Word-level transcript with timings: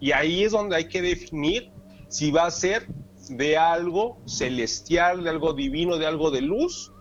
Y 0.00 0.12
ahí 0.12 0.44
es 0.44 0.52
donde 0.52 0.76
hay 0.76 0.88
que 0.88 1.02
definir 1.02 1.70
si 2.08 2.30
va 2.30 2.46
a 2.46 2.50
ser 2.50 2.86
de 3.28 3.56
algo 3.56 4.18
celestial, 4.26 5.24
de 5.24 5.30
algo 5.30 5.52
divino, 5.52 5.98
de 5.98 6.06
algo 6.06 6.30
de 6.30 6.42
luz 6.42 6.92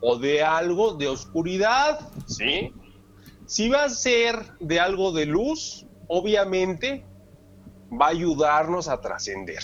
o 0.00 0.16
de 0.16 0.42
algo 0.42 0.94
de 0.94 1.08
oscuridad, 1.08 2.00
¿sí? 2.26 2.72
Si 3.46 3.68
va 3.68 3.84
a 3.84 3.88
ser 3.88 4.36
de 4.60 4.80
algo 4.80 5.12
de 5.12 5.26
luz, 5.26 5.86
obviamente 6.08 7.04
va 7.92 8.06
a 8.06 8.10
ayudarnos 8.10 8.88
a 8.88 9.00
trascender, 9.00 9.62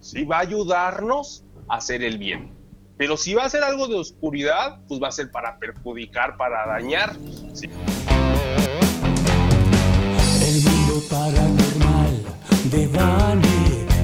¿sí? 0.00 0.24
Va 0.24 0.38
a 0.38 0.40
ayudarnos 0.40 1.44
a 1.68 1.76
hacer 1.76 2.02
el 2.02 2.18
bien. 2.18 2.54
Pero 2.96 3.16
si 3.16 3.34
va 3.34 3.44
a 3.44 3.50
ser 3.50 3.64
algo 3.64 3.88
de 3.88 3.96
oscuridad, 3.96 4.80
pues 4.86 5.02
va 5.02 5.08
a 5.08 5.12
ser 5.12 5.30
para 5.30 5.58
perjudicar, 5.58 6.36
para 6.36 6.66
dañar. 6.66 7.16
¿sí? 7.52 7.68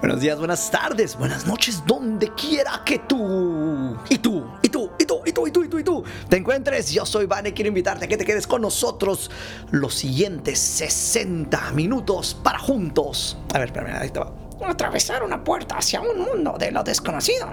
Buenos 0.00 0.20
días, 0.20 0.38
buenas 0.38 0.70
tardes, 0.70 1.16
buenas 1.16 1.44
noches, 1.46 1.82
donde 1.86 2.32
quiera 2.34 2.82
que 2.84 2.98
tú 3.00 3.96
y 4.08 4.18
tú 4.18 4.44
y 4.62 4.68
tú 4.68 4.90
y 4.98 5.04
tú 5.04 5.22
y 5.24 5.32
tú 5.32 5.46
y 5.46 5.52
tú 5.52 5.64
y 5.64 5.68
tú 5.68 5.78
y 5.78 5.84
tú 5.84 6.02
te 6.28 6.36
encuentres. 6.36 6.90
Yo 6.90 7.06
soy 7.06 7.26
Vane, 7.26 7.54
quiero 7.54 7.68
invitarte 7.68 8.06
a 8.06 8.08
que 8.08 8.16
te 8.16 8.24
quedes 8.24 8.48
con 8.48 8.62
nosotros 8.62 9.30
los 9.70 9.94
siguientes 9.94 10.58
60 10.58 11.70
minutos 11.72 12.36
para 12.42 12.58
juntos. 12.58 13.38
A 13.54 13.58
ver, 13.58 13.68
espérame, 13.68 13.96
ahí 14.00 14.10
va. 14.10 14.32
Atravesar 14.68 15.22
una 15.22 15.44
puerta 15.44 15.76
hacia 15.76 16.00
un 16.00 16.18
mundo 16.18 16.56
de 16.58 16.72
lo 16.72 16.82
desconocido. 16.82 17.46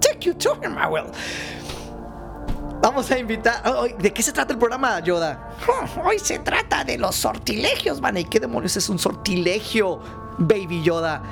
Take 0.00 0.18
you 0.20 0.34
to 0.34 0.56
him, 0.62 0.76
I 0.76 0.88
will. 0.88 1.06
Vamos 2.84 3.10
a 3.10 3.18
invitar. 3.18 3.62
oh, 3.64 3.86
¿De 3.98 4.12
qué 4.12 4.22
se 4.22 4.30
trata 4.30 4.52
el 4.52 4.58
programa, 4.58 5.00
Yoda? 5.00 5.56
Oh, 5.66 6.02
hoy 6.04 6.18
se 6.18 6.38
trata 6.40 6.84
de 6.84 6.98
los 6.98 7.16
sortilegios, 7.16 7.98
man. 7.98 8.18
¿Y 8.18 8.26
qué 8.26 8.38
demonios 8.38 8.76
es 8.76 8.90
un 8.90 8.98
sortilegio, 8.98 10.00
Baby 10.36 10.82
Yoda? 10.82 11.22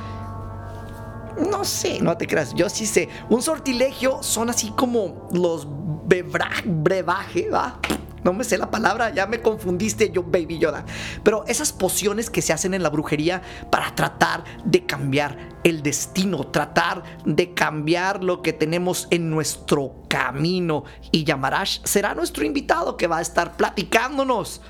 No 1.50 1.62
sé, 1.62 2.00
no 2.00 2.17
te 2.17 2.27
creas. 2.27 2.55
Yo 2.55 2.70
sí 2.70 2.86
sé. 2.86 3.11
Un 3.28 3.42
sortilegio 3.42 4.22
son 4.22 4.48
así 4.48 4.70
como 4.70 5.28
los 5.31 5.67
brebaje, 6.06 7.50
¿va? 7.50 7.78
No 8.25 8.33
me 8.33 8.45
sé 8.45 8.56
la 8.56 8.70
palabra, 8.70 9.11
ya 9.11 9.27
me 9.27 9.42
confundiste 9.42 10.11
yo, 10.11 10.23
Baby 10.23 10.59
Yoda. 10.59 10.84
Pero 11.25 11.45
esas 11.47 11.73
pociones 11.73 12.31
que 12.31 12.42
se 12.42 12.53
hacen 12.53 12.75
en 12.75 12.83
la 12.83 12.91
brujería 12.91 13.42
para 13.70 13.95
tratar 13.95 14.45
de 14.65 14.87
cambiar 14.87 15.37
el 15.65 15.83
destino, 15.83 16.45
tratar 16.45 17.03
de 17.25 17.53
cambiar 17.55 18.23
lo 18.23 18.43
que 18.43 18.53
tenemos 18.53 19.09
en 19.11 19.31
nuestro 19.31 19.95
camino. 20.09 20.84
Y 21.11 21.25
Yamarash 21.25 21.81
será 21.84 22.15
nuestro 22.15 22.45
invitado 22.45 22.97
que 22.97 23.09
va 23.09 23.19
a 23.19 23.23
estar 23.23 23.56
platicándonos 23.56 24.61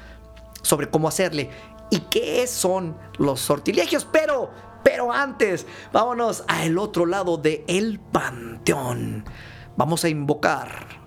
sobre 0.63 0.89
cómo 0.89 1.09
hacerle 1.09 1.51
y 1.91 2.01
qué 2.11 2.47
son 2.47 2.97
los 3.19 3.41
sortilegios. 3.41 4.07
Pero, 4.11 4.51
pero 4.83 5.13
antes, 5.13 5.67
vámonos 5.93 6.45
al 6.49 6.79
otro 6.79 7.05
lado 7.05 7.37
de 7.37 7.65
el 7.69 8.01
panteón. 8.01 9.25
Vamos 9.77 10.05
a 10.05 10.09
invocar 10.09 11.02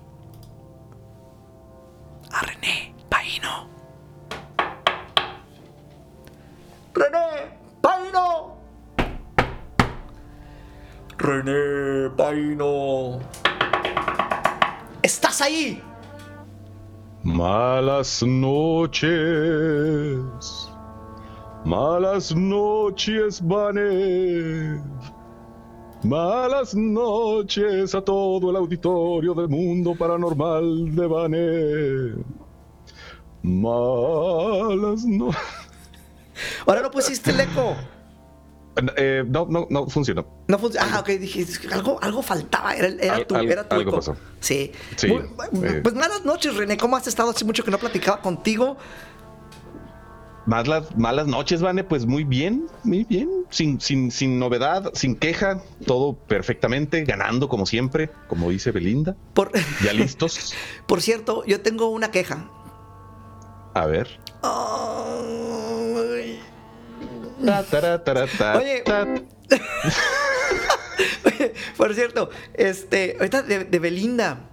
a 2.36 2.40
René 2.44 2.92
Paino. 3.08 3.68
René 6.94 7.28
Paino. 7.80 8.56
René 11.18 12.10
Paino. 12.16 13.20
¿Estás 15.02 15.40
ahí? 15.40 15.82
Malas 17.22 18.22
noches. 18.22 19.08
Malas 21.64 22.34
noches, 22.34 23.40
Vanev. 23.40 24.95
Malas 26.06 26.72
noches 26.74 27.92
a 27.92 28.00
todo 28.00 28.50
el 28.50 28.56
auditorio 28.56 29.34
del 29.34 29.48
mundo 29.48 29.94
paranormal 29.96 30.94
de 30.94 31.06
Vanev. 31.08 32.24
Malas 33.42 35.04
noches. 35.04 35.40
Ahora 36.64 36.82
no 36.82 36.90
pusiste 36.92 37.32
el 37.32 37.40
eco. 37.40 37.74
Eh, 38.96 39.24
no, 39.26 39.46
no, 39.50 39.66
no 39.68 39.88
funcionó. 39.88 40.24
No 40.46 40.58
funciona. 40.60 40.86
Ah, 40.92 41.00
ok, 41.00 41.08
dije, 41.18 41.44
algo, 41.72 41.98
algo 42.00 42.22
faltaba. 42.22 42.74
Era, 42.76 42.86
era 42.88 43.14
Al- 43.16 43.26
tu, 43.26 43.34
al- 43.34 43.50
era 43.50 43.68
tu 43.68 43.74
algo 43.74 43.88
eco. 43.90 43.96
pasó. 43.96 44.16
Sí. 44.38 44.70
Sí, 44.96 45.08
Muy- 45.08 45.22
eh. 45.66 45.80
Pues 45.82 45.94
malas 45.96 46.24
noches, 46.24 46.54
René. 46.54 46.76
¿Cómo 46.76 46.96
has 46.96 47.06
estado? 47.08 47.30
Hace 47.30 47.44
mucho 47.44 47.64
que 47.64 47.70
no 47.72 47.78
platicaba 47.78 48.20
contigo. 48.20 48.76
Malas, 50.46 50.96
malas 50.96 51.26
noches, 51.26 51.60
Vane, 51.60 51.82
pues 51.82 52.06
muy 52.06 52.22
bien, 52.22 52.68
muy 52.84 53.02
bien, 53.02 53.28
sin, 53.50 53.80
sin, 53.80 54.12
sin 54.12 54.38
novedad, 54.38 54.92
sin 54.94 55.16
queja, 55.16 55.60
todo 55.86 56.14
perfectamente, 56.14 57.04
ganando 57.04 57.48
como 57.48 57.66
siempre, 57.66 58.10
como 58.28 58.48
dice 58.50 58.70
Belinda. 58.70 59.16
Por, 59.34 59.50
Ya 59.84 59.92
listos. 59.92 60.54
por 60.86 61.02
cierto, 61.02 61.44
yo 61.46 61.60
tengo 61.60 61.88
una 61.88 62.12
queja. 62.12 62.48
A 63.74 63.86
ver. 63.86 64.20
Ta, 67.44 67.62
ta, 68.04 68.56
Oye. 68.58 68.84
Por 71.76 71.94
cierto, 71.94 72.30
este, 72.54 73.16
ahorita 73.18 73.42
de, 73.42 73.64
de 73.64 73.78
Belinda. 73.78 74.48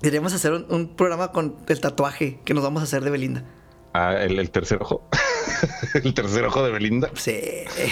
Deberíamos 0.00 0.32
hacer 0.34 0.52
un, 0.52 0.66
un 0.68 0.94
programa 0.96 1.32
con 1.32 1.56
el 1.66 1.80
tatuaje 1.80 2.38
que 2.44 2.54
nos 2.54 2.62
vamos 2.62 2.82
a 2.82 2.84
hacer 2.84 3.02
de 3.02 3.10
Belinda. 3.10 3.44
Ah, 3.94 4.14
el, 4.20 4.40
el 4.40 4.50
tercer 4.50 4.82
ojo. 4.82 5.08
el 5.94 6.12
tercer 6.14 6.44
ojo 6.44 6.64
de 6.64 6.72
Belinda. 6.72 7.10
Sí, 7.14 7.40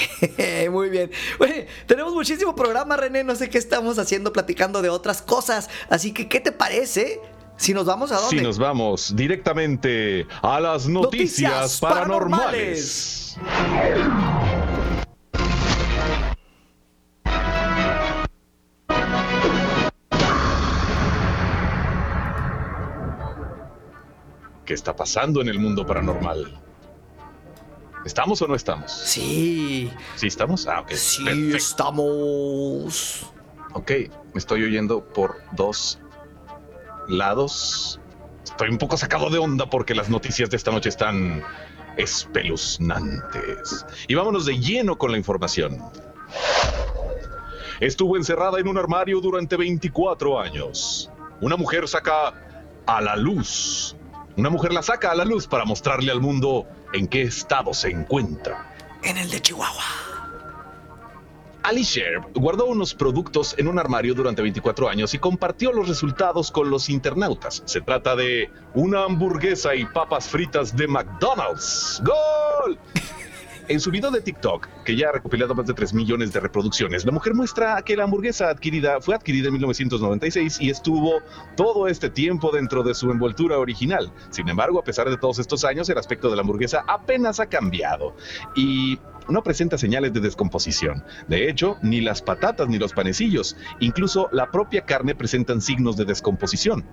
muy 0.70 0.90
bien. 0.90 1.12
Oye, 1.38 1.68
tenemos 1.86 2.12
muchísimo 2.12 2.56
programa, 2.56 2.96
René. 2.96 3.22
No 3.22 3.36
sé 3.36 3.48
qué 3.48 3.58
estamos 3.58 4.00
haciendo, 4.00 4.32
platicando 4.32 4.82
de 4.82 4.88
otras 4.88 5.22
cosas. 5.22 5.70
Así 5.88 6.12
que, 6.12 6.28
¿qué 6.28 6.40
te 6.40 6.50
parece 6.50 7.20
si 7.56 7.72
nos 7.72 7.86
vamos 7.86 8.10
a 8.10 8.16
dónde? 8.16 8.36
Si 8.36 8.42
nos 8.42 8.58
vamos 8.58 9.14
directamente 9.14 10.26
a 10.42 10.58
las 10.58 10.88
noticias, 10.88 11.52
Noticias 11.52 11.80
paranormales. 11.80 13.36
¿Qué 24.72 24.76
está 24.76 24.96
pasando 24.96 25.42
en 25.42 25.48
el 25.48 25.58
mundo 25.58 25.84
paranormal? 25.84 26.58
¿Estamos 28.06 28.40
o 28.40 28.48
no 28.48 28.54
estamos? 28.54 28.90
Sí, 28.90 29.92
¿Sí 30.16 30.28
estamos? 30.28 30.66
Ah, 30.66 30.80
ok. 30.80 30.92
sí 30.92 31.22
Perfecto. 31.22 31.56
estamos. 31.58 33.26
Ok, 33.74 33.90
me 34.32 34.38
estoy 34.38 34.62
oyendo 34.64 35.04
por 35.04 35.36
dos 35.52 35.98
lados. 37.06 38.00
Estoy 38.44 38.70
un 38.70 38.78
poco 38.78 38.96
sacado 38.96 39.28
de 39.28 39.36
onda 39.36 39.68
porque 39.68 39.94
las 39.94 40.08
noticias 40.08 40.48
de 40.48 40.56
esta 40.56 40.70
noche 40.70 40.88
están 40.88 41.42
espeluznantes. 41.98 43.84
Y 44.08 44.14
vámonos 44.14 44.46
de 44.46 44.58
lleno 44.58 44.96
con 44.96 45.12
la 45.12 45.18
información. 45.18 45.82
Estuvo 47.78 48.16
encerrada 48.16 48.58
en 48.58 48.68
un 48.68 48.78
armario 48.78 49.20
durante 49.20 49.54
24 49.54 50.40
años. 50.40 51.10
Una 51.42 51.58
mujer 51.58 51.86
saca 51.86 52.32
a 52.86 53.00
la 53.02 53.16
luz. 53.16 53.96
Una 54.36 54.50
mujer 54.50 54.72
la 54.72 54.82
saca 54.82 55.10
a 55.10 55.14
la 55.14 55.24
luz 55.24 55.46
para 55.46 55.64
mostrarle 55.64 56.10
al 56.10 56.20
mundo 56.20 56.66
en 56.92 57.06
qué 57.06 57.22
estado 57.22 57.74
se 57.74 57.90
encuentra. 57.90 58.74
En 59.02 59.18
el 59.18 59.30
de 59.30 59.40
Chihuahua. 59.40 59.84
Ali 61.62 61.82
Sherb 61.84 62.32
guardó 62.34 62.66
unos 62.66 62.92
productos 62.92 63.54
en 63.56 63.68
un 63.68 63.78
armario 63.78 64.14
durante 64.14 64.42
24 64.42 64.88
años 64.88 65.14
y 65.14 65.18
compartió 65.18 65.72
los 65.72 65.86
resultados 65.86 66.50
con 66.50 66.70
los 66.70 66.88
internautas. 66.88 67.62
Se 67.66 67.80
trata 67.80 68.16
de 68.16 68.50
una 68.74 69.04
hamburguesa 69.04 69.74
y 69.74 69.84
papas 69.84 70.28
fritas 70.28 70.74
de 70.76 70.88
McDonald's. 70.88 72.02
¡Gol! 72.04 72.78
En 73.72 73.80
su 73.80 73.90
video 73.90 74.10
de 74.10 74.20
TikTok, 74.20 74.68
que 74.84 74.94
ya 74.96 75.08
ha 75.08 75.12
recopilado 75.12 75.54
más 75.54 75.66
de 75.66 75.72
3 75.72 75.94
millones 75.94 76.30
de 76.30 76.40
reproducciones, 76.40 77.06
la 77.06 77.12
mujer 77.12 77.34
muestra 77.34 77.80
que 77.80 77.96
la 77.96 78.04
hamburguesa 78.04 78.50
adquirida 78.50 79.00
fue 79.00 79.14
adquirida 79.14 79.46
en 79.48 79.54
1996 79.54 80.60
y 80.60 80.68
estuvo 80.68 81.22
todo 81.56 81.88
este 81.88 82.10
tiempo 82.10 82.50
dentro 82.50 82.82
de 82.82 82.92
su 82.92 83.10
envoltura 83.10 83.58
original. 83.58 84.12
Sin 84.28 84.46
embargo, 84.50 84.78
a 84.78 84.84
pesar 84.84 85.08
de 85.08 85.16
todos 85.16 85.38
estos 85.38 85.64
años, 85.64 85.88
el 85.88 85.96
aspecto 85.96 86.28
de 86.28 86.36
la 86.36 86.42
hamburguesa 86.42 86.84
apenas 86.86 87.40
ha 87.40 87.46
cambiado 87.46 88.14
y 88.54 88.98
no 89.28 89.42
presenta 89.42 89.78
señales 89.78 90.12
de 90.12 90.20
descomposición. 90.20 91.02
De 91.28 91.48
hecho, 91.48 91.78
ni 91.82 92.00
las 92.00 92.20
patatas 92.20 92.68
ni 92.68 92.78
los 92.78 92.92
panecillos, 92.92 93.56
incluso 93.80 94.28
la 94.32 94.50
propia 94.50 94.84
carne 94.84 95.14
presentan 95.14 95.62
signos 95.62 95.96
de 95.96 96.04
descomposición. 96.04 96.84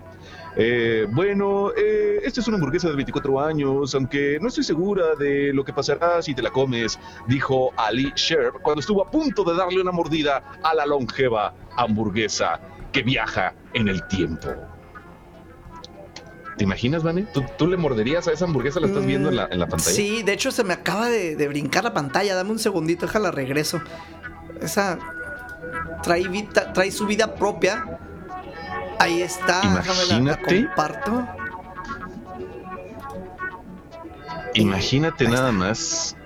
Eh, 0.56 1.06
bueno, 1.10 1.70
eh, 1.76 2.20
esta 2.24 2.40
es 2.40 2.48
una 2.48 2.56
hamburguesa 2.56 2.88
de 2.88 2.96
24 2.96 3.40
años, 3.40 3.94
aunque 3.94 4.38
no 4.40 4.48
estoy 4.48 4.64
segura 4.64 5.14
de 5.18 5.52
lo 5.52 5.64
que 5.64 5.72
pasará 5.72 6.20
si 6.22 6.34
te 6.34 6.42
la 6.42 6.50
comes, 6.50 6.98
dijo 7.28 7.72
Ali 7.76 8.12
Sherb 8.16 8.60
cuando 8.62 8.80
estuvo 8.80 9.02
a 9.02 9.10
punto 9.10 9.44
de 9.44 9.56
darle 9.56 9.80
una 9.80 9.92
mordida 9.92 10.42
a 10.62 10.74
la 10.74 10.86
longeva 10.86 11.54
hamburguesa 11.76 12.60
que 12.92 13.02
viaja 13.02 13.54
en 13.74 13.88
el 13.88 14.06
tiempo. 14.08 14.48
¿Te 16.60 16.64
imaginas, 16.64 17.02
Vane? 17.02 17.26
¿Tú, 17.56 17.66
le 17.66 17.78
morderías 17.78 18.28
a 18.28 18.32
esa 18.32 18.44
hamburguesa? 18.44 18.80
¿La 18.80 18.88
estás 18.88 19.06
viendo 19.06 19.30
en 19.30 19.36
la, 19.36 19.48
pantalla? 19.48 19.80
Sí, 19.80 20.22
de 20.22 20.34
hecho 20.34 20.50
se 20.50 20.62
me 20.62 20.74
acaba 20.74 21.08
de, 21.08 21.48
brincar 21.48 21.84
la 21.84 21.94
pantalla. 21.94 22.34
Dame 22.34 22.50
un 22.50 22.58
segundito, 22.58 23.06
déjala 23.06 23.30
regreso. 23.30 23.80
Esa 24.60 24.98
trae, 26.02 26.22
trae 26.74 26.90
su 26.90 27.06
vida 27.06 27.34
propia. 27.34 27.99
Ahí 29.00 29.22
está. 29.22 29.60
Imagínate. 29.64 30.66
comparto. 30.66 31.26
Imagínate 34.54 35.28
nada 35.28 35.52
más 35.52 36.16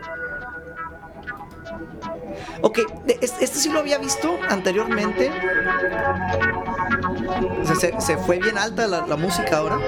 Ok, 2.66 2.78
este, 3.20 3.46
sí 3.46 3.68
lo 3.68 3.80
había 3.80 3.98
visto 3.98 4.38
anteriormente. 4.48 5.30
se, 7.98 8.16
fue 8.16 8.38
bien 8.38 8.56
alta 8.56 8.86
la, 8.86 9.16
música 9.16 9.58
ahora. 9.58 9.78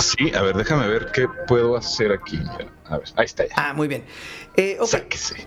Sí, 0.00 0.34
a 0.34 0.42
ver, 0.42 0.56
déjame 0.56 0.88
ver 0.88 1.12
qué 1.12 1.28
puedo 1.46 1.76
hacer 1.76 2.10
aquí. 2.10 2.42
A 2.86 2.98
ver, 2.98 3.08
ahí 3.14 3.24
está 3.24 3.46
ya. 3.46 3.54
Ah, 3.54 3.72
muy 3.72 3.86
bien. 3.86 4.04
Eh, 4.56 4.76
Sáquese. 4.84 5.46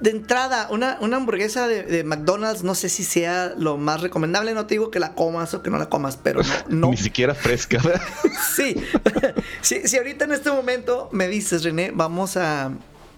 De 0.00 0.10
entrada, 0.10 0.68
una, 0.70 0.98
una 1.00 1.16
hamburguesa 1.16 1.66
de, 1.68 2.04
McDonald's 2.04 2.62
no 2.62 2.74
sé 2.74 2.88
si 2.88 3.04
sea 3.04 3.54
lo 3.56 3.76
más 3.76 4.00
recomendable. 4.00 4.54
No 4.54 4.66
te 4.66 4.74
digo 4.74 4.90
que 4.90 5.00
la 5.00 5.14
comas 5.14 5.54
o 5.54 5.62
que 5.62 5.70
no 5.70 5.78
la 5.78 5.88
comas, 5.88 6.16
pero 6.16 6.40
no. 6.68 6.90
Ni 6.90 6.96
siquiera 6.96 7.34
fresca. 7.34 7.80
sí. 8.54 8.76
si 9.62 9.96
ahorita 9.96 10.24
en 10.24 10.32
este 10.32 10.50
momento 10.50 11.08
me 11.12 11.28
dices, 11.28 11.64
René, 11.64 11.90
vamos 11.94 12.36
a, 12.36 12.70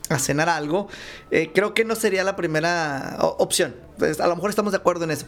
a 0.09 0.19
cenar 0.19 0.49
algo, 0.49 0.89
eh, 1.31 1.51
creo 1.55 1.75
que 1.75 1.85
no 1.85 1.95
sería 1.95 2.25
la 2.25 2.37
primera 2.37 3.17
opción. 3.21 3.75
Pues, 3.99 4.21
a 4.21 4.27
lo 4.27 4.37
mejor 4.37 4.51
estamos 4.51 4.73
de 4.73 4.79
acuerdo 4.79 5.05
en 5.05 5.11
eso. 5.13 5.27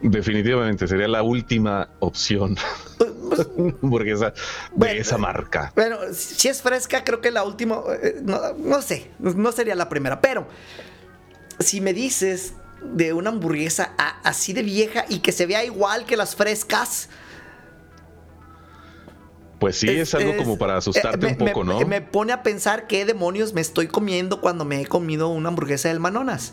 Definitivamente 0.00 0.88
sería 0.88 1.06
la 1.06 1.22
última 1.22 1.88
opción. 2.00 2.56
Pues, 3.36 3.48
hamburguesa 3.82 4.32
de 4.74 4.98
esa 4.98 5.18
marca. 5.18 5.72
Bueno, 5.74 5.98
si 6.12 6.48
es 6.48 6.62
fresca, 6.62 7.04
creo 7.04 7.20
que 7.20 7.30
la 7.30 7.44
última, 7.44 7.80
eh, 8.02 8.20
no, 8.22 8.82
sé, 8.82 9.10
no 9.18 9.52
sería 9.52 9.74
la 9.74 9.88
primera. 9.88 10.20
Pero 10.20 10.46
si 11.58 11.80
me 11.80 11.92
dices 11.92 12.54
de 12.82 13.12
una 13.12 13.30
hamburguesa 13.30 13.94
así 14.24 14.52
de 14.52 14.62
vieja 14.62 15.04
y 15.08 15.20
que 15.20 15.32
se 15.32 15.46
vea 15.46 15.64
igual 15.64 16.04
que 16.04 16.16
las 16.16 16.34
frescas, 16.34 17.08
pues 19.62 19.76
sí, 19.76 19.88
es, 19.88 20.12
algo 20.16 20.36
como 20.36 20.58
para 20.58 20.76
asustarte 20.76 21.24
eh, 21.24 21.30
un 21.30 21.36
poco, 21.36 21.62
¿no? 21.62 21.78
Me 21.86 22.00
pone 22.00 22.32
a 22.32 22.42
pensar 22.42 22.88
qué 22.88 23.04
demonios 23.04 23.52
me 23.52 23.60
estoy 23.60 23.86
comiendo 23.86 24.40
cuando 24.40 24.64
me 24.64 24.80
he 24.80 24.86
comido 24.86 25.28
una 25.28 25.50
hamburguesa 25.50 25.88
del 25.88 26.00
Manonas. 26.00 26.52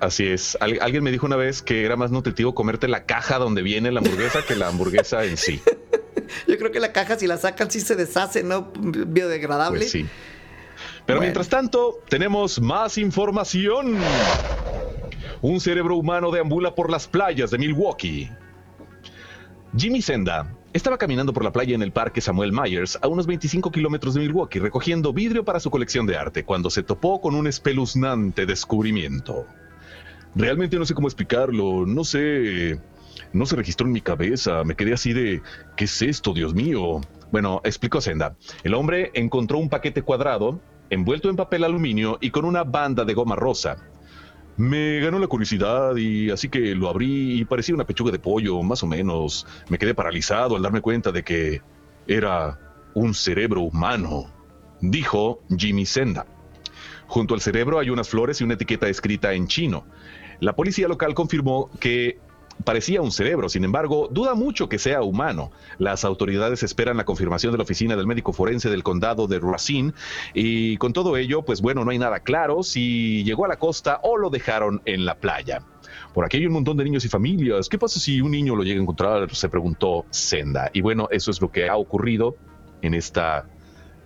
Así 0.00 0.26
es. 0.28 0.56
alguien 0.60 1.02
me 1.02 1.10
dijo 1.10 1.26
una 1.26 1.36
vez 1.36 1.62
que 1.62 1.84
era 1.84 1.96
más 1.96 2.10
nutritivo 2.10 2.54
comerte 2.54 2.86
la 2.86 3.04
caja 3.04 3.38
donde 3.38 3.62
viene 3.62 3.90
la 3.90 3.98
hamburguesa 3.98 4.44
que 4.46 4.54
la 4.54 4.68
hamburguesa 4.68 5.24
en 5.24 5.36
sí. 5.36 5.60
Yo 6.46 6.58
creo 6.58 6.70
que 6.70 6.80
la 6.80 6.92
caja, 6.92 7.18
si 7.18 7.26
la 7.26 7.36
sacan, 7.38 7.70
sí 7.70 7.80
se 7.80 7.96
deshace, 7.96 8.42
¿no? 8.42 8.70
Biodegradable. 8.76 9.80
Pues 9.80 9.90
sí. 9.90 10.06
Pero 11.06 11.20
mientras 11.20 11.48
tanto, 11.48 12.00
tenemos 12.08 12.60
más 12.60 12.98
información. 12.98 13.98
Un 15.40 15.60
cerebro 15.60 15.96
humano 15.96 16.30
deambula 16.30 16.74
por 16.74 16.90
las 16.90 17.08
playas 17.08 17.50
de 17.50 17.58
Milwaukee. 17.58 18.30
Jimmy 19.76 20.02
Senda 20.02 20.54
estaba 20.72 20.98
caminando 20.98 21.32
por 21.32 21.44
la 21.44 21.52
playa 21.52 21.74
en 21.74 21.82
el 21.82 21.92
Parque 21.92 22.20
Samuel 22.20 22.52
Myers, 22.52 22.98
a 23.00 23.08
unos 23.08 23.26
25 23.26 23.70
kilómetros 23.70 24.14
de 24.14 24.20
Milwaukee, 24.20 24.58
recogiendo 24.58 25.12
vidrio 25.12 25.44
para 25.44 25.60
su 25.60 25.70
colección 25.70 26.06
de 26.06 26.16
arte, 26.16 26.44
cuando 26.44 26.68
se 26.70 26.82
topó 26.82 27.20
con 27.20 27.34
un 27.34 27.46
espeluznante 27.46 28.44
descubrimiento. 28.46 29.46
Realmente 30.38 30.78
no 30.78 30.86
sé 30.86 30.94
cómo 30.94 31.08
explicarlo, 31.08 31.84
no 31.84 32.04
sé... 32.04 32.80
No 33.32 33.44
se 33.44 33.56
registró 33.56 33.86
en 33.88 33.92
mi 33.92 34.00
cabeza, 34.00 34.62
me 34.62 34.76
quedé 34.76 34.94
así 34.94 35.12
de... 35.12 35.42
¿Qué 35.76 35.84
es 35.84 36.00
esto, 36.00 36.32
Dios 36.32 36.54
mío? 36.54 37.00
Bueno, 37.32 37.60
explicó 37.64 38.00
Senda. 38.00 38.36
El 38.62 38.74
hombre 38.74 39.10
encontró 39.14 39.58
un 39.58 39.68
paquete 39.68 40.02
cuadrado, 40.02 40.60
envuelto 40.90 41.28
en 41.28 41.34
papel 41.34 41.64
aluminio 41.64 42.18
y 42.20 42.30
con 42.30 42.44
una 42.44 42.62
banda 42.62 43.04
de 43.04 43.14
goma 43.14 43.34
rosa. 43.34 43.76
Me 44.56 45.00
ganó 45.00 45.18
la 45.18 45.26
curiosidad 45.26 45.96
y 45.96 46.30
así 46.30 46.48
que 46.48 46.74
lo 46.76 46.88
abrí 46.88 47.40
y 47.40 47.44
parecía 47.44 47.74
una 47.74 47.86
pechuga 47.86 48.12
de 48.12 48.20
pollo, 48.20 48.62
más 48.62 48.84
o 48.84 48.86
menos. 48.86 49.44
Me 49.68 49.76
quedé 49.76 49.92
paralizado 49.92 50.54
al 50.54 50.62
darme 50.62 50.80
cuenta 50.80 51.10
de 51.10 51.24
que 51.24 51.62
era 52.06 52.60
un 52.94 53.12
cerebro 53.12 53.62
humano, 53.62 54.30
dijo 54.80 55.42
Jimmy 55.56 55.84
Senda. 55.84 56.26
Junto 57.08 57.34
al 57.34 57.40
cerebro 57.40 57.78
hay 57.78 57.90
unas 57.90 58.08
flores 58.08 58.40
y 58.40 58.44
una 58.44 58.54
etiqueta 58.54 58.88
escrita 58.88 59.32
en 59.32 59.48
chino. 59.48 59.84
La 60.40 60.54
policía 60.54 60.86
local 60.86 61.14
confirmó 61.14 61.70
que 61.80 62.18
parecía 62.64 63.02
un 63.02 63.12
cerebro, 63.12 63.48
sin 63.48 63.64
embargo, 63.64 64.08
duda 64.10 64.34
mucho 64.34 64.68
que 64.68 64.78
sea 64.78 65.02
humano. 65.02 65.50
Las 65.78 66.04
autoridades 66.04 66.62
esperan 66.62 66.96
la 66.96 67.04
confirmación 67.04 67.52
de 67.52 67.58
la 67.58 67.64
oficina 67.64 67.96
del 67.96 68.06
médico 68.06 68.32
forense 68.32 68.68
del 68.70 68.82
condado 68.82 69.26
de 69.26 69.38
Racine 69.40 69.92
y 70.34 70.76
con 70.76 70.92
todo 70.92 71.16
ello, 71.16 71.42
pues 71.42 71.60
bueno, 71.60 71.84
no 71.84 71.90
hay 71.90 71.98
nada 71.98 72.20
claro 72.20 72.62
si 72.62 73.24
llegó 73.24 73.44
a 73.44 73.48
la 73.48 73.58
costa 73.58 74.00
o 74.02 74.16
lo 74.16 74.30
dejaron 74.30 74.82
en 74.84 75.04
la 75.04 75.16
playa. 75.16 75.62
Por 76.12 76.24
aquí 76.24 76.36
hay 76.36 76.46
un 76.46 76.52
montón 76.52 76.76
de 76.76 76.84
niños 76.84 77.04
y 77.04 77.08
familias. 77.08 77.68
¿Qué 77.68 77.78
pasa 77.78 78.00
si 78.00 78.20
un 78.20 78.30
niño 78.30 78.54
lo 78.54 78.62
llega 78.62 78.78
a 78.78 78.82
encontrar? 78.82 79.34
Se 79.34 79.48
preguntó 79.48 80.04
Senda. 80.10 80.70
Y 80.72 80.80
bueno, 80.80 81.08
eso 81.10 81.30
es 81.30 81.40
lo 81.40 81.50
que 81.50 81.68
ha 81.68 81.76
ocurrido 81.76 82.36
en 82.82 82.94
esta, 82.94 83.46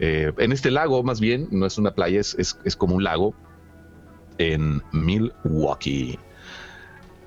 eh, 0.04 0.32
en 0.38 0.50
este 0.50 0.72
lago, 0.72 1.04
más 1.04 1.20
bien, 1.20 1.46
no 1.52 1.64
es 1.64 1.78
una 1.78 1.94
playa, 1.94 2.19
es, 2.19 2.34
es 2.37 2.76
como 2.76 2.96
un 2.96 3.04
lago 3.04 3.37
en 4.38 4.82
Milwaukee. 4.90 6.19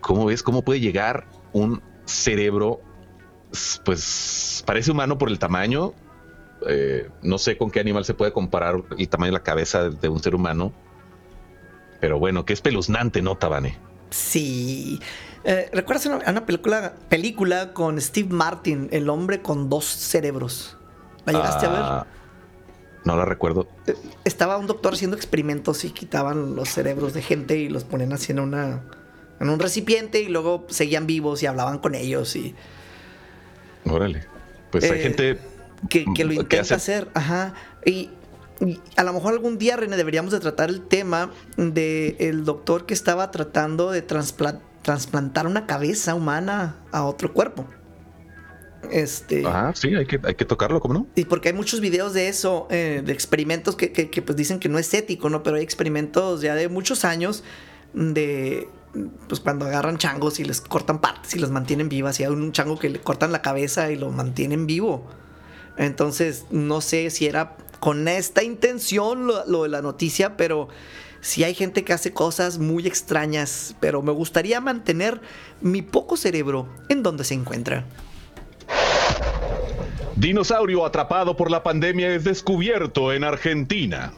¿Cómo 0.01 0.25
ves 0.25 0.43
cómo 0.43 0.61
puede 0.61 0.81
llegar 0.81 1.25
un 1.53 1.81
cerebro? 2.03 2.81
Pues 3.85 4.61
parece 4.65 4.91
humano 4.91 5.17
por 5.17 5.29
el 5.29 5.39
tamaño. 5.39 5.93
Eh, 6.67 7.09
no 7.21 7.37
sé 7.37 7.57
con 7.57 7.71
qué 7.71 7.79
animal 7.79 8.03
se 8.03 8.13
puede 8.13 8.33
comparar 8.33 8.83
el 8.97 9.07
tamaño 9.07 9.31
de 9.31 9.37
la 9.37 9.43
cabeza 9.43 9.89
de 9.89 10.09
un 10.09 10.19
ser 10.19 10.35
humano. 10.35 10.73
Pero 12.01 12.19
bueno, 12.19 12.45
que 12.45 12.51
es 12.51 12.59
peluznante, 12.59 13.21
¿no, 13.21 13.37
Tabane? 13.37 13.77
Sí. 14.09 14.99
Eh, 15.45 15.69
¿Recuerdas 15.71 16.07
una, 16.07 16.45
película, 16.45 16.95
película 17.07 17.71
con 17.71 18.01
Steve 18.01 18.29
Martin, 18.29 18.89
el 18.91 19.09
hombre 19.09 19.41
con 19.41 19.69
dos 19.69 19.85
cerebros? 19.85 20.77
¿La 21.25 21.31
llegaste 21.31 21.65
a 21.67 21.69
ver? 21.69 22.24
No 23.05 23.15
la 23.15 23.23
recuerdo. 23.23 23.67
Eh, 23.87 23.95
estaba 24.25 24.57
un 24.57 24.67
doctor 24.67 24.93
haciendo 24.93 25.15
experimentos 25.15 25.85
y 25.85 25.91
quitaban 25.91 26.55
los 26.55 26.69
cerebros 26.69 27.13
de 27.13 27.21
gente 27.21 27.57
y 27.57 27.69
los 27.69 27.83
ponían 27.83 28.11
así 28.11 28.31
en 28.31 28.39
una 28.39 28.83
en 29.39 29.49
un 29.49 29.59
recipiente 29.59 30.21
y 30.21 30.27
luego 30.27 30.65
seguían 30.69 31.07
vivos 31.07 31.43
y 31.43 31.45
hablaban 31.45 31.79
con 31.79 31.95
ellos 31.95 32.35
y... 32.35 32.55
Órale. 33.85 34.25
Pues 34.71 34.83
hay 34.85 34.99
eh, 34.99 35.03
gente... 35.03 35.39
Que, 35.89 36.05
lo 36.23 36.33
intenta 36.33 36.75
hacer, 36.75 37.09
ajá. 37.13 37.53
Y, 37.85 38.09
a 38.95 39.03
lo 39.03 39.13
mejor 39.13 39.33
algún 39.33 39.57
día, 39.57 39.75
René, 39.75 39.97
deberíamos 39.97 40.31
de 40.31 40.39
tratar 40.39 40.69
el 40.69 40.81
tema 40.81 41.31
del 41.57 42.15
el 42.17 42.45
doctor 42.45 42.85
que 42.85 42.93
estaba 42.93 43.29
tratando 43.29 43.91
de 43.91 44.01
trasplantar 44.01 45.45
una 45.45 45.67
cabeza 45.67 46.15
humana 46.15 46.77
a 46.91 47.03
otro 47.03 47.33
cuerpo. 47.33 47.67
Este, 48.91 49.43
ah, 49.45 49.71
sí, 49.75 49.95
hay 49.95 50.05
que, 50.05 50.19
hay 50.23 50.35
que 50.35 50.45
tocarlo, 50.45 50.79
¿cómo 50.79 50.93
no? 50.93 51.07
Y 51.15 51.25
porque 51.25 51.49
hay 51.49 51.53
muchos 51.53 51.79
videos 51.79 52.13
de 52.13 52.27
eso, 52.27 52.67
eh, 52.69 53.01
de 53.05 53.13
experimentos 53.13 53.75
que, 53.75 53.91
que, 53.91 54.21
pues 54.21 54.35
dicen 54.35 54.59
que 54.59 54.69
no 54.69 54.79
es 54.79 54.93
ético, 54.93 55.29
¿no? 55.29 55.43
Pero 55.43 55.57
hay 55.57 55.63
experimentos 55.63 56.41
ya 56.41 56.55
de 56.55 56.69
muchos 56.69 57.05
años 57.05 57.43
de 57.93 58.67
pues 59.27 59.41
cuando 59.41 59.65
agarran 59.65 59.97
changos 59.97 60.39
y 60.39 60.45
les 60.45 60.61
cortan 60.61 61.01
partes 61.01 61.35
y 61.35 61.39
los 61.39 61.51
mantienen 61.51 61.89
vivas. 61.89 62.19
Y 62.19 62.23
hay 62.23 62.31
un 62.31 62.51
chango 62.51 62.79
que 62.79 62.89
le 62.89 62.99
cortan 62.99 63.31
la 63.31 63.41
cabeza 63.41 63.91
y 63.91 63.95
lo 63.95 64.11
mantienen 64.11 64.67
vivo. 64.67 65.05
Entonces, 65.77 66.45
no 66.51 66.81
sé 66.81 67.09
si 67.09 67.25
era 67.25 67.57
con 67.79 68.07
esta 68.07 68.43
intención 68.43 69.27
lo, 69.27 69.63
de 69.63 69.69
la 69.69 69.81
noticia, 69.81 70.37
pero 70.37 70.69
sí 71.21 71.43
hay 71.43 71.53
gente 71.53 71.83
que 71.83 71.93
hace 71.93 72.13
cosas 72.13 72.57
muy 72.57 72.87
extrañas. 72.87 73.75
Pero 73.79 74.01
me 74.01 74.11
gustaría 74.11 74.61
mantener 74.61 75.21
mi 75.61 75.81
poco 75.81 76.17
cerebro 76.17 76.69
en 76.89 77.03
donde 77.03 77.23
se 77.23 77.33
encuentra. 77.33 77.85
Dinosaurio 80.15 80.85
atrapado 80.85 81.35
por 81.35 81.51
la 81.51 81.61
pandemia 81.61 82.15
es 82.15 82.23
descubierto 82.23 83.11
en 83.11 83.23
Argentina. 83.23 84.13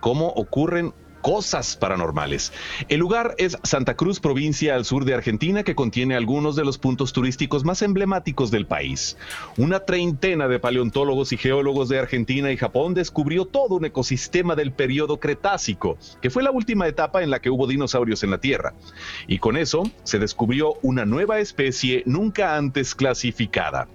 ¿Cómo 0.00 0.28
ocurren 0.28 0.92
cosas 1.20 1.76
paranormales. 1.76 2.52
El 2.88 3.00
lugar 3.00 3.34
es 3.38 3.56
Santa 3.62 3.94
Cruz, 3.94 4.20
provincia 4.20 4.74
al 4.74 4.84
sur 4.84 5.04
de 5.04 5.14
Argentina, 5.14 5.62
que 5.62 5.74
contiene 5.74 6.16
algunos 6.16 6.56
de 6.56 6.64
los 6.64 6.78
puntos 6.78 7.12
turísticos 7.12 7.64
más 7.64 7.82
emblemáticos 7.82 8.50
del 8.50 8.66
país. 8.66 9.16
Una 9.56 9.80
treintena 9.80 10.48
de 10.48 10.58
paleontólogos 10.58 11.32
y 11.32 11.36
geólogos 11.36 11.88
de 11.88 11.98
Argentina 11.98 12.50
y 12.50 12.56
Japón 12.56 12.94
descubrió 12.94 13.44
todo 13.44 13.76
un 13.76 13.84
ecosistema 13.84 14.54
del 14.54 14.72
periodo 14.72 15.18
Cretácico, 15.20 15.98
que 16.20 16.30
fue 16.30 16.42
la 16.42 16.50
última 16.50 16.86
etapa 16.86 17.22
en 17.22 17.30
la 17.30 17.40
que 17.40 17.50
hubo 17.50 17.66
dinosaurios 17.66 18.22
en 18.22 18.30
la 18.30 18.38
Tierra. 18.38 18.74
Y 19.26 19.38
con 19.38 19.56
eso 19.56 19.82
se 20.04 20.18
descubrió 20.18 20.74
una 20.82 21.04
nueva 21.04 21.40
especie 21.40 22.02
nunca 22.06 22.56
antes 22.56 22.94
clasificada. 22.94 23.88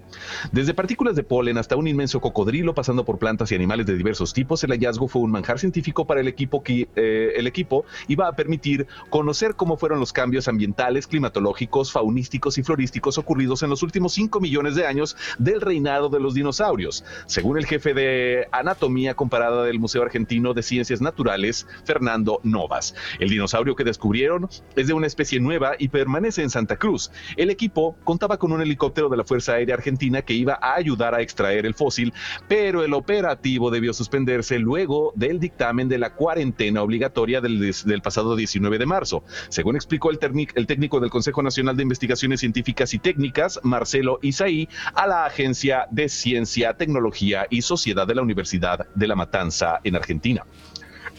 Desde 0.52 0.74
partículas 0.74 1.16
de 1.16 1.24
polen 1.24 1.58
hasta 1.58 1.76
un 1.76 1.88
inmenso 1.88 2.22
cocodrilo, 2.22 2.74
pasando 2.74 3.06
por 3.06 3.18
plantas 3.18 3.52
y 3.52 3.56
animales 3.56 3.86
de 3.86 3.98
diversos 3.98 4.34
tipos, 4.34 4.64
el 4.64 4.72
hallazgo 4.72 5.08
fue 5.08 5.22
un 5.22 5.32
manjar 5.32 5.60
científico 5.60 6.06
para 6.06 6.22
el 6.22 6.28
equipo 6.28 6.64
que 6.64 6.88
eh, 6.96 7.23
el 7.32 7.48
equipo 7.48 7.86
iba 8.08 8.28
a 8.28 8.34
permitir 8.34 8.88
conocer 9.10 9.56
cómo 9.56 9.78
fueron 9.78 10.00
los 10.00 10.14
cambios 10.14 10.48
ambientales, 10.48 11.08
climatológicos, 11.08 11.92
faunísticos 11.92 12.58
y 12.58 12.64
florísticos 12.64 13.18
ocurridos 13.18 13.64
en 13.64 13.70
los 13.70 13.84
últimos 13.84 14.14
5 14.14 14.40
millones 14.40 14.76
de 14.76 14.86
años 14.86 15.16
del 15.38 15.62
reinado 15.62 16.10
de 16.10 16.20
los 16.20 16.34
dinosaurios, 16.34 17.04
según 17.26 17.58
el 17.58 17.66
jefe 17.66 17.94
de 17.94 18.48
anatomía 18.52 19.16
comparada 19.16 19.64
del 19.64 19.80
Museo 19.80 20.04
Argentino 20.04 20.54
de 20.54 20.64
Ciencias 20.64 21.02
Naturales, 21.02 21.68
Fernando 21.86 22.40
Novas. 22.44 22.96
El 23.20 23.30
dinosaurio 23.30 23.76
que 23.76 23.84
descubrieron 23.84 24.50
es 24.76 24.88
de 24.88 24.94
una 24.94 25.08
especie 25.08 25.40
nueva 25.40 25.74
y 25.78 25.90
permanece 25.90 26.42
en 26.42 26.50
Santa 26.50 26.78
Cruz. 26.78 27.12
El 27.38 27.50
equipo 27.50 27.96
contaba 28.04 28.38
con 28.38 28.52
un 28.52 28.62
helicóptero 28.62 29.10
de 29.10 29.18
la 29.18 29.24
Fuerza 29.24 29.54
Aérea 29.54 29.76
Argentina 29.76 30.22
que 30.22 30.34
iba 30.34 30.58
a 30.62 30.76
ayudar 30.76 31.16
a 31.16 31.22
extraer 31.22 31.66
el 31.66 31.74
fósil, 31.74 32.14
pero 32.48 32.84
el 32.84 32.94
operativo 32.94 33.72
debió 33.72 33.94
suspenderse 33.94 34.60
luego 34.60 35.14
del 35.16 35.40
dictamen 35.40 35.90
de 35.90 35.98
la 35.98 36.14
cuarentena 36.14 36.82
obligatoria 36.82 37.03
del, 37.42 38.02
pasado 38.02 38.36
19 38.36 38.78
de 38.78 38.86
marzo. 38.86 39.24
Según 39.50 39.76
explicó 39.76 40.12
el, 40.12 40.20
el 40.56 40.68
técnico 40.68 41.00
del 41.00 41.10
Consejo 41.10 41.42
Nacional 41.42 41.78
de 41.78 41.84
Investigaciones 41.84 42.40
Científicas 42.40 42.94
y 42.94 43.00
Técnicas, 43.00 43.60
Marcelo 43.64 44.20
Isaí, 44.22 44.70
a 44.94 45.08
la 45.08 45.26
Agencia 45.26 45.88
de 45.92 46.10
Ciencia, 46.10 46.76
Tecnología 46.76 47.48
y 47.50 47.62
Sociedad 47.62 48.08
de 48.08 48.16
la 48.16 48.22
Universidad 48.22 48.88
de 48.94 49.08
La 49.08 49.16
Matanza 49.16 49.80
en 49.84 49.96
Argentina. 49.96 50.46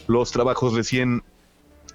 Los 0.07 0.31
trabajos 0.31 0.73
recién 0.73 1.23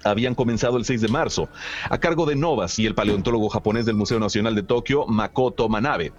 habían 0.03 0.35
comenzado 0.35 0.77
el 0.77 0.85
6 0.85 1.01
de 1.01 1.07
marzo, 1.07 1.49
a 1.89 1.97
cargo 1.99 2.25
de 2.25 2.35
Novas 2.35 2.79
y 2.79 2.85
el 2.85 2.95
paleontólogo 2.95 3.49
japonés 3.49 3.85
del 3.85 3.95
Museo 3.95 4.19
Nacional 4.19 4.55
de 4.55 4.63
Tokio, 4.63 5.05
Makoto 5.07 5.69
Manabe. 5.69 6.11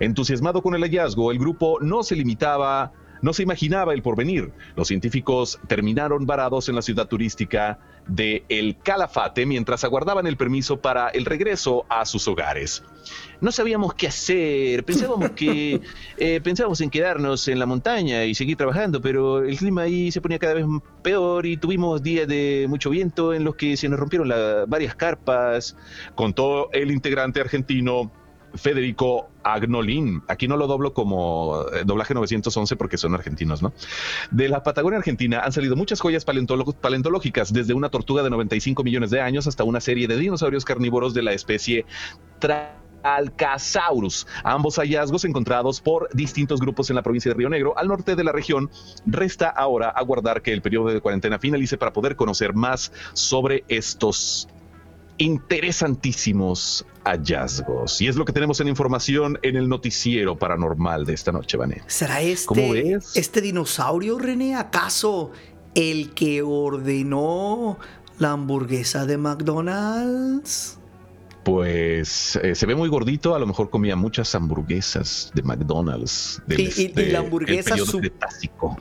Entusiasmado 0.00 0.62
con 0.62 0.74
el 0.74 0.82
hallazgo, 0.82 1.30
el 1.30 1.38
grupo 1.38 1.78
no 1.80 2.02
se 2.02 2.16
limitaba 2.16 2.92
no 3.22 3.32
se 3.32 3.42
imaginaba 3.42 3.94
el 3.94 4.02
porvenir. 4.02 4.52
Los 4.76 4.88
científicos 4.88 5.58
terminaron 5.66 6.26
varados 6.26 6.68
en 6.68 6.74
la 6.74 6.82
ciudad 6.82 7.08
turística 7.08 7.78
de 8.06 8.44
El 8.48 8.76
Calafate 8.78 9.46
mientras 9.46 9.84
aguardaban 9.84 10.26
el 10.26 10.36
permiso 10.36 10.80
para 10.80 11.08
el 11.08 11.24
regreso 11.24 11.84
a 11.88 12.04
sus 12.06 12.26
hogares. 12.26 12.82
No 13.40 13.52
sabíamos 13.52 13.94
qué 13.94 14.08
hacer, 14.08 14.84
pensábamos 14.84 15.30
que 15.30 15.80
eh, 16.18 16.40
pensábamos 16.42 16.80
en 16.80 16.90
quedarnos 16.90 17.46
en 17.48 17.58
la 17.58 17.66
montaña 17.66 18.24
y 18.24 18.34
seguir 18.34 18.56
trabajando, 18.56 19.00
pero 19.00 19.44
el 19.44 19.56
clima 19.56 19.82
ahí 19.82 20.10
se 20.10 20.20
ponía 20.20 20.38
cada 20.38 20.54
vez 20.54 20.64
peor 21.02 21.46
y 21.46 21.56
tuvimos 21.56 22.02
días 22.02 22.26
de 22.26 22.66
mucho 22.68 22.90
viento 22.90 23.32
en 23.34 23.44
los 23.44 23.54
que 23.54 23.76
se 23.76 23.88
nos 23.88 23.98
rompieron 23.98 24.32
varias 24.68 24.94
carpas. 24.94 25.76
Contó 26.14 26.72
el 26.72 26.90
integrante 26.90 27.40
argentino 27.40 28.10
Federico 28.58 29.30
Agnolín. 29.42 30.22
Aquí 30.28 30.48
no 30.48 30.56
lo 30.56 30.66
doblo 30.66 30.92
como 30.92 31.64
eh, 31.72 31.82
doblaje 31.84 32.14
911 32.14 32.76
porque 32.76 32.98
son 32.98 33.14
argentinos, 33.14 33.62
¿no? 33.62 33.72
De 34.30 34.48
la 34.48 34.62
Patagonia 34.62 34.98
Argentina 34.98 35.40
han 35.40 35.52
salido 35.52 35.76
muchas 35.76 36.00
joyas 36.00 36.24
paleontológicas, 36.24 37.52
desde 37.52 37.74
una 37.74 37.88
tortuga 37.88 38.22
de 38.22 38.30
95 38.30 38.84
millones 38.84 39.10
de 39.10 39.20
años 39.20 39.46
hasta 39.46 39.64
una 39.64 39.80
serie 39.80 40.08
de 40.08 40.16
dinosaurios 40.16 40.64
carnívoros 40.64 41.14
de 41.14 41.22
la 41.22 41.32
especie 41.32 41.86
Alcasaurus. 43.02 44.26
Ambos 44.44 44.76
hallazgos 44.76 45.24
encontrados 45.24 45.80
por 45.80 46.08
distintos 46.12 46.60
grupos 46.60 46.90
en 46.90 46.96
la 46.96 47.02
provincia 47.02 47.30
de 47.30 47.36
Río 47.36 47.48
Negro, 47.48 47.76
al 47.78 47.88
norte 47.88 48.16
de 48.16 48.24
la 48.24 48.32
región. 48.32 48.70
Resta 49.06 49.48
ahora 49.48 49.88
aguardar 49.88 50.42
que 50.42 50.52
el 50.52 50.62
periodo 50.62 50.88
de 50.88 51.00
cuarentena 51.00 51.38
finalice 51.38 51.78
para 51.78 51.92
poder 51.92 52.16
conocer 52.16 52.54
más 52.54 52.92
sobre 53.12 53.64
estos 53.68 54.48
interesantísimos 55.18 56.86
hallazgos. 57.04 58.00
Y 58.00 58.08
es 58.08 58.16
lo 58.16 58.24
que 58.24 58.32
tenemos 58.32 58.60
en 58.60 58.68
información 58.68 59.38
en 59.42 59.56
el 59.56 59.68
noticiero 59.68 60.38
paranormal 60.38 61.04
de 61.04 61.14
esta 61.14 61.32
noche, 61.32 61.56
Vané. 61.56 61.82
¿Será 61.86 62.20
este, 62.22 62.98
este 63.14 63.40
dinosaurio, 63.40 64.18
René, 64.18 64.54
acaso 64.54 65.32
el 65.74 66.14
que 66.14 66.42
ordenó 66.42 67.78
la 68.18 68.32
hamburguesa 68.32 69.06
de 69.06 69.18
McDonald's? 69.18 70.78
Pues 71.44 72.38
eh, 72.42 72.54
se 72.54 72.66
ve 72.66 72.74
muy 72.74 72.90
gordito, 72.90 73.34
a 73.34 73.38
lo 73.38 73.46
mejor 73.46 73.70
comía 73.70 73.96
muchas 73.96 74.34
hamburguesas 74.34 75.30
de 75.34 75.42
McDonald's. 75.42 76.42
y, 76.48 76.62
este, 76.66 77.10
la 77.10 77.20
hamburguesa 77.20 77.74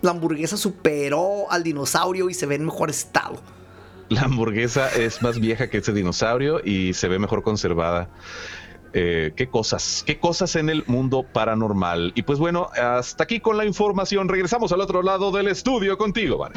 la 0.02 0.12
hamburguesa 0.12 0.58
superó 0.58 1.50
al 1.50 1.64
dinosaurio 1.64 2.30
y 2.30 2.34
se 2.34 2.46
ve 2.46 2.56
en 2.56 2.66
mejor 2.66 2.90
estado 2.90 3.42
la 4.10 4.22
hamburguesa 4.22 4.90
es 4.90 5.22
más 5.22 5.40
vieja 5.40 5.70
que 5.70 5.78
ese 5.78 5.94
dinosaurio 5.94 6.62
y 6.64 6.94
se 6.94 7.08
ve 7.08 7.20
mejor 7.20 7.44
conservada. 7.44 8.10
Eh, 8.94 9.34
qué 9.36 9.48
cosas, 9.48 10.04
qué 10.08 10.20
cosas 10.20 10.56
en 10.56 10.70
el 10.70 10.84
mundo 10.88 11.24
paranormal. 11.24 12.14
Y 12.16 12.24
pues 12.24 12.40
bueno, 12.40 12.70
hasta 12.76 13.26
aquí 13.26 13.40
con 13.40 13.58
la 13.58 13.66
información. 13.66 14.30
Regresamos 14.30 14.72
al 14.72 14.82
otro 14.82 15.04
lado 15.04 15.32
del 15.32 15.50
estudio 15.50 15.98
contigo, 15.98 16.38
¿vale? 16.38 16.56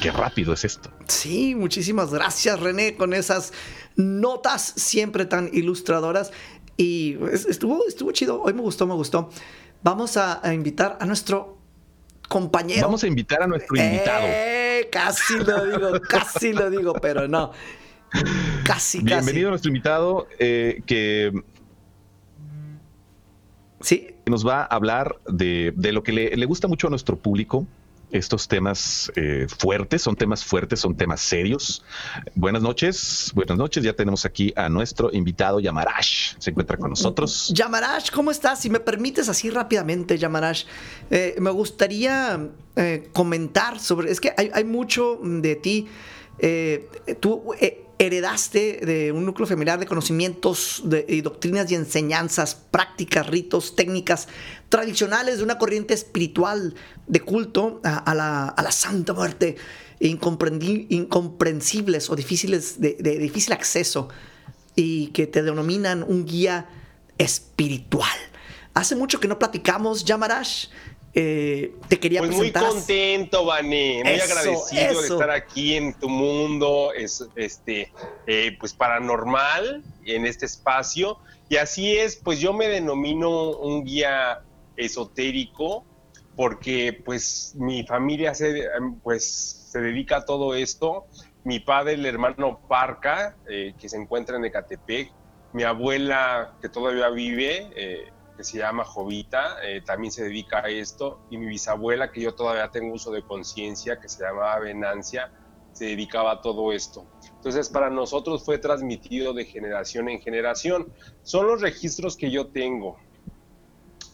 Qué 0.00 0.10
rápido 0.10 0.54
es 0.54 0.64
esto. 0.64 0.90
Sí, 1.08 1.54
muchísimas 1.54 2.12
gracias, 2.12 2.58
René, 2.60 2.96
con 2.96 3.12
esas 3.12 3.52
notas 3.96 4.72
siempre 4.76 5.26
tan 5.26 5.50
ilustradoras. 5.52 6.32
Y 6.76 7.16
estuvo, 7.48 7.86
estuvo 7.86 8.12
chido. 8.12 8.42
Hoy 8.42 8.52
me 8.52 8.60
gustó, 8.62 8.86
me 8.86 8.94
gustó. 8.94 9.30
Vamos 9.82 10.16
a, 10.16 10.40
invitar 10.52 10.98
a 11.00 11.06
nuestro 11.06 11.55
compañero. 12.28 12.82
Vamos 12.82 13.02
a 13.04 13.06
invitar 13.06 13.42
a 13.42 13.46
nuestro 13.46 13.76
invitado. 13.76 14.26
Eh, 14.26 14.88
casi 14.90 15.38
lo 15.38 15.66
digo, 15.66 16.00
casi 16.08 16.52
lo 16.52 16.70
digo, 16.70 16.94
pero 16.94 17.28
no. 17.28 17.52
Casi, 18.64 19.00
Bienvenido 19.00 19.48
a 19.48 19.50
nuestro 19.50 19.68
invitado 19.68 20.26
eh, 20.38 20.82
que. 20.86 21.32
Sí. 23.80 24.12
Nos 24.26 24.46
va 24.46 24.62
a 24.62 24.64
hablar 24.64 25.16
de, 25.28 25.72
lo 25.76 26.02
que 26.02 26.12
le, 26.12 26.46
gusta 26.46 26.66
mucho 26.66 26.88
a 26.88 26.90
nuestro 26.90 27.16
público, 27.16 27.64
estos 28.10 28.48
temas 28.48 29.10
eh, 29.16 29.46
fuertes, 29.58 30.02
son 30.02 30.16
temas 30.16 30.44
fuertes, 30.44 30.80
son 30.80 30.96
temas 30.96 31.20
serios. 31.20 31.84
Buenas 32.34 32.62
noches, 32.62 33.32
buenas 33.34 33.56
noches. 33.56 33.82
Ya 33.84 33.92
tenemos 33.92 34.24
aquí 34.24 34.52
a 34.56 34.68
nuestro 34.68 35.12
invitado 35.12 35.60
Yamarash. 35.60 36.34
Se 36.38 36.50
encuentra 36.50 36.76
con 36.76 36.90
nosotros. 36.90 37.52
Yamarash, 37.54 38.10
¿cómo 38.10 38.30
estás? 38.30 38.60
Si 38.60 38.70
me 38.70 38.80
permites 38.80 39.28
así 39.28 39.50
rápidamente, 39.50 40.18
Yamarash, 40.18 40.64
eh, 41.10 41.36
me 41.38 41.50
gustaría 41.50 42.48
eh, 42.76 43.08
comentar 43.12 43.78
sobre. 43.80 44.10
Es 44.10 44.20
que 44.20 44.32
hay, 44.36 44.64
mucho 44.64 45.18
de 45.22 45.56
ti. 45.56 45.88
tú 47.20 47.54
heredaste 47.98 48.80
de 48.84 49.10
un 49.12 49.24
núcleo 49.24 49.46
familiar 49.46 49.78
de 49.78 49.86
conocimientos 49.86 50.82
y 51.08 51.22
doctrinas 51.22 51.70
y 51.70 51.76
enseñanzas, 51.76 52.54
prácticas, 52.54 53.26
ritos, 53.26 53.74
técnicas 53.74 54.28
tradicionales 54.68 55.38
de 55.38 55.44
una 55.44 55.56
corriente 55.58 55.94
espiritual 55.94 56.74
de 57.06 57.20
culto 57.20 57.80
a, 57.84 58.14
la, 58.14 58.70
Santa 58.70 59.14
Muerte, 59.14 59.56
incomprensibles 60.00 62.10
o 62.10 62.16
difíciles 62.16 62.78
de, 62.80 62.96
difícil 63.18 63.54
acceso 63.54 64.10
y 64.74 65.06
que 65.08 65.26
te 65.26 65.42
denominan 65.42 66.02
un 66.02 66.26
guía 66.26 66.68
espiritual. 67.16 68.18
Hace 68.74 68.94
mucho 68.94 69.20
que 69.20 69.28
no 69.28 69.38
platicamos, 69.38 70.04
Yamarash. 70.04 70.66
Eh, 71.18 71.74
te 71.88 71.98
quería 71.98 72.20
pues 72.20 72.36
presentar. 72.36 72.62
Muy 72.64 72.72
contento, 72.72 73.46
Vani, 73.46 74.02
muy 74.04 74.20
agradecido 74.20 75.00
de 75.00 75.08
estar 75.08 75.30
aquí 75.30 75.74
en 75.74 75.94
tu 75.94 76.10
mundo, 76.10 76.92
es, 76.92 77.26
este, 77.36 77.90
eh, 78.26 78.54
pues 78.60 78.74
paranormal, 78.74 79.82
en 80.04 80.26
este 80.26 80.44
espacio. 80.44 81.18
Y 81.48 81.56
así 81.56 81.96
es, 81.96 82.16
pues 82.16 82.38
yo 82.38 82.52
me 82.52 82.68
denomino 82.68 83.52
un 83.52 83.82
guía 83.84 84.42
esotérico, 84.76 85.86
porque 86.36 87.00
pues 87.02 87.54
mi 87.56 87.82
familia 87.86 88.34
se, 88.34 88.64
pues, 89.02 89.70
se 89.72 89.80
dedica 89.80 90.18
a 90.18 90.24
todo 90.26 90.54
esto. 90.54 91.06
Mi 91.44 91.60
padre, 91.60 91.94
el 91.94 92.04
hermano 92.04 92.60
Parca, 92.68 93.36
eh, 93.48 93.72
que 93.80 93.88
se 93.88 93.96
encuentra 93.96 94.36
en 94.36 94.44
Ecatepec, 94.44 95.10
mi 95.54 95.62
abuela, 95.62 96.52
que 96.60 96.68
todavía 96.68 97.08
vive, 97.08 98.12
que 98.36 98.44
se 98.44 98.58
llama 98.58 98.84
Jovita, 98.84 99.56
eh, 99.62 99.82
también 99.84 100.12
se 100.12 100.24
dedica 100.24 100.58
a 100.58 100.68
esto, 100.68 101.20
y 101.30 101.38
mi 101.38 101.46
bisabuela, 101.46 102.12
que 102.12 102.20
yo 102.20 102.34
todavía 102.34 102.70
tengo 102.70 102.94
uso 102.94 103.10
de 103.10 103.22
conciencia, 103.22 103.98
que 104.00 104.08
se 104.08 104.22
llamaba 104.22 104.58
Venancia, 104.58 105.32
se 105.72 105.86
dedicaba 105.86 106.32
a 106.32 106.40
todo 106.40 106.72
esto. 106.72 107.06
Entonces, 107.34 107.68
para 107.68 107.90
nosotros 107.90 108.44
fue 108.44 108.58
transmitido 108.58 109.32
de 109.34 109.44
generación 109.44 110.08
en 110.08 110.20
generación. 110.20 110.92
Son 111.22 111.46
los 111.46 111.60
registros 111.60 112.16
que 112.16 112.30
yo 112.30 112.48
tengo. 112.48 112.98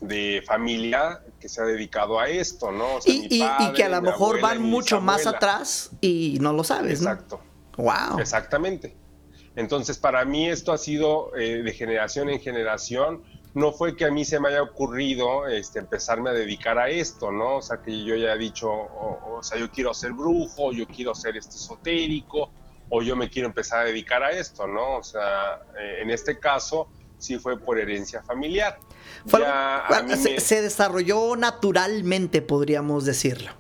de 0.01 0.43
familia 0.45 1.23
que 1.39 1.49
se 1.49 1.63
ha 1.63 1.65
dedicado 1.65 2.19
a 2.19 2.29
esto, 2.29 2.73
¿no? 2.73 2.99
y, 3.07 3.41
que 3.73 3.85
a 3.85 3.89
lo 3.89 4.03
mejor 4.03 4.41
van 4.41 4.61
mucho 4.61 5.01
más 5.01 5.29
atrás 5.29 5.93
y 6.01 6.39
no 6.41 6.53
lo 6.53 6.65
sabes, 6.65 6.99
Exacto. 6.99 7.41
¿no? 7.79 7.85
Wow. 7.85 8.19
Exactamente. 8.19 8.97
Entonces, 9.55 9.99
para 9.99 10.25
mí 10.25 10.49
esto 10.49 10.73
ha 10.73 10.79
sido 10.79 11.37
eh, 11.37 11.63
de 11.63 11.73
generación 11.73 12.31
en 12.31 12.41
generación. 12.41 13.23
No 13.55 13.73
fue 13.73 13.97
que 13.97 14.07
a 14.07 14.11
mí 14.11 14.25
se 14.25 14.41
me 14.41 14.49
haya 14.49 14.63
ocurrido 14.63 15.47
este, 15.47 15.79
empezarme 15.79 16.31
a 16.31 16.33
dedicar 16.33 16.79
a 16.79 16.89
esto, 16.89 17.31
¿no? 17.31 17.57
O 17.57 17.63
sea, 17.63 17.83
que 17.83 18.03
yo 18.05 18.17
ya 18.17 18.33
he 18.33 18.39
dicho, 18.39 18.71
o, 18.71 19.41
sea, 19.43 19.59
yo 19.59 19.71
quiero 19.71 19.93
ser 19.93 20.13
brujo, 20.13 20.73
yo 20.73 20.87
quiero 20.87 21.15
ser 21.15 21.37
este 21.37 21.57
esotérico, 21.57 22.51
o 22.89 23.03
yo 23.03 23.15
me 23.15 23.29
quiero 23.29 23.49
empezar 23.49 23.81
a 23.81 23.85
dedicar 23.85 24.23
a 24.23 24.31
esto, 24.31 24.67
¿no? 24.67 24.97
O 24.97 25.03
sea, 25.03 25.61
eh, 25.79 25.99
en 26.01 26.11
este 26.11 26.39
caso 26.39 26.89
sí 27.19 27.39
fue 27.39 27.59
por 27.59 27.79
herencia 27.79 28.23
familiar. 28.23 28.79
se, 30.39 30.63
desarrolló 30.63 31.37
naturalmente, 31.37 32.43
podríamos 32.43 33.05
decirlo. 33.05 33.51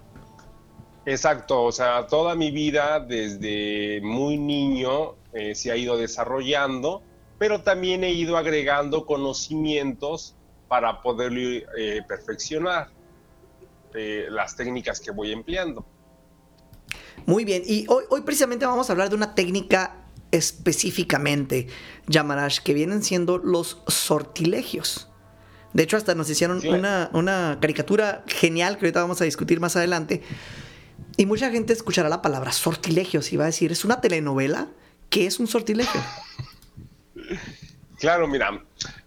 Exacto, 1.04 1.62
o 1.64 1.72
sea, 1.72 2.06
toda 2.06 2.34
mi 2.34 2.50
vida 2.50 3.00
desde 3.00 4.00
muy 4.02 4.38
niño 4.38 5.16
eh, 5.32 5.54
se 5.54 5.72
ha 5.72 5.76
ido 5.76 5.96
desarrollando, 5.96 7.02
pero 7.42 7.60
también 7.60 8.04
he 8.04 8.12
ido 8.12 8.36
agregando 8.36 9.04
conocimientos 9.04 10.36
para 10.68 11.02
poderlo 11.02 11.40
eh, 11.76 12.00
perfeccionar 12.06 12.88
eh, 13.94 14.28
las 14.30 14.54
técnicas 14.54 15.00
que 15.00 15.10
voy 15.10 15.32
empleando. 15.32 15.84
Muy 17.26 17.44
bien, 17.44 17.64
y 17.66 17.84
hoy, 17.88 18.04
hoy 18.10 18.20
precisamente 18.20 18.64
vamos 18.64 18.88
a 18.88 18.92
hablar 18.92 19.08
de 19.08 19.16
una 19.16 19.34
técnica 19.34 20.04
específicamente, 20.30 21.66
Yamarash, 22.06 22.60
que 22.60 22.74
vienen 22.74 23.02
siendo 23.02 23.38
los 23.38 23.82
sortilegios. 23.88 25.08
De 25.72 25.82
hecho, 25.82 25.96
hasta 25.96 26.14
nos 26.14 26.30
hicieron 26.30 26.64
una, 26.64 27.10
una, 27.12 27.58
caricatura 27.60 28.22
genial 28.28 28.78
que 28.78 28.86
ahorita 28.86 29.02
vamos 29.02 29.20
a 29.20 29.24
discutir 29.24 29.58
más 29.58 29.74
adelante. 29.74 30.22
Y 31.16 31.26
mucha 31.26 31.50
gente 31.50 31.72
escuchará 31.72 32.08
la 32.08 32.22
palabra 32.22 32.52
sortilegios 32.52 33.32
y 33.32 33.36
va 33.36 33.42
a 33.42 33.46
decir, 33.48 33.72
¿es 33.72 33.84
una 33.84 34.00
telenovela? 34.00 34.68
¿Qué 35.10 35.26
es 35.26 35.40
un 35.40 35.48
sortilegio? 35.48 36.00
Claro, 37.98 38.26
mira, 38.26 38.64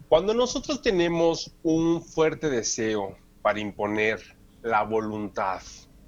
cuando 0.08 0.34
nosotros 0.34 0.82
tenemos 0.82 1.52
un 1.64 2.02
fuerte 2.02 2.50
deseo 2.50 3.18
para 3.42 3.60
imponer 3.60 4.22
la 4.62 4.84
voluntad, 4.84 5.62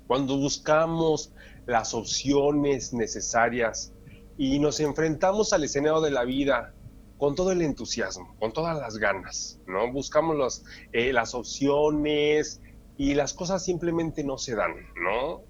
cuando 0.07 0.37
buscamos 0.37 1.33
las 1.65 1.93
opciones 1.93 2.93
necesarias 2.93 3.93
y 4.37 4.59
nos 4.59 4.79
enfrentamos 4.79 5.51
al 5.51 5.63
escenario 5.63 5.99
de 6.01 6.11
la 6.11 6.23
vida 6.23 6.73
con 7.17 7.35
todo 7.35 7.51
el 7.51 7.61
entusiasmo, 7.61 8.35
con 8.39 8.53
todas 8.53 8.77
las 8.77 8.97
ganas, 8.97 9.59
¿no? 9.67 9.91
Buscamos 9.91 10.63
eh, 10.93 11.11
las 11.11 11.33
opciones 11.33 12.61
y 12.97 13.15
las 13.15 13.33
cosas 13.33 13.65
simplemente 13.65 14.23
no 14.23 14.37
se 14.37 14.55
dan, 14.55 14.73
¿no? 14.95 15.41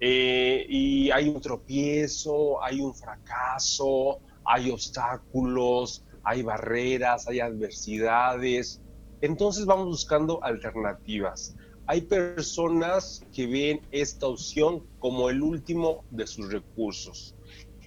Eh, 0.00 0.64
y 0.68 1.10
hay 1.10 1.28
un 1.28 1.40
tropiezo, 1.40 2.62
hay 2.62 2.80
un 2.80 2.94
fracaso, 2.94 4.20
hay 4.44 4.70
obstáculos, 4.70 6.04
hay 6.26 6.42
barreras, 6.42 7.28
hay 7.28 7.38
adversidades. 7.38 8.82
Entonces 9.20 9.64
vamos 9.64 9.86
buscando 9.86 10.42
alternativas. 10.42 11.56
Hay 11.86 12.00
personas 12.02 13.24
que 13.32 13.46
ven 13.46 13.80
esta 13.92 14.26
opción 14.26 14.82
como 14.98 15.30
el 15.30 15.40
último 15.40 16.04
de 16.10 16.26
sus 16.26 16.52
recursos. 16.52 17.36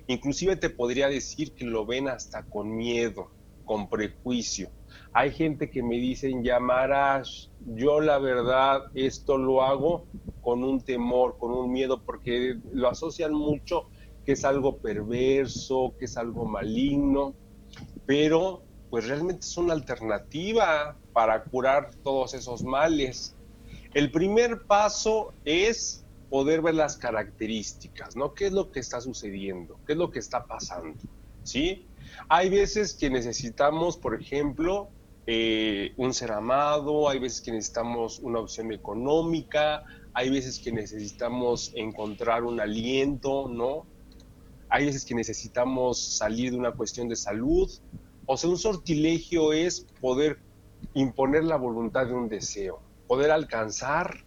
Inclusive 0.08 0.56
te 0.56 0.70
podría 0.70 1.10
decir 1.10 1.52
que 1.52 1.66
lo 1.66 1.86
ven 1.86 2.08
hasta 2.08 2.44
con 2.44 2.76
miedo, 2.78 3.30
con 3.66 3.90
prejuicio. 3.90 4.70
Hay 5.12 5.32
gente 5.32 5.70
que 5.70 5.84
me 5.84 5.98
dicen, 5.98 6.42
Yamarash, 6.42 7.50
yo 7.76 8.00
la 8.00 8.20
verdad 8.20 8.86
esto 8.96 9.38
lo 9.38 9.64
hago 9.64 10.06
con 10.42 10.64
un 10.64 10.80
temor, 10.80 11.38
con 11.38 11.52
un 11.52 11.72
miedo, 11.74 12.02
porque 12.06 12.58
lo 12.72 12.88
asocian 12.88 13.34
mucho 13.34 13.90
que 14.26 14.32
es 14.32 14.46
algo 14.46 14.78
perverso, 14.78 15.94
que 16.00 16.06
es 16.06 16.16
algo 16.16 16.46
maligno, 16.46 17.36
pero 18.10 18.64
pues 18.90 19.08
realmente 19.08 19.46
es 19.46 19.56
una 19.56 19.74
alternativa 19.74 20.98
para 21.14 21.44
curar 21.44 21.92
todos 22.04 22.34
esos 22.34 22.64
males. 22.64 23.36
El 23.94 24.10
primer 24.12 24.64
paso 24.64 25.32
es 25.46 26.04
poder 26.32 26.64
ver 26.64 26.74
las 26.74 26.98
características, 26.98 28.16
¿no? 28.16 28.34
¿Qué 28.34 28.48
es 28.48 28.52
lo 28.52 28.72
que 28.72 28.80
está 28.80 29.00
sucediendo? 29.00 29.80
¿Qué 29.86 29.94
es 29.94 30.00
lo 30.00 30.10
que 30.10 30.18
está 30.18 30.44
pasando? 30.46 30.98
¿Sí? 31.44 31.86
Hay 32.30 32.50
veces 32.50 32.96
que 32.96 33.12
necesitamos, 33.12 33.96
por 33.96 34.20
ejemplo, 34.20 34.90
eh, 35.28 35.94
un 35.98 36.12
ser 36.16 36.32
amado, 36.32 37.10
hay 37.10 37.20
veces 37.20 37.42
que 37.42 37.52
necesitamos 37.52 38.18
una 38.24 38.40
opción 38.40 38.72
económica, 38.72 39.84
hay 40.16 40.32
veces 40.32 40.58
que 40.58 40.72
necesitamos 40.72 41.72
encontrar 41.76 42.44
un 42.44 42.60
aliento, 42.60 43.48
¿no? 43.48 43.86
Hay 44.70 44.86
veces 44.86 45.04
que 45.04 45.16
necesitamos 45.16 46.00
salir 46.00 46.52
de 46.52 46.58
una 46.58 46.72
cuestión 46.72 47.10
de 47.10 47.16
salud. 47.16 47.70
O 48.26 48.38
sea, 48.38 48.50
un 48.50 48.58
sortilegio 48.58 49.54
es 49.54 49.88
poder 50.00 50.40
imponer 50.94 51.44
la 51.44 51.58
voluntad 51.58 52.06
de 52.06 52.14
un 52.14 52.30
deseo, 52.30 52.80
poder 53.08 53.32
alcanzar 53.32 54.24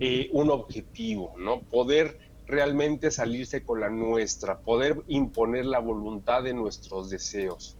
eh, 0.00 0.28
un 0.32 0.50
objetivo, 0.50 1.34
¿no? 1.38 1.60
Poder 1.60 2.18
realmente 2.46 3.10
salirse 3.10 3.62
con 3.62 3.80
la 3.80 3.90
nuestra, 3.90 4.58
poder 4.58 5.02
imponer 5.08 5.66
la 5.66 5.78
voluntad 5.78 6.42
de 6.42 6.54
nuestros 6.54 7.10
deseos. 7.10 7.76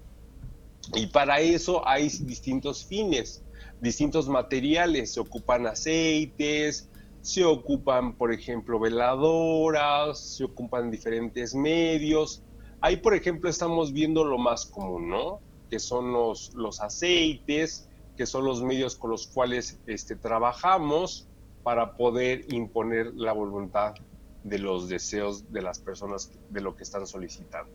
Y 0.95 1.07
para 1.07 1.41
eso 1.41 1.87
hay 1.87 2.09
distintos 2.09 2.85
fines, 2.85 3.43
distintos 3.81 4.29
materiales, 4.29 5.15
se 5.15 5.21
ocupan 5.21 5.67
aceites, 5.67 6.89
se 7.25 7.43
ocupan, 7.43 8.13
por 8.17 8.35
ejemplo, 8.35 8.79
veladoras, 8.79 10.19
se 10.37 10.45
ocupan 10.45 10.91
diferentes 10.91 11.55
medios. 11.55 12.43
Ahí, 12.83 12.99
por 12.99 13.15
ejemplo, 13.15 13.49
estamos 13.49 13.95
viendo 13.95 14.25
lo 14.25 14.37
más 14.37 14.67
común, 14.67 15.09
¿no? 15.09 15.41
Que 15.71 15.79
son 15.79 16.13
los, 16.13 16.53
los 16.53 16.83
aceites, 16.83 17.89
que 18.19 18.27
son 18.27 18.45
los 18.45 18.63
medios 18.63 18.95
con 18.97 19.11
los 19.11 19.27
cuales 19.27 19.79
este, 19.87 20.17
trabajamos 20.17 21.27
para 21.63 21.97
poder 21.97 22.45
imponer 22.53 23.15
la 23.15 23.33
voluntad 23.33 23.95
de 24.43 24.59
los 24.59 24.91
deseos 24.91 25.51
de 25.51 25.63
las 25.63 25.79
personas 25.79 26.31
de 26.51 26.61
lo 26.61 26.77
que 26.77 26.83
están 26.83 27.07
solicitando. 27.07 27.73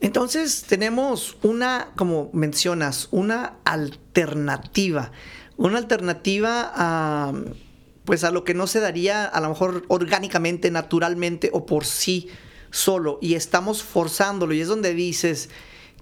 Entonces 0.00 0.64
tenemos 0.66 1.36
una, 1.42 1.92
como 1.94 2.30
mencionas, 2.32 3.08
una 3.10 3.58
alternativa, 3.66 5.12
una 5.58 5.76
alternativa 5.76 6.72
a, 6.74 7.34
pues 8.08 8.24
a 8.24 8.30
lo 8.30 8.42
que 8.42 8.54
no 8.54 8.66
se 8.66 8.80
daría 8.80 9.26
a 9.26 9.38
lo 9.42 9.50
mejor 9.50 9.84
orgánicamente, 9.88 10.70
naturalmente 10.70 11.50
o 11.52 11.66
por 11.66 11.84
sí 11.84 12.30
solo 12.70 13.18
y 13.20 13.34
estamos 13.34 13.82
forzándolo 13.82 14.54
y 14.54 14.62
es 14.62 14.68
donde 14.68 14.94
dices 14.94 15.50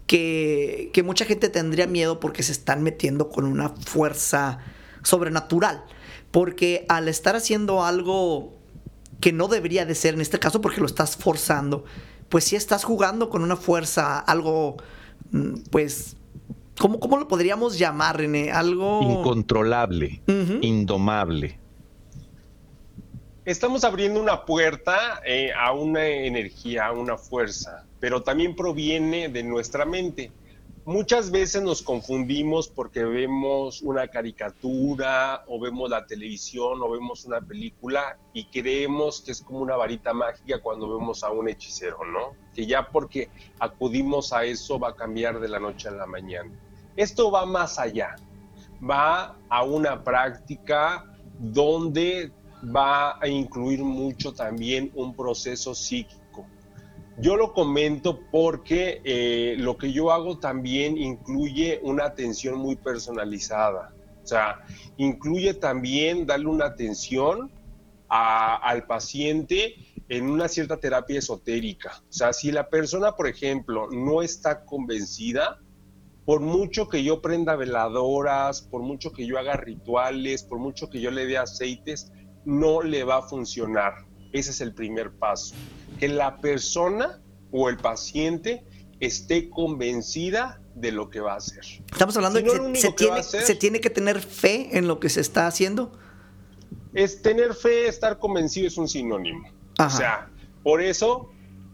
que, 0.07 0.91
que 0.93 1.03
mucha 1.03 1.25
gente 1.25 1.49
tendría 1.49 1.89
miedo 1.89 2.21
porque 2.21 2.45
se 2.45 2.53
están 2.53 2.85
metiendo 2.85 3.29
con 3.29 3.45
una 3.45 3.71
fuerza 3.71 4.61
sobrenatural. 5.03 5.83
Porque 6.31 6.87
al 6.89 7.09
estar 7.09 7.35
haciendo 7.35 7.85
algo 7.85 8.53
que 9.19 9.33
no 9.33 9.49
debería 9.49 9.85
de 9.85 9.97
ser 9.97 10.15
en 10.15 10.21
este 10.21 10.39
caso 10.39 10.61
porque 10.61 10.81
lo 10.81 10.87
estás 10.87 11.17
forzando, 11.17 11.87
pues 12.29 12.45
si 12.45 12.55
estás 12.55 12.85
jugando 12.85 13.31
con 13.31 13.43
una 13.43 13.57
fuerza, 13.57 14.21
algo, 14.21 14.77
mm, 15.33 15.55
pues, 15.73 16.17
¿cómo, 16.79 17.01
cómo 17.01 17.17
lo 17.17 17.27
podríamos 17.27 17.77
llamar, 17.77 18.19
René? 18.19 18.53
Algo... 18.53 19.03
Incontrolable, 19.03 20.23
indomable. 20.61 21.66
Estamos 23.47 23.85
abriendo 23.85 24.21
una 24.21 24.45
puerta 24.45 25.23
eh, 25.25 25.53
a 25.57 25.73
una 25.73 26.05
energía, 26.07 26.87
a 26.87 26.93
una 26.93 27.17
fuerza, 27.17 27.87
pero 28.01 28.23
también 28.23 28.55
proviene 28.55 29.31
de 29.31 29.43
nuestra 29.43 29.87
mente 29.87 30.31
muchas 30.87 31.33
veces 31.33 31.63
nos 31.63 31.83
confundimos 31.83 32.69
porque 32.69 33.05
vemos 33.05 33.83
una 33.83 34.07
caricatura 34.07 35.45
o 35.49 35.59
vemos 35.61 35.91
la 35.91 36.07
televisión 36.07 36.81
o 36.81 36.91
vemos 36.91 37.25
una 37.25 37.41
película 37.41 38.17
y 38.33 38.45
creemos 38.47 39.21
que 39.21 39.33
es 39.33 39.43
como 39.43 39.59
una 39.59 39.75
varita 39.75 40.15
mágica 40.15 40.61
cuando 40.63 40.97
vemos 40.97 41.25
a 41.25 41.31
un 41.33 41.49
hechicero, 41.49 41.99
¿no? 42.05 42.37
Que 42.55 42.67
ya 42.67 42.89
porque 42.89 43.29
acudimos 43.59 44.33
a 44.33 44.45
eso 44.45 44.79
va 44.79 44.91
a 44.91 44.95
cambiar 44.95 45.41
de 45.41 45.49
la 45.49 45.59
noche 45.59 45.89
a 45.89 45.91
la 45.93 46.07
mañana. 46.07 46.53
Esto 46.95 47.33
va 47.33 47.45
más 47.45 47.81
allá, 47.81 48.15
va 48.89 49.37
a 49.49 49.65
una 49.65 50.05
práctica 50.05 51.05
donde 51.39 52.31
va 52.65 53.19
a 53.21 53.29
incluir 53.29 53.83
mucho 53.83 54.33
también 54.33 54.91
un 54.95 55.15
proceso 55.15 55.75
psíquico 55.75 56.27
yo 57.19 57.37
lo 57.37 57.53
comento 57.55 58.21
porque 58.31 59.01
eh, 59.05 59.57
lo 59.59 59.79
que 59.79 59.93
yo 59.93 60.13
hago 60.13 60.39
también 60.39 60.99
incluye 60.99 61.81
una 61.83 62.05
atención 62.05 62.59
muy 62.59 62.77
personalizada. 62.77 63.95
O 64.23 64.27
sea, 64.27 64.61
incluye 64.99 65.55
también 65.55 66.27
darle 66.27 66.47
una 66.47 66.67
atención 66.67 67.51
al 68.09 68.87
paciente 68.87 69.75
en 70.09 70.31
una 70.31 70.47
cierta 70.49 70.77
terapia 70.79 71.19
esotérica. 71.19 72.03
O 72.09 72.13
sea, 72.13 72.33
si 72.33 72.53
la 72.53 72.69
persona, 72.69 73.13
por 73.13 73.29
ejemplo, 73.29 73.89
no 73.91 74.23
está 74.23 74.65
convencida, 74.65 75.59
por 76.25 76.41
mucho 76.41 76.89
que 76.89 77.03
yo 77.03 77.23
prenda 77.23 77.57
veladoras, 77.57 78.61
por 78.61 78.83
mucho 78.83 79.13
que 79.13 79.27
yo 79.27 79.39
haga 79.39 79.57
rituales, 79.57 80.43
por 80.43 80.59
mucho 80.59 80.91
que 80.91 81.01
yo 81.01 81.11
le 81.11 81.27
dé 81.27 81.39
aceites, 81.39 82.13
no 82.47 82.81
le 82.81 83.05
va 83.05 83.19
a 83.19 83.23
funcionar. 83.23 84.07
Ese 84.33 84.53
es 84.53 84.61
el 84.63 84.73
primer 84.73 85.13
paso. 85.13 85.55
Que 85.99 86.09
la 86.09 86.39
persona 86.39 87.21
o 87.53 87.69
el 87.69 87.77
paciente 87.77 88.65
esté 89.01 89.51
convencida 89.51 90.61
de 90.75 90.93
lo 90.93 91.11
que 91.11 91.21
va 91.21 91.35
a 91.35 91.37
hacer. 91.37 91.65
Estamos 91.91 92.17
hablando 92.17 92.39
de 92.39 92.45
que, 92.45 92.77
se, 92.77 92.93
tiene, 92.93 93.23
se 93.23 93.55
tiene 93.55 93.81
que 93.81 93.91
tener 93.91 94.21
fe 94.21 94.79
en 94.79 94.89
lo 94.89 95.01
que 95.01 95.09
se 95.09 95.21
está 95.21 95.47
haciendo. 95.47 95.93
Es 96.95 97.21
tener 97.21 97.55
fe, 97.55 97.89
estar 97.89 98.19
convencido 98.19 98.69
es 98.69 98.79
un 98.79 98.89
sinónimo. 98.89 99.49
O 99.79 99.91
sea, 99.91 100.31
por 100.63 100.81
eso 100.81 101.31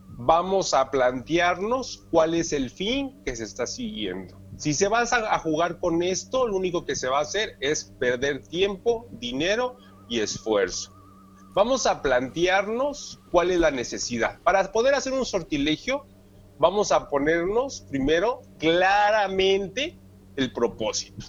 vamos 0.08 0.74
a 0.74 0.90
plantearnos 0.90 2.06
cuál 2.10 2.34
es 2.34 2.52
el 2.52 2.70
fin 2.70 3.22
que 3.24 3.36
se 3.36 3.44
está 3.44 3.66
siguiendo. 3.66 4.40
Si 4.56 4.74
se 4.74 4.88
va 4.88 5.02
a 5.02 5.38
jugar 5.38 5.78
con 5.80 6.02
esto, 6.02 6.46
lo 6.46 6.56
único 6.56 6.84
que 6.84 6.94
se 6.94 7.08
va 7.08 7.18
a 7.18 7.22
hacer 7.22 7.56
es 7.60 7.84
perder 7.98 8.42
tiempo, 8.46 9.08
dinero 9.12 9.76
y 10.08 10.20
esfuerzo. 10.20 10.92
Vamos 11.54 11.86
a 11.86 12.00
plantearnos 12.00 13.20
cuál 13.30 13.50
es 13.50 13.60
la 13.60 13.70
necesidad. 13.70 14.40
Para 14.42 14.72
poder 14.72 14.94
hacer 14.94 15.12
un 15.12 15.26
sortilegio, 15.26 16.06
vamos 16.58 16.92
a 16.92 17.08
ponernos 17.08 17.82
primero 17.82 18.40
claramente 18.58 19.98
el 20.36 20.52
propósito. 20.52 21.26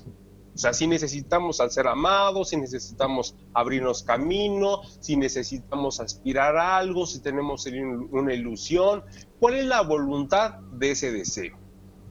O 0.56 0.58
sea, 0.58 0.72
si 0.72 0.86
necesitamos 0.86 1.60
al 1.60 1.72
ser 1.72 1.88
amados, 1.88 2.50
si 2.50 2.58
necesitamos 2.58 3.36
abrirnos 3.54 4.04
camino, 4.04 4.82
si 5.00 5.18
necesitamos 5.18 6.00
aspirar 6.00 6.56
a 6.58 6.78
algo, 6.78 7.08
si 7.08 7.20
tenemos 7.20 7.66
una 8.12 8.34
ilusión, 8.34 9.04
¿cuál 9.40 9.56
es 9.56 9.66
la 9.66 9.82
voluntad 9.82 10.60
de 10.74 10.92
ese 10.92 11.12
deseo? 11.12 11.58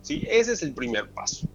¿Sí? 0.00 0.24
Ese 0.28 0.54
es 0.54 0.62
el 0.62 0.74
primer 0.74 1.12
paso. 1.12 1.48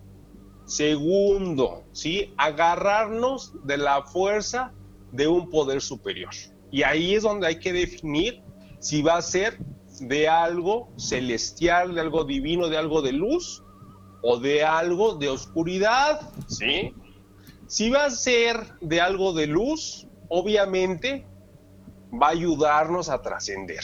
Segundo, 0.66 1.84
¿sí? 1.92 2.34
agarrarnos 2.38 3.54
de 3.66 3.78
la 3.78 4.04
fuerza 4.04 4.74
de 5.12 5.28
un 5.28 5.50
poder 5.50 5.82
superior. 5.82 6.34
Y 6.72 6.84
ahí 6.84 7.16
es 7.16 7.24
donde 7.24 7.48
hay 7.48 7.60
que 7.60 7.74
definir 7.74 8.42
si 8.80 9.02
va 9.02 9.18
a 9.18 9.22
ser 9.22 9.58
de 10.00 10.28
algo 10.28 10.90
celestial, 10.98 11.96
de 11.96 12.02
algo 12.02 12.24
divino, 12.24 12.70
de 12.70 12.78
algo 12.78 13.02
de 13.02 13.14
luz 13.14 13.64
o 14.22 14.38
de 14.38 14.64
algo 14.64 15.16
de 15.16 15.30
oscuridad, 15.30 16.22
¿sí? 16.48 16.94
Si 17.68 17.90
va 17.90 18.06
a 18.06 18.10
ser 18.12 18.58
de 18.82 19.02
algo 19.02 19.34
de 19.34 19.48
luz, 19.48 20.08
obviamente 20.30 21.26
va 22.14 22.28
a 22.28 22.32
ayudarnos 22.32 23.10
a 23.10 23.22
trascender, 23.22 23.84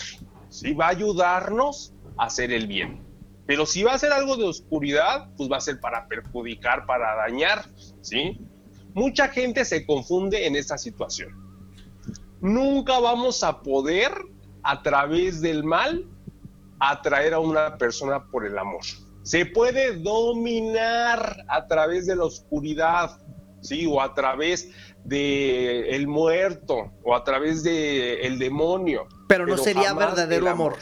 ¿sí? 0.50 0.74
Va 0.74 0.88
a 0.88 0.90
ayudarnos 0.90 1.94
a 2.18 2.26
hacer 2.26 2.52
el 2.52 2.68
bien. 2.68 3.04
Pero 3.46 3.66
si 3.66 3.84
va 3.84 3.94
a 3.94 4.00
ser 4.00 4.14
algo 4.14 4.38
de 4.38 4.46
oscuridad, 4.46 5.30
pues 5.36 5.52
va 5.52 5.58
a 5.58 5.62
ser 5.62 5.80
para 5.80 6.08
perjudicar, 6.08 6.86
para 6.86 7.16
dañar, 7.16 7.66
¿sí? 8.02 8.40
Mucha 8.94 9.28
gente 9.28 9.66
se 9.66 9.86
confunde 9.86 10.46
en 10.46 10.56
esta 10.56 10.78
situación. 10.78 11.36
Nunca 12.42 13.00
vamos 13.00 13.44
a 13.44 13.62
poder, 13.62 14.12
a 14.64 14.82
través 14.82 15.42
del 15.42 15.64
mal, 15.64 16.06
atraer 16.80 17.34
a 17.34 17.40
una 17.40 17.78
persona 17.78 18.26
por 18.26 18.46
el 18.46 18.58
amor. 18.58 18.84
Se 19.24 19.46
puede 19.46 19.98
dominar 19.98 21.46
a 21.48 21.66
través 21.68 22.06
de 22.06 22.16
la 22.16 22.26
oscuridad, 22.26 23.18
¿sí? 23.62 23.86
O 23.90 24.02
a 24.02 24.14
través 24.14 24.70
de 25.06 25.96
el 25.96 26.08
muerto, 26.08 26.92
o 27.04 27.16
a 27.16 27.24
través 27.24 27.64
de 27.64 28.22
el 28.28 28.38
demonio. 28.38 29.08
Pero 29.28 29.48
no 29.48 29.58
sería 29.58 29.94
verdadero 29.94 30.50
amor. 30.50 30.78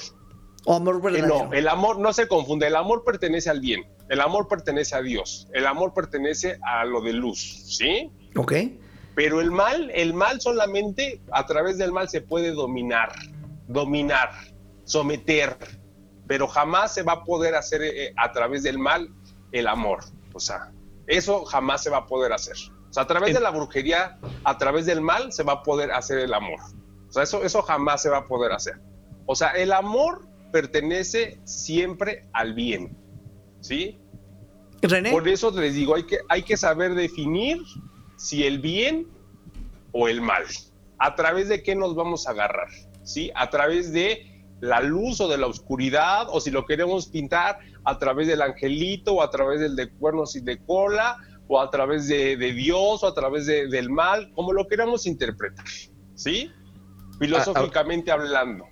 O 0.65 0.75
amor 0.75 1.01
verdadero. 1.01 1.45
No, 1.45 1.53
el 1.53 1.67
amor 1.67 1.99
no 1.99 2.13
se 2.13 2.27
confunde. 2.27 2.67
El 2.67 2.75
amor 2.75 3.03
pertenece 3.03 3.49
al 3.49 3.59
bien. 3.59 3.85
El 4.09 4.21
amor 4.21 4.47
pertenece 4.47 4.95
a 4.95 5.01
Dios. 5.01 5.47
El 5.53 5.65
amor 5.65 5.93
pertenece 5.93 6.59
a 6.63 6.85
lo 6.85 7.01
de 7.01 7.13
luz, 7.13 7.39
¿sí? 7.77 8.11
Ok. 8.35 8.53
Pero 9.15 9.41
el 9.41 9.51
mal, 9.51 9.91
el 9.93 10.13
mal 10.13 10.39
solamente 10.39 11.21
a 11.31 11.45
través 11.45 11.77
del 11.77 11.91
mal 11.91 12.09
se 12.09 12.21
puede 12.21 12.51
dominar, 12.51 13.13
dominar, 13.67 14.31
someter, 14.83 15.57
pero 16.27 16.47
jamás 16.47 16.93
se 16.93 17.03
va 17.03 17.13
a 17.13 17.23
poder 17.23 17.55
hacer 17.55 17.81
eh, 17.81 18.13
a 18.15 18.31
través 18.31 18.63
del 18.63 18.77
mal 18.77 19.09
el 19.51 19.67
amor. 19.67 19.99
O 20.33 20.39
sea, 20.39 20.71
eso 21.07 21.43
jamás 21.45 21.83
se 21.83 21.89
va 21.89 21.97
a 21.97 22.05
poder 22.05 22.31
hacer. 22.31 22.55
O 22.89 22.93
sea, 22.93 23.03
a 23.03 23.07
través 23.07 23.33
de 23.33 23.39
la 23.39 23.49
brujería, 23.49 24.17
a 24.43 24.57
través 24.57 24.85
del 24.85 25.01
mal, 25.01 25.31
se 25.31 25.43
va 25.43 25.53
a 25.53 25.63
poder 25.63 25.91
hacer 25.91 26.19
el 26.19 26.33
amor. 26.33 26.59
O 27.09 27.11
sea, 27.11 27.23
eso, 27.23 27.43
eso 27.43 27.61
jamás 27.61 28.01
se 28.01 28.09
va 28.09 28.19
a 28.19 28.27
poder 28.27 28.51
hacer. 28.51 28.79
O 29.25 29.35
sea, 29.35 29.49
el 29.51 29.71
amor 29.71 30.27
pertenece 30.51 31.39
siempre 31.43 32.27
al 32.33 32.53
bien. 32.53 32.97
¿Sí? 33.59 33.99
René. 34.81 35.11
Por 35.11 35.27
eso 35.27 35.51
les 35.51 35.75
digo, 35.75 35.95
hay 35.95 36.03
que, 36.03 36.19
hay 36.29 36.43
que 36.43 36.57
saber 36.57 36.95
definir 36.95 37.59
si 38.17 38.43
el 38.43 38.59
bien 38.59 39.07
o 39.91 40.07
el 40.07 40.21
mal. 40.21 40.43
¿A 40.97 41.15
través 41.15 41.49
de 41.49 41.63
qué 41.63 41.75
nos 41.75 41.95
vamos 41.95 42.27
a 42.27 42.31
agarrar? 42.31 42.69
¿Sí? 43.03 43.31
A 43.35 43.49
través 43.49 43.91
de 43.91 44.31
la 44.61 44.79
luz 44.79 45.19
o 45.19 45.27
de 45.27 45.37
la 45.37 45.47
oscuridad, 45.47 46.27
o 46.29 46.39
si 46.39 46.51
lo 46.51 46.65
queremos 46.65 47.07
pintar 47.07 47.59
a 47.83 47.97
través 47.97 48.27
del 48.27 48.41
angelito, 48.41 49.15
o 49.15 49.23
a 49.23 49.29
través 49.29 49.59
del 49.59 49.75
de 49.75 49.89
cuernos 49.89 50.35
y 50.35 50.41
de 50.41 50.63
cola, 50.63 51.17
o 51.47 51.59
a 51.59 51.69
través 51.69 52.07
de, 52.07 52.37
Dios, 52.37 53.03
o 53.03 53.07
a 53.07 53.13
través 53.13 53.45
del 53.45 53.89
mal, 53.89 54.31
como 54.33 54.53
lo 54.53 54.67
queramos 54.67 55.05
interpretar, 55.05 55.65
¿sí? 56.15 56.49
Filosóficamente 57.19 58.09
hablando. 58.09 58.65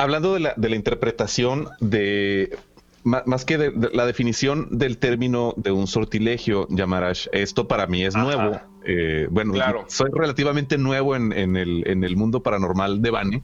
Hablando 0.00 0.34
de 0.34 0.40
la, 0.40 0.54
de 0.56 0.68
la 0.70 0.76
interpretación 0.76 1.68
de, 1.80 2.56
más, 3.04 3.44
que 3.44 3.58
de, 3.58 3.90
la 3.92 4.06
definición 4.06 4.78
del 4.78 4.96
término 4.96 5.52
de 5.58 5.72
un 5.72 5.86
sortilegio, 5.86 6.66
Yamarash, 6.70 7.28
esto 7.32 7.68
para 7.68 7.86
mí 7.86 8.04
es 8.04 8.16
nuevo. 8.16 8.58
Eh, 8.86 9.28
bueno, 9.30 9.52
soy 9.88 10.10
relativamente 10.10 10.78
nuevo 10.78 11.14
en, 11.14 11.32
en, 11.32 11.56
el, 11.56 11.86
en 11.86 12.02
el 12.02 12.16
mundo 12.16 12.42
paranormal 12.42 13.02
de 13.02 13.10
Bane 13.10 13.42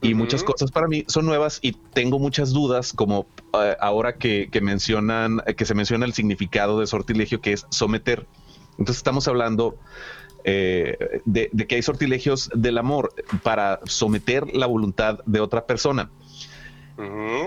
y 0.00 0.14
muchas 0.14 0.42
cosas 0.42 0.70
para 0.70 0.86
mí 0.86 1.04
son 1.06 1.26
nuevas 1.26 1.58
y 1.62 1.72
tengo 1.72 2.18
muchas 2.18 2.52
dudas, 2.52 2.92
como 2.92 3.26
eh, 3.54 3.76
ahora 3.80 4.16
que, 4.16 4.48
mencionan, 4.62 5.42
que 5.56 5.64
se 5.64 5.74
menciona 5.74 6.04
el 6.04 6.12
significado 6.12 6.80
de 6.80 6.86
sortilegio, 6.86 7.40
que 7.40 7.52
es 7.52 7.66
someter. 7.70 8.26
Entonces 8.78 8.96
estamos 8.98 9.28
hablando 9.28 9.76
eh, 10.44 11.20
de, 11.24 11.48
que 11.50 11.76
hay 11.76 11.82
sortilegios 11.82 12.50
del 12.54 12.78
amor 12.78 13.12
para 13.42 13.80
someter 13.84 14.54
la 14.54 14.66
voluntad 14.66 15.20
de 15.26 15.40
otra 15.40 15.66
persona. 15.66 16.10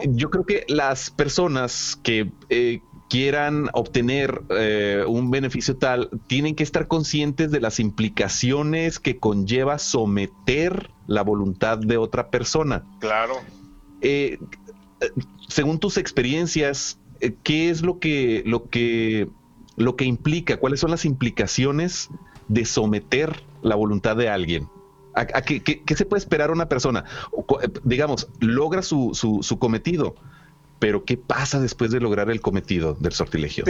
Yo 0.09 0.29
creo 0.29 0.45
que 0.45 0.65
las 0.67 1.09
personas 1.09 1.97
que 2.03 2.31
eh, 2.49 2.81
quieran 3.09 3.69
obtener 3.71 4.41
un 5.07 5.31
beneficio 5.31 5.77
tal, 5.77 6.09
tienen 6.27 6.53
que 6.53 6.63
estar 6.63 6.89
conscientes 6.89 7.49
de 7.49 7.61
las 7.61 7.79
implicaciones 7.79 8.99
que 8.99 9.19
conlleva 9.19 9.79
someter 9.79 10.91
la 11.07 11.21
voluntad 11.21 11.77
de 11.77 11.95
otra 11.95 12.29
persona. 12.29 12.83
Claro. 12.99 13.35
Eh, 14.01 14.37
según 15.47 15.79
tus 15.79 15.97
experiencias, 15.97 16.99
eh, 17.19 17.35
¿qué 17.43 17.69
es 17.69 17.81
lo 17.81 17.99
que, 17.99 18.43
lo 18.45 18.69
que, 18.69 19.27
lo 19.75 19.95
que 19.95 20.05
implica? 20.05 20.57
¿Cuáles 20.57 20.79
son 20.79 20.91
las 20.91 21.05
implicaciones 21.05 22.09
de 22.47 22.65
someter 22.65 23.43
la 23.61 23.75
voluntad 23.75 24.15
de 24.15 24.29
alguien? 24.29 24.69
¿A, 25.15 25.41
qué, 25.41 25.83
se 25.95 26.05
puede 26.05 26.19
esperar 26.19 26.51
a 26.51 26.53
una 26.53 26.69
persona? 26.69 27.05
Eh, 27.61 27.69
digamos, 27.83 28.27
logra 28.39 28.83
su, 28.83 29.11
su, 29.13 29.59
cometido, 29.59 30.15
pero 30.77 31.05
¿qué 31.05 31.17
pasa 31.17 31.59
después 31.59 31.89
de 31.89 31.99
lograr 31.99 32.29
el 32.29 32.39
cometido 32.39 32.93
del 32.93 33.13
sortilegio? 33.13 33.65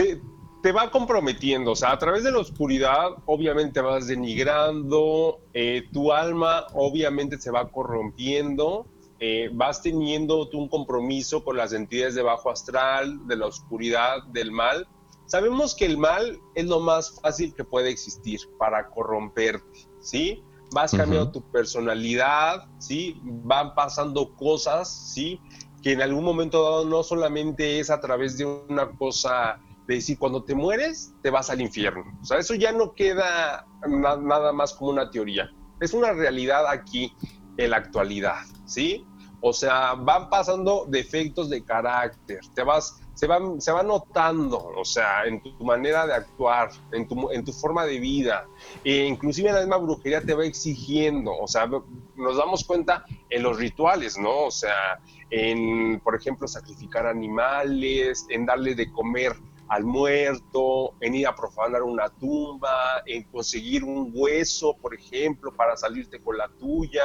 te 0.62 0.72
va 0.72 0.90
comprometiendo, 0.90 1.72
o 1.72 1.76
sea, 1.76 1.92
a 1.92 1.98
través 1.98 2.24
de 2.24 2.32
la 2.32 2.38
oscuridad 2.38 3.10
obviamente 3.26 3.80
vas 3.80 4.08
denigrando, 4.08 5.40
eh, 5.54 5.84
tu 5.92 6.12
alma 6.12 6.66
obviamente 6.74 7.38
se 7.38 7.50
va 7.50 7.70
corrompiendo, 7.70 8.86
eh, 9.20 9.50
vas 9.52 9.82
teniendo 9.82 10.48
tú 10.48 10.58
un 10.58 10.68
compromiso 10.68 11.44
con 11.44 11.56
las 11.56 11.72
entidades 11.72 12.14
de 12.14 12.22
bajo 12.22 12.50
astral, 12.50 13.26
de 13.26 13.36
la 13.36 13.46
oscuridad, 13.46 14.22
del 14.32 14.50
mal. 14.50 14.86
Sabemos 15.28 15.74
que 15.74 15.84
el 15.84 15.98
mal 15.98 16.40
es 16.54 16.64
lo 16.66 16.80
más 16.80 17.20
fácil 17.20 17.54
que 17.54 17.62
puede 17.62 17.90
existir 17.90 18.40
para 18.58 18.88
corromperte, 18.88 19.86
¿sí? 20.00 20.42
Vas 20.72 20.90
cambiando 20.90 21.30
tu 21.30 21.42
personalidad, 21.50 22.66
¿sí? 22.78 23.20
Van 23.22 23.74
pasando 23.74 24.34
cosas, 24.36 25.12
¿sí? 25.12 25.38
Que 25.82 25.92
en 25.92 26.00
algún 26.00 26.24
momento 26.24 26.62
dado 26.62 26.84
no 26.86 27.02
solamente 27.02 27.78
es 27.78 27.90
a 27.90 28.00
través 28.00 28.38
de 28.38 28.46
una 28.46 28.90
cosa 28.96 29.60
de 29.86 29.96
decir, 29.96 30.18
cuando 30.18 30.44
te 30.44 30.54
mueres, 30.54 31.12
te 31.22 31.28
vas 31.28 31.50
al 31.50 31.60
infierno. 31.60 32.04
O 32.22 32.24
sea, 32.24 32.38
eso 32.38 32.54
ya 32.54 32.72
no 32.72 32.94
queda 32.94 33.66
nada 33.86 34.52
más 34.52 34.72
como 34.72 34.92
una 34.92 35.10
teoría. 35.10 35.50
Es 35.80 35.92
una 35.92 36.12
realidad 36.12 36.66
aquí 36.66 37.14
en 37.58 37.70
la 37.70 37.76
actualidad, 37.76 38.38
¿sí? 38.64 39.06
O 39.42 39.52
sea, 39.52 39.92
van 39.92 40.30
pasando 40.30 40.86
defectos 40.88 41.50
de 41.50 41.62
carácter, 41.62 42.40
te 42.54 42.62
vas, 42.62 43.00
se 43.18 43.26
van, 43.26 43.60
se 43.60 43.72
va 43.72 43.82
notando, 43.82 44.58
o 44.76 44.84
sea, 44.84 45.24
en 45.24 45.42
tu 45.42 45.50
manera 45.64 46.06
de 46.06 46.14
actuar, 46.14 46.70
en 46.92 47.08
tu, 47.08 47.32
en 47.32 47.44
tu 47.44 47.52
forma 47.52 47.84
de 47.84 47.98
vida, 47.98 48.46
e 48.84 49.06
inclusive 49.06 49.50
la 49.50 49.58
misma 49.58 49.78
brujería 49.78 50.20
te 50.20 50.34
va 50.34 50.44
exigiendo, 50.44 51.36
o 51.36 51.48
sea, 51.48 51.66
nos 51.66 52.36
damos 52.36 52.62
cuenta 52.62 53.04
en 53.28 53.42
los 53.42 53.58
rituales, 53.58 54.16
¿no? 54.18 54.44
O 54.44 54.50
sea, 54.52 55.00
en, 55.30 55.98
por 55.98 56.14
ejemplo, 56.14 56.46
sacrificar 56.46 57.08
animales, 57.08 58.24
en 58.28 58.46
darle 58.46 58.76
de 58.76 58.88
comer 58.92 59.32
al 59.68 59.84
muerto, 59.84 60.94
en 61.00 61.14
ir 61.14 61.26
a 61.26 61.34
profanar 61.34 61.82
una 61.82 62.08
tumba, 62.08 63.02
en 63.06 63.24
conseguir 63.24 63.84
un 63.84 64.10
hueso, 64.14 64.76
por 64.80 64.94
ejemplo, 64.94 65.52
para 65.54 65.76
salirte 65.76 66.20
con 66.20 66.38
la 66.38 66.48
tuya, 66.48 67.04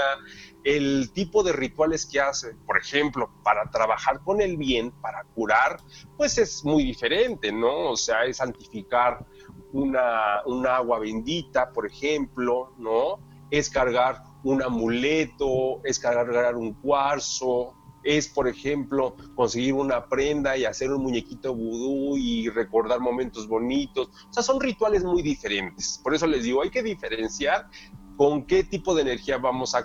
el 0.64 1.12
tipo 1.14 1.44
de 1.44 1.52
rituales 1.52 2.06
que 2.06 2.22
hace, 2.22 2.56
por 2.66 2.78
ejemplo, 2.78 3.30
para 3.44 3.70
trabajar 3.70 4.22
con 4.24 4.42
el 4.42 4.58
bien, 4.58 4.92
para 5.02 5.24
curar, 5.36 5.78
pues 6.18 6.38
es 6.38 6.64
muy 6.64 6.84
diferente, 6.84 7.52
¿no? 7.52 7.92
O 7.92 7.98
sea, 7.98 8.24
es 8.26 8.38
santificar 8.38 9.26
una, 9.74 10.42
un 10.46 10.66
agua 10.66 11.00
bendita, 11.00 11.72
por 11.72 11.86
ejemplo, 11.86 12.74
¿no? 12.78 13.20
Es 13.52 13.70
cargar 13.70 14.24
un 14.44 14.62
amuleto, 14.62 15.82
es 15.84 16.00
cargar 16.00 16.56
un 16.56 16.74
cuarzo, 16.74 17.76
es, 18.04 18.28
por 18.28 18.48
ejemplo, 18.48 19.16
conseguir 19.36 19.74
una 19.74 20.08
prenda 20.08 20.58
y 20.58 20.66
hacer 20.66 20.92
un 20.92 21.04
muñequito 21.04 21.54
vudú 21.54 22.18
y 22.18 22.50
recordar 22.50 23.00
momentos 23.00 23.48
bonitos. 23.48 24.10
O 24.30 24.34
sea, 24.34 24.44
son 24.44 24.60
rituales 24.60 25.04
muy 25.04 25.22
diferentes. 25.22 26.00
Por 26.04 26.14
eso 26.14 26.28
les 26.28 26.44
digo, 26.44 26.62
hay 26.62 26.70
que 26.70 26.84
diferenciar 26.84 27.70
con 28.18 28.46
qué 28.46 28.64
tipo 28.64 28.94
de 28.94 29.02
energía 29.02 29.38
vamos 29.38 29.74
a, 29.76 29.84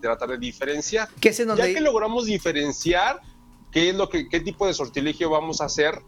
tratar 0.00 0.28
de 0.30 0.38
diferenciar. 0.38 1.08
¿Qué 1.20 1.30
es 1.30 1.38
Ya 1.38 1.56
que 1.56 1.80
logramos 1.80 2.26
diferenciar 2.26 3.20
qué 3.70 3.90
es 3.90 3.94
lo 3.94 4.08
que, 4.08 4.28
qué 4.28 4.40
tipo 4.40 4.66
de 4.66 4.74
sortilegio 4.74 5.30
vamos 5.30 5.60
a 5.60 5.66
hacer, 5.66 6.00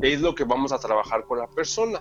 es 0.00 0.20
lo 0.20 0.34
que 0.34 0.44
vamos 0.44 0.72
a 0.72 0.78
trabajar 0.78 1.24
con 1.26 1.38
la 1.38 1.46
persona. 1.46 2.00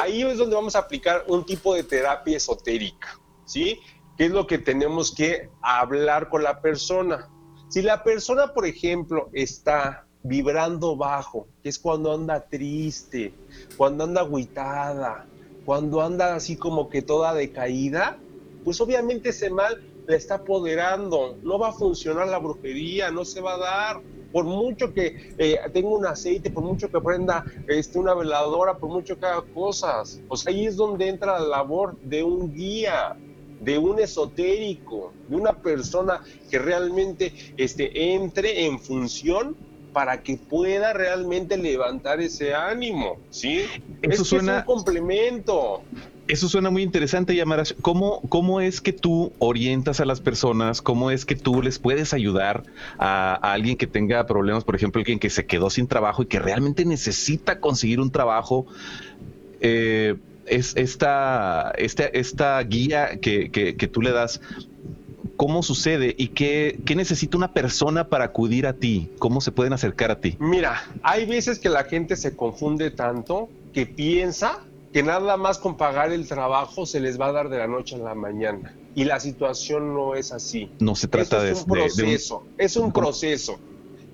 Ahí 0.00 0.22
es 0.22 0.38
donde 0.38 0.56
vamos 0.56 0.74
a 0.74 0.80
aplicar 0.80 1.24
un 1.28 1.44
tipo 1.44 1.74
de 1.74 1.84
terapia 1.84 2.36
esotérica, 2.36 3.18
¿sí? 3.44 3.80
¿Qué 4.16 4.26
es 4.26 4.30
lo 4.30 4.46
que 4.46 4.58
tenemos 4.58 5.14
que 5.14 5.50
hablar 5.60 6.30
con 6.30 6.42
la 6.42 6.62
persona? 6.62 7.28
Si 7.68 7.82
la 7.82 8.02
persona, 8.02 8.54
por 8.54 8.64
ejemplo, 8.64 9.28
está 9.34 10.06
vibrando 10.22 10.96
bajo, 10.96 11.48
que 11.62 11.68
es 11.68 11.78
cuando 11.78 12.14
anda 12.14 12.48
triste, 12.48 13.34
cuando 13.76 14.04
anda 14.04 14.22
agüitada, 14.22 15.26
cuando 15.66 16.00
anda 16.00 16.34
así 16.34 16.56
como 16.56 16.88
que 16.88 17.02
toda 17.02 17.34
decaída, 17.34 18.18
pues 18.64 18.80
obviamente 18.80 19.28
ese 19.28 19.50
mal 19.50 19.82
le 20.06 20.16
está 20.16 20.36
apoderando, 20.36 21.36
no 21.42 21.58
va 21.58 21.68
a 21.68 21.72
funcionar 21.72 22.28
la 22.28 22.38
brujería, 22.38 23.10
no 23.10 23.24
se 23.24 23.40
va 23.40 23.54
a 23.54 23.58
dar. 23.58 24.00
Por 24.32 24.44
mucho 24.44 24.92
que 24.92 25.34
eh, 25.38 25.58
tenga 25.72 25.88
un 25.88 26.06
aceite, 26.06 26.50
por 26.50 26.62
mucho 26.62 26.90
que 26.90 27.00
prenda 27.00 27.44
este, 27.68 27.98
una 27.98 28.14
veladora, 28.14 28.76
por 28.76 28.90
mucho 28.90 29.18
que 29.18 29.26
haga 29.26 29.42
cosas. 29.54 30.20
Pues 30.28 30.46
ahí 30.46 30.66
es 30.66 30.76
donde 30.76 31.08
entra 31.08 31.38
la 31.38 31.46
labor 31.46 31.96
de 32.00 32.22
un 32.22 32.52
guía, 32.52 33.16
de 33.60 33.78
un 33.78 33.98
esotérico, 33.98 35.12
de 35.28 35.36
una 35.36 35.52
persona 35.52 36.22
que 36.50 36.58
realmente 36.58 37.32
este, 37.56 38.14
entre 38.14 38.66
en 38.66 38.78
función 38.78 39.56
para 39.96 40.22
que 40.22 40.36
pueda 40.36 40.92
realmente 40.92 41.56
levantar 41.56 42.20
ese 42.20 42.54
ánimo, 42.54 43.16
¿sí? 43.30 43.62
Eso 44.02 44.22
es, 44.22 44.28
suena, 44.28 44.58
un 44.58 44.74
complemento. 44.74 45.80
Eso 46.28 46.50
suena 46.50 46.68
muy 46.68 46.82
interesante, 46.82 47.34
Yamarash. 47.34 47.72
¿Cómo, 47.80 48.20
¿Cómo 48.28 48.60
es 48.60 48.82
que 48.82 48.92
tú 48.92 49.32
orientas 49.38 50.00
a 50.00 50.04
las 50.04 50.20
personas? 50.20 50.82
¿Cómo 50.82 51.10
es 51.10 51.24
que 51.24 51.34
tú 51.34 51.62
les 51.62 51.78
puedes 51.78 52.12
ayudar 52.12 52.64
a, 52.98 53.36
alguien 53.36 53.78
que 53.78 53.86
tenga 53.86 54.26
problemas, 54.26 54.64
por 54.64 54.76
ejemplo, 54.76 55.00
alguien 55.00 55.18
que 55.18 55.30
se 55.30 55.46
quedó 55.46 55.70
sin 55.70 55.86
trabajo 55.86 56.24
y 56.24 56.26
que 56.26 56.40
realmente 56.40 56.84
necesita 56.84 57.58
conseguir 57.60 58.00
un 58.00 58.10
trabajo? 58.10 58.66
Eh, 59.62 60.16
es 60.46 60.76
esta, 60.76 61.72
esta, 61.76 62.62
guía 62.62 63.18
que, 63.20 63.50
que, 63.50 63.88
tú 63.88 64.02
le 64.02 64.12
das, 64.12 64.40
¿cómo 65.36 65.62
sucede 65.62 66.14
y 66.16 66.28
qué, 66.28 66.80
qué, 66.84 66.94
necesita 66.96 67.36
una 67.36 67.52
persona 67.52 68.08
para 68.08 68.24
acudir 68.24 68.66
a 68.66 68.74
ti? 68.74 69.10
¿Cómo 69.18 69.40
se 69.40 69.52
pueden 69.52 69.72
acercar 69.72 70.10
a 70.10 70.20
ti? 70.20 70.36
Mira, 70.38 70.82
hay 71.02 71.26
veces 71.26 71.58
que 71.58 71.68
la 71.68 71.84
gente 71.84 72.16
se 72.16 72.36
confunde 72.36 72.90
tanto 72.90 73.48
que 73.72 73.86
piensa 73.86 74.60
que 74.92 75.02
nada 75.02 75.36
más 75.36 75.58
con 75.58 75.76
pagar 75.76 76.12
el 76.12 76.26
trabajo 76.26 76.86
se 76.86 77.00
les 77.00 77.20
va 77.20 77.26
a 77.26 77.32
dar 77.32 77.48
de 77.50 77.58
la 77.58 77.66
noche 77.66 77.96
a 77.96 77.98
la 77.98 78.14
mañana. 78.14 78.74
Y 78.94 79.04
la 79.04 79.20
situación 79.20 79.92
no 79.92 80.14
es 80.14 80.32
así. 80.32 80.70
No 80.78 80.94
se 80.94 81.06
trata 81.06 81.42
de, 81.42 81.52
un 81.52 81.64
proceso. 81.66 82.46
Es 82.56 82.76
un 82.76 82.92
proceso. 82.92 83.58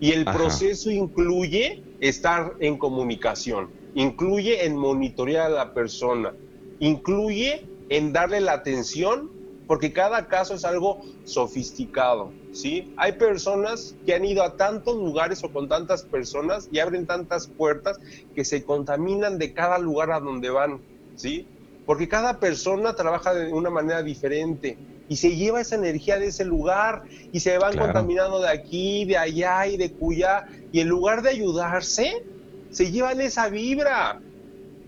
Y 0.00 0.10
el 0.10 0.24
proceso 0.24 0.90
incluye 0.90 1.84
estar 2.00 2.54
en 2.58 2.76
comunicación 2.76 3.68
incluye 3.94 4.64
en 4.64 4.76
monitorear 4.76 5.46
a 5.46 5.48
la 5.48 5.74
persona, 5.74 6.34
incluye 6.80 7.66
en 7.88 8.12
darle 8.12 8.40
la 8.40 8.52
atención, 8.52 9.30
porque 9.66 9.92
cada 9.92 10.28
caso 10.28 10.54
es 10.54 10.64
algo 10.64 11.00
sofisticado, 11.24 12.32
¿sí? 12.52 12.92
Hay 12.96 13.12
personas 13.12 13.94
que 14.04 14.14
han 14.14 14.24
ido 14.24 14.42
a 14.42 14.56
tantos 14.56 14.96
lugares 14.96 15.42
o 15.44 15.52
con 15.52 15.68
tantas 15.68 16.02
personas 16.02 16.68
y 16.72 16.78
abren 16.78 17.06
tantas 17.06 17.46
puertas 17.46 17.98
que 18.34 18.44
se 18.44 18.64
contaminan 18.64 19.38
de 19.38 19.52
cada 19.52 19.78
lugar 19.78 20.10
a 20.10 20.20
donde 20.20 20.50
van, 20.50 20.80
¿sí? 21.16 21.46
Porque 21.86 22.08
cada 22.08 22.38
persona 22.38 22.94
trabaja 22.94 23.34
de 23.34 23.52
una 23.52 23.70
manera 23.70 24.02
diferente 24.02 24.76
y 25.08 25.16
se 25.16 25.36
lleva 25.36 25.60
esa 25.60 25.76
energía 25.76 26.18
de 26.18 26.28
ese 26.28 26.44
lugar 26.44 27.02
y 27.32 27.40
se 27.40 27.58
van 27.58 27.76
contaminando 27.76 28.40
de 28.40 28.48
aquí, 28.48 29.04
de 29.04 29.18
allá 29.18 29.66
y 29.66 29.76
de 29.76 29.92
cuya 29.92 30.46
y 30.72 30.80
en 30.80 30.88
lugar 30.88 31.22
de 31.22 31.30
ayudarse, 31.30 32.24
se 32.72 32.90
llevan 32.90 33.20
esa 33.20 33.48
vibra. 33.48 34.20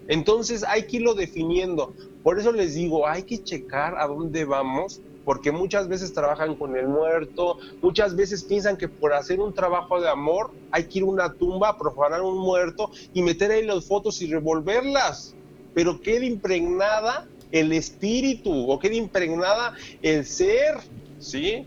Entonces 0.08 0.64
hay 0.66 0.86
que 0.86 0.96
irlo 0.96 1.14
definiendo. 1.14 1.94
Por 2.22 2.38
eso 2.38 2.52
les 2.52 2.74
digo, 2.74 3.06
hay 3.06 3.22
que 3.22 3.42
checar 3.42 3.96
a 3.98 4.06
dónde 4.06 4.44
vamos, 4.44 5.00
porque 5.24 5.52
muchas 5.52 5.88
veces 5.88 6.12
trabajan 6.12 6.56
con 6.56 6.76
el 6.76 6.88
muerto, 6.88 7.58
muchas 7.80 8.16
veces 8.16 8.42
piensan 8.42 8.76
que 8.76 8.88
por 8.88 9.12
hacer 9.12 9.40
un 9.40 9.54
trabajo 9.54 10.00
de 10.00 10.08
amor 10.08 10.50
hay 10.70 10.84
que 10.84 10.98
ir 10.98 11.04
a 11.04 11.08
una 11.08 11.32
tumba, 11.32 11.70
a 11.70 11.78
profanar 11.78 12.22
un 12.22 12.38
muerto 12.38 12.90
y 13.12 13.22
meter 13.22 13.50
ahí 13.50 13.64
las 13.64 13.86
fotos 13.86 14.20
y 14.20 14.26
revolverlas. 14.26 15.34
Pero 15.74 16.00
queda 16.00 16.24
impregnada 16.24 17.26
el 17.52 17.72
espíritu 17.72 18.70
o 18.70 18.78
queda 18.78 18.94
impregnada 18.94 19.74
el 20.02 20.24
ser, 20.24 20.76
¿sí? 21.18 21.66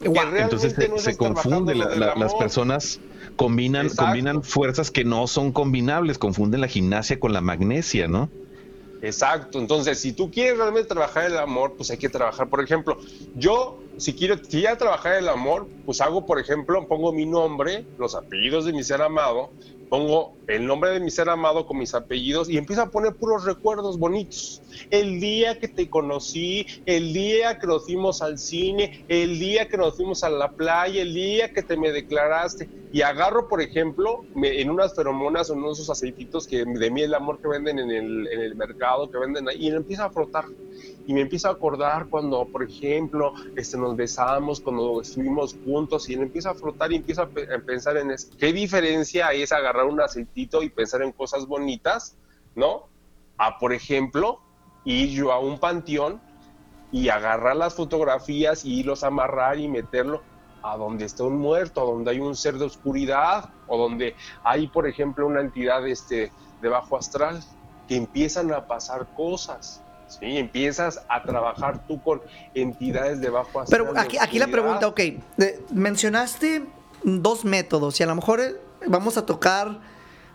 Entonces 0.00 0.74
se, 1.02 1.16
confunde 1.16 1.74
las 1.74 2.34
personas 2.34 3.00
combinan, 3.38 3.88
combinan 3.90 4.42
fuerzas 4.42 4.90
que 4.90 5.04
no 5.04 5.28
son 5.28 5.52
combinables, 5.52 6.18
confunden 6.18 6.60
la 6.60 6.66
gimnasia 6.66 7.20
con 7.20 7.32
la 7.32 7.40
magnesia, 7.40 8.08
¿no? 8.08 8.28
Exacto, 9.00 9.60
entonces 9.60 10.00
si 10.00 10.12
tú 10.12 10.28
quieres 10.30 10.58
realmente 10.58 10.88
trabajar 10.88 11.26
el 11.26 11.38
amor, 11.38 11.74
pues 11.76 11.88
hay 11.92 11.98
que 11.98 12.08
trabajar, 12.08 12.48
por 12.48 12.62
ejemplo, 12.62 12.98
yo 13.36 13.78
si 13.98 14.14
quiero, 14.14 14.36
si 14.42 14.62
ya 14.62 14.76
trabajar 14.76 15.14
el 15.14 15.28
amor, 15.28 15.66
pues 15.84 16.00
hago, 16.00 16.24
por 16.24 16.38
ejemplo, 16.38 16.86
pongo 16.86 17.12
mi 17.12 17.26
nombre, 17.26 17.84
los 17.98 18.14
apellidos 18.14 18.64
de 18.64 18.72
mi 18.72 18.84
ser 18.84 19.02
amado, 19.02 19.50
pongo 19.88 20.34
el 20.46 20.66
nombre 20.66 20.90
de 20.90 21.00
mi 21.00 21.10
ser 21.10 21.28
amado 21.28 21.66
con 21.66 21.78
mis 21.78 21.94
apellidos 21.94 22.48
y 22.48 22.58
empiezo 22.58 22.82
a 22.82 22.90
poner 22.90 23.14
puros 23.14 23.44
recuerdos 23.44 23.98
bonitos. 23.98 24.62
El 24.90 25.20
día 25.20 25.58
que 25.58 25.68
te 25.68 25.88
conocí, 25.90 26.66
el 26.86 27.12
día 27.12 27.58
que 27.58 27.66
nos 27.66 27.84
fuimos 27.84 28.22
al 28.22 28.38
cine, 28.38 29.04
el 29.08 29.38
día 29.38 29.66
que 29.68 29.76
nos 29.76 29.96
fuimos 29.96 30.22
a 30.24 30.30
la 30.30 30.52
playa, 30.52 31.02
el 31.02 31.14
día 31.14 31.52
que 31.52 31.62
te 31.62 31.76
me 31.76 31.90
declaraste. 31.90 32.68
Y 32.92 33.02
agarro, 33.02 33.48
por 33.48 33.60
ejemplo, 33.60 34.24
en 34.34 34.70
unas 34.70 34.94
feromonas 34.94 35.50
o 35.50 35.54
en 35.54 35.60
unos 35.60 35.90
aceititos 35.90 36.46
que 36.46 36.64
de 36.64 36.90
miel 36.90 37.14
amor 37.14 37.40
que 37.40 37.48
venden 37.48 37.78
en 37.78 37.90
el, 37.90 38.28
en 38.28 38.40
el 38.40 38.54
mercado, 38.54 39.10
que 39.10 39.18
venden 39.18 39.48
ahí, 39.48 39.66
y 39.66 39.68
empiezo 39.68 40.04
a 40.04 40.10
frotar 40.10 40.46
y 41.08 41.14
me 41.14 41.22
empiezo 41.22 41.48
a 41.48 41.52
acordar 41.52 42.08
cuando, 42.10 42.44
por 42.44 42.62
ejemplo, 42.62 43.32
este, 43.56 43.78
nos 43.78 43.96
besamos, 43.96 44.60
cuando 44.60 45.00
estuvimos 45.00 45.56
juntos 45.64 46.10
y 46.10 46.18
me 46.18 46.24
empiezo 46.24 46.50
a 46.50 46.54
frotar 46.54 46.92
y 46.92 46.96
empiezo 46.96 47.22
a, 47.22 47.28
pensar 47.64 47.96
en. 47.96 48.14
¿Qué 48.38 48.52
diferencia 48.52 49.32
es 49.32 49.50
agarrar 49.50 49.86
un 49.86 50.02
aceitito 50.02 50.62
y 50.62 50.68
pensar 50.68 51.00
en 51.00 51.12
cosas 51.12 51.46
bonitas, 51.46 52.14
¿no? 52.54 52.90
A, 53.38 53.58
por 53.58 53.72
ejemplo, 53.72 54.40
ir 54.84 55.08
yo 55.08 55.32
a 55.32 55.38
un 55.38 55.58
panteón 55.58 56.20
y 56.92 57.08
agarrar 57.08 57.56
las 57.56 57.74
fotografías 57.74 58.66
y 58.66 58.80
irlos 58.80 59.02
a 59.02 59.06
amarrar 59.06 59.58
y 59.58 59.66
meterlo 59.66 60.20
a 60.62 60.76
donde 60.76 61.06
está 61.06 61.24
un 61.24 61.38
muerto, 61.38 61.80
a 61.80 61.84
donde 61.84 62.10
hay 62.10 62.20
un 62.20 62.36
ser 62.36 62.58
de 62.58 62.66
oscuridad 62.66 63.48
o 63.66 63.78
donde 63.78 64.14
hay, 64.44 64.66
por 64.66 64.86
ejemplo, 64.86 65.26
una 65.26 65.40
entidad 65.40 65.88
este, 65.88 66.30
de 66.60 66.68
bajo 66.68 66.98
astral, 66.98 67.42
que 67.88 67.96
empiezan 67.96 68.52
a 68.52 68.66
pasar 68.66 69.06
cosas. 69.16 69.82
Sí, 70.08 70.38
empiezas 70.38 71.02
a 71.08 71.22
trabajar 71.22 71.86
tú 71.86 72.00
con 72.00 72.22
entidades 72.54 73.20
de 73.20 73.28
bajo 73.28 73.64
Pero 73.68 73.92
aquí, 73.96 74.16
aquí 74.18 74.38
la 74.38 74.46
pregunta, 74.46 74.88
ok, 74.88 75.00
mencionaste 75.70 76.64
dos 77.04 77.44
métodos 77.44 78.00
y 78.00 78.02
a 78.02 78.06
lo 78.06 78.14
mejor 78.14 78.40
eh, 78.40 78.56
vamos 78.86 79.16
a 79.18 79.26
tocar 79.26 79.80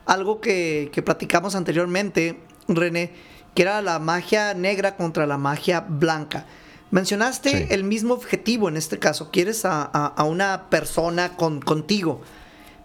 algo 0.05 0.41
que, 0.41 0.91
platicamos 1.03 1.55
anteriormente, 1.55 2.39
René, 2.67 3.13
que 3.55 3.63
era 3.63 3.81
la 3.81 3.99
magia 3.99 4.53
negra 4.53 4.95
contra 4.95 5.25
la 5.25 5.37
magia 5.37 5.81
blanca. 5.81 6.45
Mencionaste 6.91 7.73
el 7.73 7.83
mismo 7.83 8.13
objetivo 8.13 8.69
en 8.69 8.77
este 8.77 8.99
caso, 8.99 9.31
quieres 9.31 9.63
a, 9.65 10.13
una 10.27 10.69
persona 10.69 11.35
con, 11.35 11.61
contigo, 11.61 12.21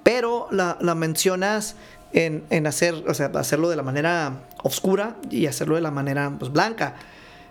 pero 0.03 0.49
la, 0.51 0.79
la 0.81 0.95
mencionas 0.95 1.77
en, 2.13 2.67
hacer, 2.67 2.95
o 3.07 3.15
sea, 3.15 3.31
hacerlo 3.35 3.69
de 3.69 3.77
la 3.77 3.83
manera 3.83 4.49
oscura 4.63 5.17
y 5.31 5.47
hacerlo 5.47 5.75
de 5.75 5.81
la 5.81 5.91
manera 5.91 6.35
pues, 6.39 6.53
blanca. 6.53 6.97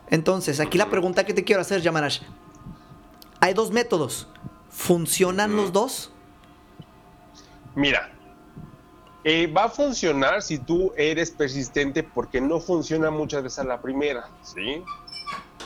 Entonces, 0.10 0.60
aquí 0.60 0.78
la 0.78 0.89
pregunta 0.89 1.26
que 1.26 1.34
te 1.34 1.43
quiero 1.43 1.62
hacer, 1.62 1.82
Yamarash. 1.82 2.22
Hay 3.39 3.54
dos 3.54 3.72
métodos. 3.72 4.28
¿Funcionan 4.70 5.56
los 5.56 5.72
dos? 5.72 6.12
Mira, 7.76 8.12
Eh, 9.24 9.48
va 9.48 9.65
a 9.65 9.70
funcionar 9.70 10.41
si 10.41 10.58
tú 10.58 10.93
eres 10.96 11.32
persistente 11.32 12.02
porque 12.02 12.39
no 12.39 12.62
funciona 12.62 13.12
muchas 13.12 13.43
veces 13.43 13.60
a 13.60 13.65
la 13.65 13.82
primera, 13.82 14.30
¿sí? 14.41 14.82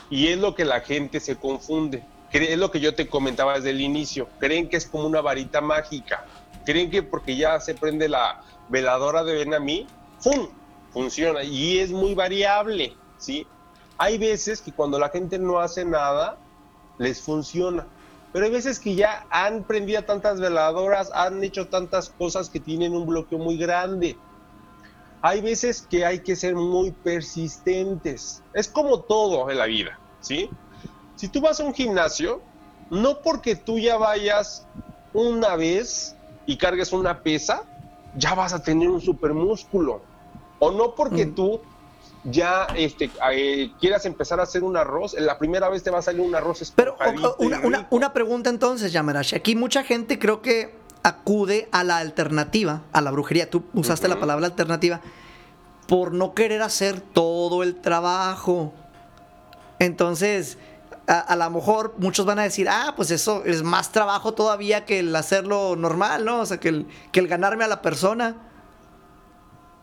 Y 0.09 0.29
es 0.29 0.39
lo 0.39 0.55
que 0.55 0.65
la 0.65 0.81
gente 0.81 1.19
se 1.19 1.35
confunde. 1.35 2.03
Es 2.31 2.57
lo 2.57 2.71
que 2.71 2.79
yo 2.79 2.95
te 2.95 3.07
comentaba 3.07 3.53
desde 3.55 3.69
el 3.69 3.81
inicio. 3.81 4.27
Creen 4.39 4.67
que 4.67 4.77
es 4.77 4.87
como 4.87 5.05
una 5.05 5.21
varita 5.21 5.61
mágica. 5.61 6.25
Creen 6.65 6.89
que 6.89 7.03
porque 7.03 7.35
ya 7.35 7.59
se 7.59 7.75
prende 7.75 8.07
la 8.07 8.41
veladora 8.69 9.23
de 9.23 9.33
Benamí, 9.35 9.87
¡fum! 10.19 10.49
Funciona. 10.91 11.43
Y 11.43 11.79
es 11.79 11.91
muy 11.91 12.13
variable, 12.13 12.95
¿sí? 13.17 13.47
Hay 13.97 14.17
veces 14.17 14.61
que 14.61 14.71
cuando 14.71 14.99
la 14.99 15.09
gente 15.09 15.39
no 15.39 15.59
hace 15.59 15.85
nada, 15.85 16.37
les 16.97 17.21
funciona. 17.21 17.87
Pero 18.33 18.45
hay 18.45 18.51
veces 18.51 18.79
que 18.79 18.95
ya 18.95 19.25
han 19.29 19.63
prendido 19.63 20.03
tantas 20.03 20.39
veladoras, 20.39 21.11
han 21.13 21.43
hecho 21.43 21.67
tantas 21.67 22.09
cosas 22.09 22.49
que 22.49 22.59
tienen 22.59 22.93
un 22.93 23.05
bloqueo 23.05 23.39
muy 23.39 23.57
grande. 23.57 24.17
Hay 25.21 25.41
veces 25.41 25.81
que 25.81 26.05
hay 26.05 26.19
que 26.19 26.35
ser 26.35 26.55
muy 26.55 26.91
persistentes. 26.91 28.41
Es 28.53 28.67
como 28.67 29.01
todo 29.01 29.49
en 29.49 29.57
la 29.57 29.65
vida, 29.65 29.99
¿sí? 30.19 30.49
Si 31.15 31.27
tú 31.27 31.41
vas 31.41 31.59
a 31.59 31.63
un 31.63 31.73
gimnasio, 31.73 32.41
no 32.89 33.19
porque 33.19 33.55
tú 33.55 33.77
ya 33.77 33.97
vayas 33.97 34.65
una 35.13 35.55
vez 35.55 36.15
y 36.51 36.57
cargues 36.57 36.91
una 36.91 37.23
pesa, 37.23 37.63
ya 38.17 38.35
vas 38.35 38.51
a 38.51 38.61
tener 38.61 38.89
un 38.89 38.99
super 38.99 39.33
músculo. 39.33 40.01
O 40.59 40.69
no 40.69 40.95
porque 40.95 41.25
mm. 41.25 41.33
tú 41.33 41.61
ya 42.25 42.67
este, 42.75 43.09
eh, 43.31 43.71
quieras 43.79 44.05
empezar 44.05 44.41
a 44.41 44.43
hacer 44.43 44.61
un 44.61 44.75
arroz, 44.75 45.15
la 45.17 45.39
primera 45.39 45.69
vez 45.69 45.81
te 45.81 45.91
va 45.91 45.99
a 45.99 46.01
salir 46.01 46.19
un 46.19 46.35
arroz 46.35 46.73
Pero 46.75 46.97
una, 47.39 47.87
una, 47.89 48.11
pregunta 48.11 48.49
entonces, 48.49 48.91
Yamarashi. 48.91 49.37
Aquí 49.37 49.55
mucha 49.55 49.83
gente 49.85 50.19
creo 50.19 50.41
que 50.41 50.75
acude 51.03 51.69
a 51.71 51.85
la 51.85 51.99
alternativa, 51.99 52.81
a 52.91 52.99
la 52.99 53.11
brujería. 53.11 53.49
Tú 53.49 53.63
usaste 53.73 54.09
la 54.09 54.19
palabra 54.19 54.47
alternativa 54.47 54.99
por 55.87 56.11
no 56.11 56.33
querer 56.33 56.63
hacer 56.63 56.99
todo 56.99 57.63
el 57.63 57.79
trabajo. 57.79 58.73
Entonces, 59.79 60.57
a, 61.11 61.35
lo 61.35 61.49
mejor 61.49 61.93
muchos 61.97 62.25
van 62.25 62.39
a 62.39 62.43
decir, 62.43 62.69
ah, 62.69 62.93
pues 62.95 63.11
eso 63.11 63.43
es 63.43 63.63
más 63.63 63.91
trabajo 63.91 64.33
todavía 64.33 64.85
que 64.85 64.99
el 64.99 65.13
hacerlo 65.15 65.75
normal, 65.75 66.23
¿no? 66.23 66.39
O 66.39 66.45
sea, 66.45 66.59
que 66.59 66.69
el, 66.69 66.87
que 67.11 67.19
el 67.19 67.27
ganarme 67.27 67.65
a 67.65 67.67
la 67.67 67.81
persona. 67.81 68.47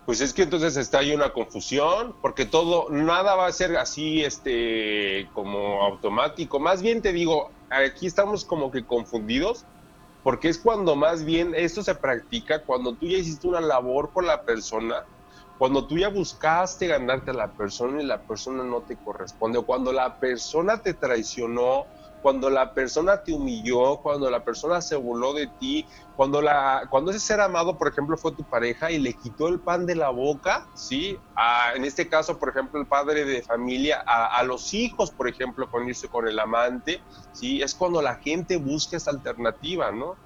Pues 0.07 0.23
es 0.23 0.33
que 0.33 0.43
entonces 0.43 0.79
está 0.79 1.01
ahí 1.01 1.15
una 1.15 1.35
confusión, 1.35 2.15
porque 2.23 2.47
todo, 2.47 2.89
nada 2.91 3.35
va 3.35 3.47
a 3.47 3.53
ser 3.53 3.77
así, 3.77 4.25
este, 4.25 5.29
como 5.35 5.83
automático. 5.83 6.59
Más 6.59 6.81
bien 6.81 7.03
te 7.03 7.13
digo, 7.13 7.51
aquí 7.69 8.07
estamos 8.07 8.47
como 8.47 8.71
que 8.71 8.87
confundidos, 8.87 9.67
porque 10.23 10.49
es 10.49 10.57
cuando 10.57 10.97
más 10.97 11.27
bien 11.27 11.53
esto 11.55 11.83
se 11.83 11.95
practica, 11.95 12.63
cuando 12.63 12.95
tú 12.95 13.07
ya 13.07 13.19
hiciste 13.19 13.47
una 13.47 13.61
labor 13.61 14.11
con 14.15 14.27
la 14.27 14.43
persona, 14.43 15.05
cuando 15.59 15.87
tú 15.87 15.99
ya 15.99 16.09
buscaste 16.09 16.87
ganarte 16.87 17.33
a 17.33 17.35
la 17.35 17.53
persona 17.53 18.01
y 18.01 18.07
la 18.07 18.23
persona 18.23 18.63
no 18.63 18.83
te 18.83 18.97
corresponde, 18.97 19.59
o 19.59 19.67
cuando 19.67 19.93
la 19.93 20.19
persona 20.19 20.81
te 20.81 20.95
traicionó, 20.95 21.87
cuando 22.23 22.51
la 22.51 22.75
persona 22.75 23.23
te 23.23 23.33
humilló, 23.33 23.99
cuando 23.99 24.31
la 24.31 24.45
persona 24.45 24.81
se 24.81 24.97
burló 24.97 25.33
de 25.35 25.47
ti, 25.47 25.87
cuando, 26.17 26.43
la, 26.43 26.83
cuando 26.91 27.11
ese 27.11 27.21
ser 27.21 27.41
amado, 27.41 27.79
por 27.79 27.89
ejemplo, 27.89 28.17
fue 28.17 28.33
tu 28.33 28.45
pareja 28.45 28.91
y 28.91 28.99
le 28.99 29.15
quitó 29.15 29.49
el 29.49 29.61
pan 29.61 29.87
de 29.87 29.95
la 29.95 30.11
boca, 30.11 30.67
¿sí? 30.75 31.19
en 31.75 31.85
este 31.85 32.09
caso, 32.09 32.39
por 32.39 32.49
ejemplo, 32.49 32.81
el 32.81 32.87
padre 32.87 33.25
de 33.25 33.43
familia, 33.43 34.03
a, 34.07 34.43
los 34.43 34.75
hijos, 34.75 35.11
por 35.11 35.29
ejemplo, 35.29 35.71
con 35.71 35.89
irse 35.89 36.09
con 36.09 36.27
el 36.27 36.39
amante, 36.39 37.01
¿sí? 37.33 37.63
Es 37.63 37.75
cuando 37.75 38.03
la 38.03 38.17
gente 38.17 38.57
busca 38.57 38.97
esa 38.97 39.11
alternativa, 39.11 39.93
¿no? 39.93 40.17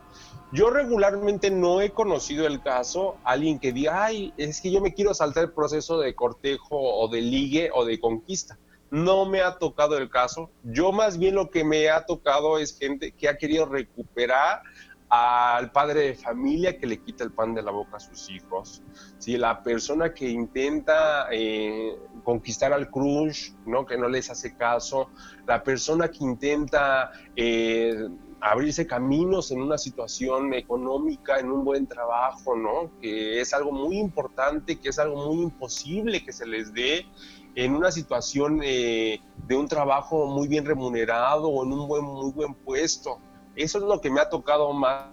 Yo 0.52 0.68
regularmente 0.68 1.50
no 1.50 1.80
he 1.80 1.92
conocido 1.92 2.46
el 2.46 2.60
caso, 2.60 3.16
alguien 3.24 3.58
que 3.58 3.72
diga, 3.72 4.04
ay, 4.04 4.34
es 4.36 4.60
que 4.60 4.70
yo 4.70 4.82
me 4.82 4.92
quiero 4.92 5.14
saltar 5.14 5.44
el 5.44 5.52
proceso 5.52 5.98
de 5.98 6.14
cortejo 6.14 6.76
o 6.78 7.08
de 7.08 7.22
ligue 7.22 7.70
o 7.72 7.86
de 7.86 7.98
conquista. 7.98 8.58
No 8.90 9.24
me 9.24 9.40
ha 9.40 9.56
tocado 9.56 9.96
el 9.96 10.10
caso. 10.10 10.50
Yo 10.62 10.92
más 10.92 11.16
bien 11.16 11.36
lo 11.36 11.48
que 11.48 11.64
me 11.64 11.88
ha 11.88 12.04
tocado 12.04 12.58
es 12.58 12.78
gente 12.78 13.12
que 13.12 13.30
ha 13.30 13.38
querido 13.38 13.64
recuperar 13.64 14.60
al 15.08 15.72
padre 15.72 16.00
de 16.00 16.14
familia 16.14 16.78
que 16.78 16.86
le 16.86 16.98
quita 17.00 17.24
el 17.24 17.32
pan 17.32 17.54
de 17.54 17.62
la 17.62 17.70
boca 17.70 17.96
a 17.98 18.00
sus 18.00 18.30
hijos, 18.30 18.82
¿sí? 19.18 19.36
la 19.36 19.62
persona 19.62 20.14
que 20.14 20.28
intenta 20.28 21.28
eh, 21.30 21.98
conquistar 22.24 22.72
al 22.72 22.90
crush, 22.90 23.52
¿no? 23.66 23.84
que 23.84 23.98
no 23.98 24.08
les 24.08 24.30
hace 24.30 24.56
caso, 24.56 25.10
la 25.46 25.62
persona 25.62 26.08
que 26.08 26.24
intenta 26.24 27.12
eh, 27.36 28.08
abrirse 28.42 28.86
caminos 28.88 29.52
en 29.52 29.62
una 29.62 29.78
situación 29.78 30.52
económica, 30.52 31.38
en 31.38 31.50
un 31.50 31.64
buen 31.64 31.86
trabajo, 31.86 32.56
¿no? 32.56 32.90
Que 33.00 33.40
es 33.40 33.54
algo 33.54 33.70
muy 33.70 33.98
importante, 33.98 34.80
que 34.80 34.88
es 34.88 34.98
algo 34.98 35.32
muy 35.32 35.44
imposible 35.44 36.24
que 36.24 36.32
se 36.32 36.44
les 36.46 36.74
dé 36.74 37.06
en 37.54 37.76
una 37.76 37.92
situación 37.92 38.60
eh, 38.64 39.20
de 39.46 39.56
un 39.56 39.68
trabajo 39.68 40.26
muy 40.26 40.48
bien 40.48 40.64
remunerado 40.64 41.48
o 41.48 41.64
en 41.64 41.72
un 41.72 41.86
buen, 41.86 42.04
muy 42.04 42.32
buen 42.32 42.54
puesto. 42.54 43.18
Eso 43.54 43.78
es 43.78 43.84
lo 43.84 44.00
que 44.00 44.10
me 44.10 44.20
ha 44.20 44.28
tocado 44.28 44.72
más 44.72 45.06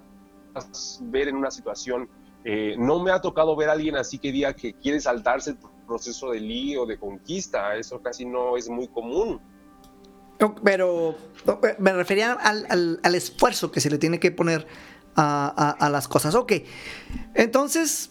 ver 1.03 1.27
en 1.27 1.35
una 1.35 1.51
situación. 1.51 2.09
Eh, 2.43 2.75
no 2.79 2.99
me 2.99 3.11
ha 3.11 3.21
tocado 3.21 3.55
ver 3.55 3.69
a 3.69 3.73
alguien 3.73 3.95
así 3.95 4.17
que 4.17 4.31
diga 4.31 4.53
que 4.55 4.73
quiere 4.73 4.99
saltarse 4.99 5.51
el 5.51 5.57
proceso 5.85 6.31
de 6.31 6.39
lío 6.39 6.87
de 6.87 6.97
conquista. 6.97 7.75
Eso 7.75 8.01
casi 8.01 8.25
no 8.25 8.57
es 8.57 8.69
muy 8.69 8.87
común. 8.87 9.39
Pero 10.63 11.17
me 11.79 11.93
refería 11.93 12.33
al, 12.33 13.15
esfuerzo 13.15 13.71
que 13.71 13.81
se 13.81 13.89
le 13.89 13.97
tiene 13.97 14.19
que 14.19 14.31
poner 14.31 14.67
a, 15.15 15.89
las 15.91 16.07
cosas. 16.07 16.35
Ok, 16.35 16.53
entonces, 17.35 18.09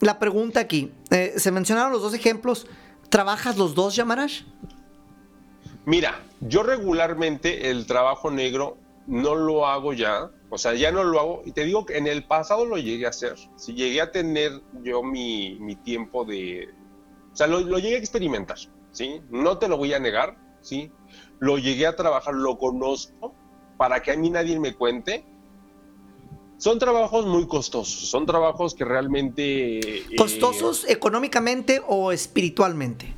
la 0.00 0.18
pregunta 0.18 0.60
aquí, 0.60 0.92
eh, 1.10 1.34
se 1.36 1.50
mencionaron 1.50 1.92
los 1.92 2.02
dos 2.02 2.14
ejemplos, 2.14 2.66
¿trabajas 3.08 3.56
los 3.56 3.74
dos, 3.74 3.96
Yamarash? 3.96 4.42
Mira, 5.84 6.20
yo 6.40 6.62
regularmente 6.62 7.70
el 7.70 7.86
trabajo 7.86 8.30
negro 8.30 8.78
no 9.08 9.34
lo 9.34 9.66
hago 9.66 9.92
ya, 9.92 10.30
o 10.48 10.58
sea, 10.58 10.74
ya 10.74 10.92
no 10.92 11.02
lo 11.02 11.18
hago, 11.18 11.42
y 11.44 11.50
te 11.50 11.64
digo 11.64 11.84
que 11.84 11.98
en 11.98 12.06
el 12.06 12.22
pasado 12.22 12.64
lo 12.64 12.78
llegué 12.78 13.06
a 13.06 13.08
hacer, 13.08 13.34
si 13.56 13.74
llegué 13.74 14.00
a 14.00 14.12
tener 14.12 14.52
yo 14.84 15.02
mi, 15.02 15.76
tiempo 15.82 16.24
de, 16.24 16.68
o 17.32 17.36
sea, 17.36 17.48
lo, 17.48 17.60
lo 17.60 17.78
llegué 17.80 17.96
a 17.96 17.98
experimentar, 17.98 18.58
¿sí? 18.92 19.20
No 19.28 19.58
te 19.58 19.66
lo 19.66 19.76
voy 19.76 19.92
a 19.92 19.98
negar, 19.98 20.36
¿sí? 20.60 20.92
Lo 21.42 21.58
llegué 21.58 21.88
a 21.88 21.96
trabajar, 21.96 22.34
lo 22.34 22.56
conozco, 22.56 23.34
para 23.76 24.00
que 24.00 24.12
a 24.12 24.16
mí 24.16 24.30
nadie 24.30 24.60
me 24.60 24.76
cuente. 24.76 25.24
Son 26.56 26.78
trabajos 26.78 27.26
muy 27.26 27.48
costosos, 27.48 28.08
son 28.08 28.26
trabajos 28.26 28.76
que 28.76 28.84
realmente... 28.84 29.80
Eh, 29.80 30.16
¿Costosos 30.16 30.88
económicamente 30.88 31.82
o 31.88 32.12
espiritualmente? 32.12 33.12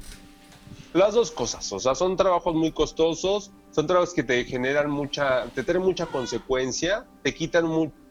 Las 0.95 1.13
dos 1.13 1.33
cosas, 1.33 1.71
o 1.71 1.79
sea, 1.79 1.95
son 1.95 2.17
trabajos 2.17 2.55
muy 2.55 2.73
costosos, 2.73 3.51
son 3.73 3.87
trabajos 3.87 4.15
que 4.15 4.23
te 4.23 4.43
generan 4.47 4.91
mucha, 4.91 5.45
te 5.55 5.63
traen 5.63 5.83
mucha 5.83 6.07
consecuencia, 6.07 7.05
te 7.23 7.35
quitan 7.35 7.67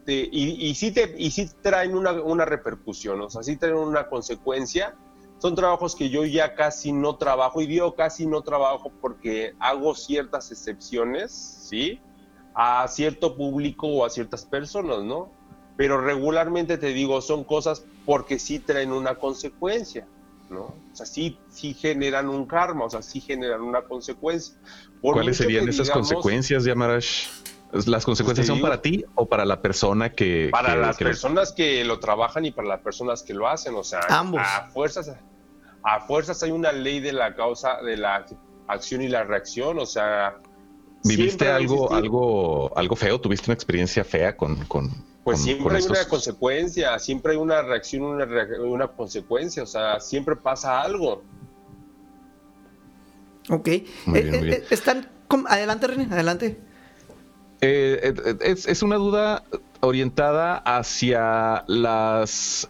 y, 0.05 0.69
y, 0.69 0.75
sí 0.75 0.91
te, 0.91 1.15
y 1.17 1.31
sí 1.31 1.49
traen 1.63 1.95
una, 1.95 2.11
una 2.11 2.45
repercusión, 2.45 3.19
o 3.19 3.31
sea, 3.31 3.41
sí 3.41 3.57
traen 3.57 3.77
una 3.77 4.09
consecuencia 4.09 4.95
son 5.43 5.55
trabajos 5.55 5.93
que 5.93 6.09
yo 6.09 6.23
ya 6.23 6.55
casi 6.55 6.93
no 6.93 7.17
trabajo 7.17 7.59
y 7.59 7.67
digo 7.67 7.95
casi 7.95 8.25
no 8.25 8.43
trabajo 8.43 8.93
porque 9.01 9.55
hago 9.59 9.93
ciertas 9.93 10.49
excepciones, 10.53 11.33
¿sí? 11.33 11.99
A 12.55 12.87
cierto 12.87 13.35
público 13.35 13.87
o 13.87 14.05
a 14.05 14.09
ciertas 14.09 14.45
personas, 14.45 15.03
¿no? 15.03 15.29
Pero 15.75 15.99
regularmente 15.99 16.77
te 16.77 16.93
digo, 16.93 17.19
son 17.21 17.43
cosas 17.43 17.83
porque 18.05 18.39
sí 18.39 18.59
traen 18.59 18.93
una 18.93 19.15
consecuencia, 19.15 20.07
¿no? 20.49 20.61
O 20.61 20.75
sea, 20.93 21.05
sí, 21.05 21.37
sí 21.49 21.73
generan 21.73 22.29
un 22.29 22.45
karma, 22.45 22.85
o 22.85 22.89
sea, 22.89 23.01
sí 23.01 23.19
generan 23.19 23.63
una 23.63 23.81
consecuencia. 23.81 24.55
¿Cuáles 25.01 25.35
serían 25.35 25.67
esas 25.67 25.89
consecuencias, 25.89 26.63
Yamarash? 26.63 27.27
¿Las 27.85 28.05
consecuencias 28.05 28.47
son 28.47 28.61
para 28.61 28.81
ti 28.81 29.03
o 29.15 29.25
para 29.25 29.43
la 29.43 29.61
persona 29.61 30.13
que... 30.13 30.47
Para 30.53 30.77
las 30.77 30.95
personas 30.95 31.51
que 31.51 31.83
lo 31.83 31.99
trabajan 31.99 32.45
y 32.45 32.51
para 32.51 32.69
las 32.69 32.79
personas 32.79 33.23
que 33.23 33.33
lo 33.33 33.49
hacen, 33.49 33.75
o 33.75 33.83
sea, 33.83 33.99
Ambos. 34.07 34.41
a 34.41 34.67
fuerzas 34.67 35.09
a 35.83 35.99
fuerzas 36.01 36.41
hay 36.43 36.51
una 36.51 36.71
ley 36.71 36.99
de 36.99 37.13
la 37.13 37.35
causa, 37.35 37.81
de 37.81 37.97
la 37.97 38.25
acción 38.67 39.01
y 39.01 39.09
la 39.09 39.23
reacción, 39.23 39.77
o 39.79 39.85
sea... 39.85 40.37
¿Viviste 41.03 41.49
algo, 41.51 41.91
algo, 41.91 42.77
algo 42.77 42.95
feo? 42.95 43.19
¿Tuviste 43.19 43.49
una 43.49 43.55
experiencia 43.55 44.05
fea 44.05 44.37
con... 44.37 44.55
con 44.65 44.89
pues 45.25 45.41
siempre 45.41 45.77
hay 45.77 45.83
una 45.83 46.05
consecuencia, 46.05 46.99
siempre 46.99 47.33
hay 47.33 47.37
una 47.37 47.61
reacción, 47.61 48.03
una, 48.03 48.25
una 48.59 48.87
consecuencia, 48.87 49.63
o 49.63 49.65
sea, 49.65 49.99
siempre 49.99 50.35
pasa 50.35 50.81
algo. 50.81 51.23
Ok. 53.49 53.67
Eh, 53.67 53.85
eh, 54.13 54.63
están... 54.69 55.09
Adelante, 55.47 55.87
René, 55.87 56.07
adelante. 56.11 56.59
Eh, 57.61 58.13
es, 58.41 58.67
es, 58.67 58.83
una 58.83 58.97
duda 58.97 59.43
orientada 59.79 60.57
hacia 60.57 61.63
las 61.67 62.69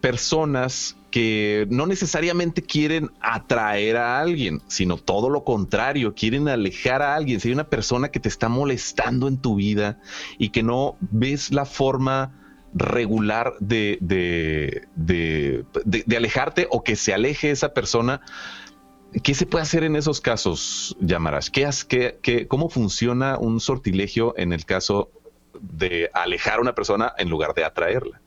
personas 0.00 0.96
que 1.10 1.66
no 1.70 1.86
necesariamente 1.86 2.62
quieren 2.62 3.10
atraer 3.20 3.96
a 3.96 4.20
alguien, 4.20 4.62
sino 4.68 4.96
todo 4.96 5.28
lo 5.28 5.44
contrario, 5.44 6.14
quieren 6.14 6.48
alejar 6.48 7.02
a 7.02 7.14
alguien. 7.14 7.40
Si 7.40 7.48
hay 7.48 7.54
una 7.54 7.68
persona 7.68 8.10
que 8.10 8.20
te 8.20 8.28
está 8.28 8.48
molestando 8.48 9.28
en 9.28 9.38
tu 9.38 9.56
vida 9.56 9.98
y 10.38 10.50
que 10.50 10.62
no 10.62 10.96
ves 11.00 11.50
la 11.50 11.64
forma 11.64 12.32
regular 12.72 13.54
de, 13.60 13.98
de, 14.00 14.86
de, 14.94 16.16
alejarte 16.16 16.68
o 16.70 16.84
que 16.84 16.96
se 16.96 17.12
aleje 17.12 17.50
esa 17.50 17.74
persona. 17.74 18.20
¿Qué 19.24 19.34
se 19.34 19.44
puede 19.44 19.62
hacer 19.62 19.82
en 19.82 19.96
esos 19.96 20.20
casos, 20.20 20.96
Yamarash? 21.00 21.48
¿Qué, 21.48 21.68
qué, 21.88 22.18
qué, 22.22 22.46
¿Cómo 22.46 22.68
funciona 22.68 23.38
un 23.38 23.58
sortilegio 23.58 24.34
en 24.36 24.52
el 24.52 24.64
caso 24.64 25.10
de 25.60 26.10
alejar 26.14 26.58
a 26.58 26.60
una 26.60 26.76
persona 26.76 27.12
en 27.18 27.28
lugar 27.28 27.54
de 27.54 27.64
atraerla? 27.64 28.20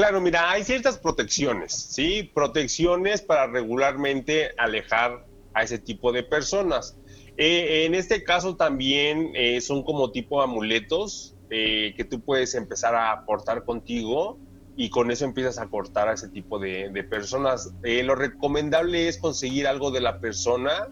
Claro, 0.00 0.18
mira, 0.22 0.50
hay 0.50 0.64
ciertas 0.64 0.96
protecciones, 0.96 1.74
¿sí? 1.74 2.30
Protecciones 2.34 3.20
para 3.20 3.46
regularmente 3.48 4.48
alejar 4.56 5.26
a 5.52 5.62
ese 5.62 5.78
tipo 5.78 6.10
de 6.10 6.22
personas. 6.22 6.96
Eh, 7.36 7.84
en 7.84 7.94
este 7.94 8.24
caso 8.24 8.56
también 8.56 9.32
eh, 9.34 9.60
son 9.60 9.82
como 9.82 10.10
tipo 10.10 10.40
amuletos 10.40 11.36
eh, 11.50 11.92
que 11.98 12.04
tú 12.04 12.22
puedes 12.22 12.54
empezar 12.54 12.94
a 12.94 13.12
aportar 13.12 13.66
contigo 13.66 14.38
y 14.74 14.88
con 14.88 15.10
eso 15.10 15.26
empiezas 15.26 15.58
a 15.58 15.66
cortar 15.68 16.08
a 16.08 16.14
ese 16.14 16.30
tipo 16.30 16.58
de, 16.58 17.06
personas. 17.10 17.70
lo 17.82 18.14
recomendable 18.14 19.06
es 19.06 19.18
conseguir 19.18 19.66
algo 19.66 19.90
de 19.90 20.00
la 20.00 20.18
persona, 20.18 20.88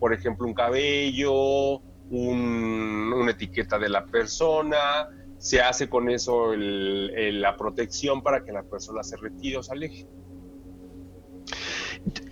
por 0.00 0.12
ejemplo, 0.12 0.48
un 0.48 0.54
cabello, 0.54 1.78
una 2.10 3.30
etiqueta 3.30 3.78
de 3.78 3.90
la 3.90 4.06
persona, 4.06 5.08
se 5.42 5.60
hace 5.60 5.88
con 5.88 6.08
eso 6.08 6.54
la 6.54 7.56
protección 7.56 8.22
para 8.22 8.44
que 8.44 8.52
la 8.52 8.62
persona 8.62 9.02
se 9.02 9.16
retire 9.16 9.56
o 9.56 9.62
se 9.64 9.72
aleje. 9.72 10.06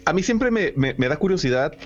A 0.04 0.12
mí 0.12 0.22
siempre 0.22 0.52
me, 0.52 0.94
da 0.94 1.16
curiosidad 1.16 1.76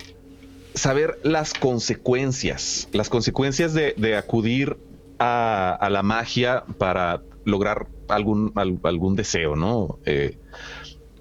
saber 0.75 1.19
las 1.23 1.55
consecuencias, 1.55 2.91
las 2.93 3.09
consecuencias 3.09 3.73
de, 3.73 4.17
acudir 4.17 4.77
a, 5.19 5.89
la 5.91 6.03
magia 6.03 6.65
para 6.77 7.23
lograr 7.47 7.87
algún, 8.09 8.53
algún 8.83 9.17
deseo, 9.17 9.57
¿no? 9.57 9.99
Eh, 10.05 10.37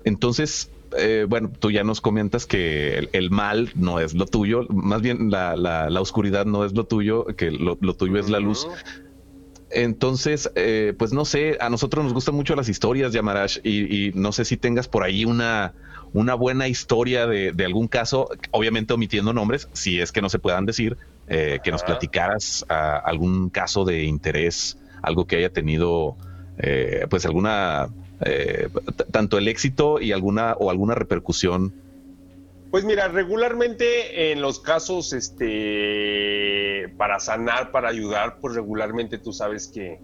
entonces, 0.03 0.69
eh, 0.97 1.25
bueno, 1.29 1.49
tú 1.57 1.71
ya 1.71 1.85
nos 1.85 2.01
comentas 2.01 2.45
que 2.45 3.07
el, 3.13 3.31
mal 3.31 3.71
no 3.75 4.01
es 4.01 4.13
lo 4.13 4.25
tuyo, 4.25 4.67
más 4.67 5.01
bien 5.01 5.31
la, 5.31 5.87
oscuridad 6.01 6.45
no 6.45 6.65
es 6.65 6.73
lo 6.73 6.83
tuyo, 6.83 7.25
que 7.25 7.51
lo, 7.51 7.77
tuyo 7.77 8.19
es 8.19 8.29
la 8.29 8.41
luz. 8.41 8.67
Entonces, 9.73 10.51
eh, 10.55 10.93
pues 10.97 11.13
no 11.13 11.25
sé, 11.25 11.57
a 11.59 11.69
nosotros 11.69 12.03
nos 12.03 12.13
gustan 12.13 12.35
mucho 12.35 12.55
las 12.55 12.69
historias, 12.69 13.13
Yamarash, 13.13 13.59
y, 13.63 14.07
y 14.07 14.11
no 14.13 14.31
sé 14.31 14.45
si 14.45 14.57
tengas 14.57 14.87
por 14.87 15.03
ahí 15.03 15.25
una, 15.25 15.73
una 16.13 16.35
buena 16.35 16.67
historia 16.67 17.25
de, 17.25 17.65
algún 17.65 17.87
caso, 17.87 18.29
obviamente 18.51 18.93
omitiendo 18.93 19.33
nombres, 19.33 19.67
si 19.73 19.99
es 19.99 20.11
que 20.11 20.21
no 20.21 20.29
se 20.29 20.39
puedan 20.39 20.65
decir, 20.65 20.97
eh, 21.27 21.59
que 21.63 21.71
nos 21.71 21.83
platicaras 21.83 22.65
algún 22.69 23.49
caso 23.49 23.83
de 23.83 24.03
interés, 24.03 24.77
algo 25.01 25.25
que 25.25 25.37
haya 25.37 25.49
tenido, 25.49 26.15
eh, 26.59 27.07
pues 27.09 27.25
alguna, 27.25 27.89
tanto 29.11 29.37
el 29.37 29.47
éxito 29.47 29.99
y 29.99 30.11
alguna 30.11 30.53
o 30.53 30.69
alguna 30.69 30.95
repercusión 30.95 31.73
pues 32.73 32.85
mira, 32.85 33.07
regularmente 33.07 34.31
en 34.31 34.41
los 34.41 34.59
casos 34.59 35.13
este, 35.13 36.91
para 36.97 37.19
sanar, 37.19 37.69
para 37.69 37.89
ayudar, 37.89 38.39
pues 38.41 38.55
regularmente 38.55 39.19
tú 39.19 39.31
sabes 39.31 39.67
que 39.67 39.99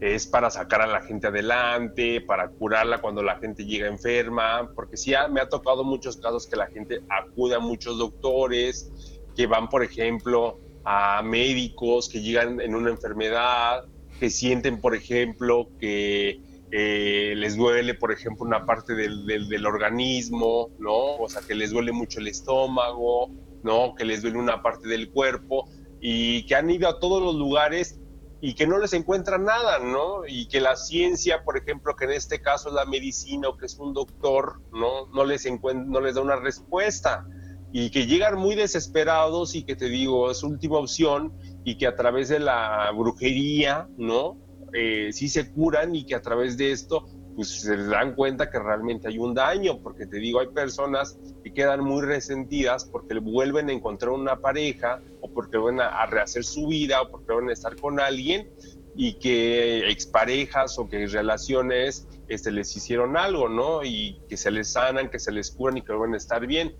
es 0.00 0.26
para 0.26 0.50
sacar 0.50 0.82
a 0.82 0.88
la 0.88 1.00
gente 1.02 1.28
adelante, 1.28 2.20
para 2.20 2.48
curarla 2.48 3.00
cuando 3.00 3.22
la 3.22 3.36
gente 3.36 3.64
llega 3.64 3.86
enferma, 3.86 4.68
porque 4.74 4.96
sí 4.96 5.12
me 5.30 5.40
ha 5.40 5.48
tocado 5.48 5.84
muchos 5.84 6.16
casos 6.16 6.48
que 6.48 6.56
la 6.56 6.66
gente 6.66 7.02
acude 7.08 7.54
a 7.54 7.60
muchos 7.60 7.98
doctores, 7.98 8.90
que 9.36 9.46
van, 9.46 9.68
por 9.68 9.84
ejemplo, 9.84 10.58
a 10.84 11.22
médicos 11.22 12.08
que 12.08 12.20
llegan 12.20 12.60
en 12.60 12.74
una 12.74 12.90
enfermedad, 12.90 13.84
que 14.18 14.28
sienten, 14.28 14.80
por 14.80 14.96
ejemplo, 14.96 15.68
que 15.78 16.40
eh, 16.70 17.34
les 17.36 17.56
duele, 17.56 17.94
por 17.94 18.12
ejemplo, 18.12 18.44
una 18.44 18.66
parte 18.66 18.94
del, 18.94 19.26
del, 19.26 19.66
organismo, 19.66 20.70
¿no? 20.78 21.16
O 21.16 21.28
sea, 21.28 21.42
que 21.42 21.54
les 21.54 21.70
duele 21.70 21.92
mucho 21.92 22.20
el 22.20 22.28
estómago, 22.28 23.30
¿no? 23.62 23.94
Que 23.94 24.04
les 24.04 24.22
duele 24.22 24.38
una 24.38 24.62
parte 24.62 24.88
del 24.88 25.10
cuerpo 25.10 25.68
y 26.00 26.44
que 26.46 26.54
han 26.54 26.70
ido 26.70 26.88
a 26.88 27.00
todos 27.00 27.22
los 27.22 27.34
lugares 27.36 27.98
y 28.40 28.54
que 28.54 28.66
no 28.66 28.78
les 28.78 28.92
encuentran 28.92 29.44
nada, 29.44 29.78
¿no? 29.78 30.26
Y 30.26 30.46
que 30.48 30.60
la 30.60 30.76
ciencia, 30.76 31.42
por 31.42 31.56
ejemplo, 31.56 31.96
que 31.96 32.04
en 32.04 32.12
este 32.12 32.40
caso 32.40 32.68
es 32.68 32.74
la 32.74 32.84
medicina 32.84 33.48
o 33.48 33.56
que 33.56 33.66
es 33.66 33.78
un 33.78 33.94
doctor, 33.94 34.60
¿no? 34.72 35.06
No 35.06 35.24
les, 35.24 35.46
no 35.86 36.00
les 36.00 36.14
da 36.14 36.20
una 36.20 36.36
respuesta 36.36 37.26
y 37.72 37.90
que 37.90 38.06
llegan 38.06 38.38
muy 38.38 38.54
desesperados 38.54 39.54
y 39.54 39.64
que 39.64 39.76
te 39.76 39.86
digo, 39.86 40.30
es 40.30 40.42
última 40.42 40.78
opción 40.78 41.34
y 41.64 41.76
que 41.76 41.86
a 41.86 41.96
través 41.96 42.28
de 42.28 42.38
la 42.38 42.90
brujería, 42.96 43.88
¿no? 43.96 44.38
Eh, 44.72 45.10
sí 45.12 45.28
se 45.28 45.50
curan 45.50 45.94
y 45.94 46.04
que 46.04 46.14
a 46.14 46.22
través 46.22 46.56
de 46.56 46.72
esto 46.72 47.06
pues 47.38 47.60
se 47.60 47.76
dan 47.76 48.16
cuenta 48.16 48.50
que 48.50 48.58
realmente 48.58 49.06
hay 49.06 49.16
un 49.16 49.32
daño, 49.32 49.80
porque 49.80 50.06
te 50.06 50.16
digo, 50.16 50.40
hay 50.40 50.48
personas 50.48 51.16
que 51.44 51.52
quedan 51.52 51.84
muy 51.84 52.02
resentidas 52.02 52.84
porque 52.84 53.16
vuelven 53.20 53.70
a 53.70 53.72
encontrar 53.72 54.10
una 54.10 54.40
pareja 54.40 55.00
o 55.20 55.32
porque 55.32 55.56
van 55.56 55.80
a, 55.80 56.04
rehacer 56.06 56.42
su 56.42 56.66
vida 56.66 57.00
o 57.00 57.12
porque 57.12 57.32
van 57.32 57.48
a 57.48 57.52
estar 57.52 57.76
con 57.76 58.00
alguien 58.00 58.50
y 58.96 59.20
que 59.20 59.88
exparejas 59.88 60.80
o 60.80 60.88
que 60.88 61.06
relaciones 61.06 62.08
este, 62.26 62.50
les 62.50 62.76
hicieron 62.76 63.16
algo, 63.16 63.48
¿no? 63.48 63.84
Y 63.84 64.20
que 64.28 64.36
se 64.36 64.50
les 64.50 64.72
sanan, 64.72 65.08
que 65.08 65.20
se 65.20 65.30
les 65.30 65.52
curan 65.52 65.76
y 65.76 65.82
que 65.82 65.92
van 65.92 66.14
a 66.14 66.16
estar 66.16 66.44
bien. 66.44 66.74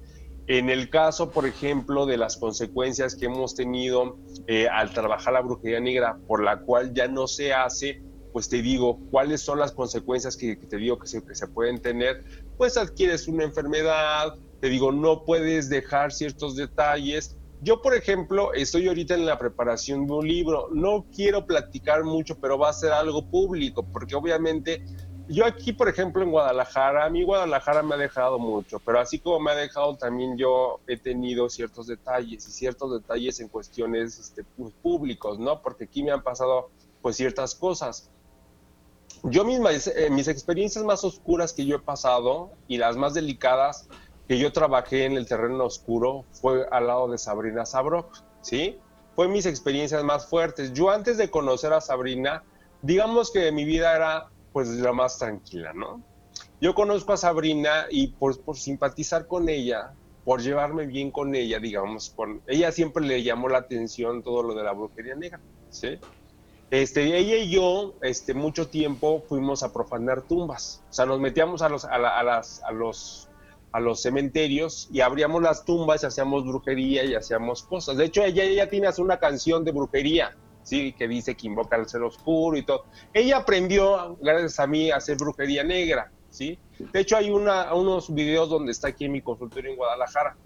En 0.49 0.71
el 0.71 0.89
caso, 0.89 1.31
por 1.31 1.47
ejemplo, 1.47 2.07
de 2.07 2.17
las 2.17 2.39
consecuencias 2.39 3.15
que 3.15 3.27
hemos 3.27 3.55
tenido 3.55 4.17
eh, 4.47 4.67
al 4.67 4.91
trabajar 4.95 5.35
la 5.35 5.43
brujería 5.43 5.79
negra, 5.79 6.19
por 6.27 6.43
la 6.43 6.61
cual 6.61 6.95
ya 6.95 7.07
no 7.07 7.27
se 7.27 7.53
hace, 7.53 8.03
pues 8.33 8.49
te 8.49 8.63
digo, 8.63 8.99
¿cuáles 9.11 9.43
son 9.43 9.59
las 9.59 9.73
consecuencias 9.73 10.39
que, 10.39 10.57
te 10.57 10.79
digo 10.79 10.99
que 10.99 11.07
se, 11.07 11.23
que 11.23 11.35
se 11.35 11.49
pueden 11.49 11.83
tener? 11.83 12.25
Pues 12.57 12.79
adquieres 12.79 13.29
una 13.29 13.45
enfermedad, 13.45 14.33
te 14.63 14.71
digo, 14.71 14.91
no 14.91 15.27
puedes 15.27 15.69
dejar 15.69 16.13
ciertos 16.13 16.57
detalles. 16.57 17.37
Yo, 17.61 17.83
por 17.83 17.95
ejemplo, 17.95 18.55
estoy 18.55 18.89
ahorita 18.89 19.17
en 19.17 19.27
la 19.27 19.39
preparación 19.39 20.07
de 20.07 20.13
un 20.15 20.27
libro. 20.27 20.69
No 20.73 21.07
quiero 21.15 21.45
platicar 21.45 22.05
mucho, 22.05 22.41
pero 22.41 22.59
va 22.59 22.71
a 22.71 22.73
ser 22.73 22.93
algo 22.93 23.29
público, 23.31 23.87
porque 23.93 24.15
obviamente 24.15 24.83
yo 25.29 25.45
aquí, 25.45 25.73
por 25.73 25.89
ejemplo, 25.89 26.23
en 26.23 26.31
Guadalajara, 26.31 27.05
a 27.05 27.11
mí 27.11 27.23
Guadalajara 27.23 27.83
me 27.83 27.95
ha 27.95 27.99
dejado 27.99 28.39
mucho, 28.39 28.79
pero 28.81 28.99
así 28.99 29.19
como 29.19 29.41
me 29.41 29.51
ha 29.51 29.55
dejado, 29.55 29.97
también 29.97 30.39
yo 30.39 30.81
he 30.87 30.97
tenido 30.97 31.51
ciertos 31.51 31.87
detalles 31.87 32.49
y 32.49 32.51
ciertos 32.51 32.93
detalles 32.93 33.39
en 33.41 33.49
cuestiones 33.49 34.19
este, 34.19 34.45
pues, 34.57 34.73
públicos, 34.83 35.39
¿no? 35.39 35.61
Porque 35.61 35.85
aquí 35.85 36.03
me 36.03 36.13
han 36.13 36.23
pasado 36.23 36.71
pues 37.03 37.17
ciertas 37.17 37.55
cosas. 37.55 38.11
Yo 39.23 39.45
misma, 39.45 39.71
eh, 39.73 40.09
mis 40.11 40.29
experiencias 40.29 40.85
más 40.85 41.05
oscuras 41.05 41.53
que 41.53 41.67
yo 41.67 41.77
he 41.77 41.81
pasado 41.81 42.51
y 42.67 42.79
las 42.79 42.97
más 42.97 43.15
delicadas 43.15 43.89
que 44.29 44.39
yo 44.39 44.53
trabajé 44.53 45.05
en 45.05 45.13
el 45.13 45.27
terreno 45.27 45.65
oscuro 45.65 46.25
fue 46.33 46.67
al 46.71 46.87
lado 46.87 47.09
de 47.09 47.19
Sabrina 47.19 47.67
Sabrok, 47.67 48.23
¿sí? 48.41 48.79
Fue 49.15 49.29
mis 49.29 49.47
experiencias 49.47 50.05
más 50.05 50.27
fuertes. 50.27 50.73
Yo 50.73 50.91
antes 50.91 51.19
de 51.19 51.31
conocer 51.31 51.73
a 51.73 51.81
Sabrina, 51.81 52.45
digamos 52.83 53.31
que 53.31 53.51
mi 53.53 53.65
vida 53.65 53.95
era 53.95 54.29
pues 54.59 54.71
la 54.71 54.93
más 54.93 55.17
tranquila, 55.21 55.73
¿no? 55.73 56.03
Yo 56.61 56.75
conozco 56.75 57.13
a 57.13 57.17
Sabrina 57.17 57.87
y 57.93 58.09
por, 58.09 58.41
por 58.41 58.57
simpatizar 58.57 59.29
con 59.29 59.49
ella, 59.49 59.93
por 60.25 60.43
llevarme 60.43 60.85
bien 60.85 61.13
con 61.13 61.33
ella, 61.37 61.61
digamos, 61.61 62.11
con 62.11 62.43
ella 62.49 62.73
siempre 62.73 63.07
le 63.07 63.23
llamó 63.23 63.49
la 63.49 63.59
atención 63.59 64.21
todo 64.21 64.43
lo 64.43 64.57
de 64.57 64.65
la 64.65 64.73
brujería 64.73 65.15
negra, 65.15 65.39
¿sí? 65.71 65.91
Este, 66.73 67.05
ella 67.05 67.37
y 67.37 67.51
yo, 67.51 67.95
este, 68.03 68.35
mucho 68.35 68.67
tiempo 68.67 69.23
fuimos 69.29 69.63
a 69.63 69.73
profanar 69.73 70.23
tumbas, 70.23 70.83
o 70.91 70.93
sea, 70.93 71.07
nos 71.07 71.21
metíamos 71.21 71.63
a 71.63 71.69
los, 71.69 71.85
a, 71.85 71.97
las, 72.25 72.61
a 72.65 72.73
los, 72.73 73.29
a 73.71 73.79
los 73.79 74.03
cementerios 74.03 74.89
y 74.93 75.03
abríamos 75.03 75.41
las 75.41 75.65
tumbas 75.65 76.03
y 76.03 76.07
hacíamos 76.07 76.45
brujería 76.45 77.05
y 77.05 77.15
hacíamos 77.15 77.63
cosas. 77.63 77.97
De 77.97 78.07
hecho, 78.07 78.25
ella, 78.25 78.43
ella 78.43 78.69
tiene 78.69 78.89
una 78.99 79.21
canción 79.21 79.63
de 79.63 79.71
brujería, 79.71 80.37
¿sí? 80.69 80.93
que 80.93 81.09
dice 81.09 81.35
que 81.35 81.47
invoca 81.47 81.77
al 81.77 81.89
ser 81.89 82.03
oscuro 82.03 82.57
y 82.57 82.63
todo. 82.63 82.85
Ella 83.13 83.39
aprendió, 83.39 84.17
gracias 84.21 84.61
a 84.61 84.67
mí, 84.67 84.91
a 84.91 84.97
hacer 84.97 85.17
brujería 85.17 85.65
negra. 85.65 86.11
¿sí? 86.31 86.59
De 86.93 87.01
hecho, 87.01 87.17
hay 87.17 87.31
una, 87.31 87.75
unos 87.75 88.13
videos 88.13 88.49
donde 88.49 88.73
está 88.73 88.89
aquí 88.89 89.07
en 89.07 89.13
mi 89.13 89.23
consultorio 89.23 89.71
en 89.71 89.77
Guadalajara. 89.77 90.37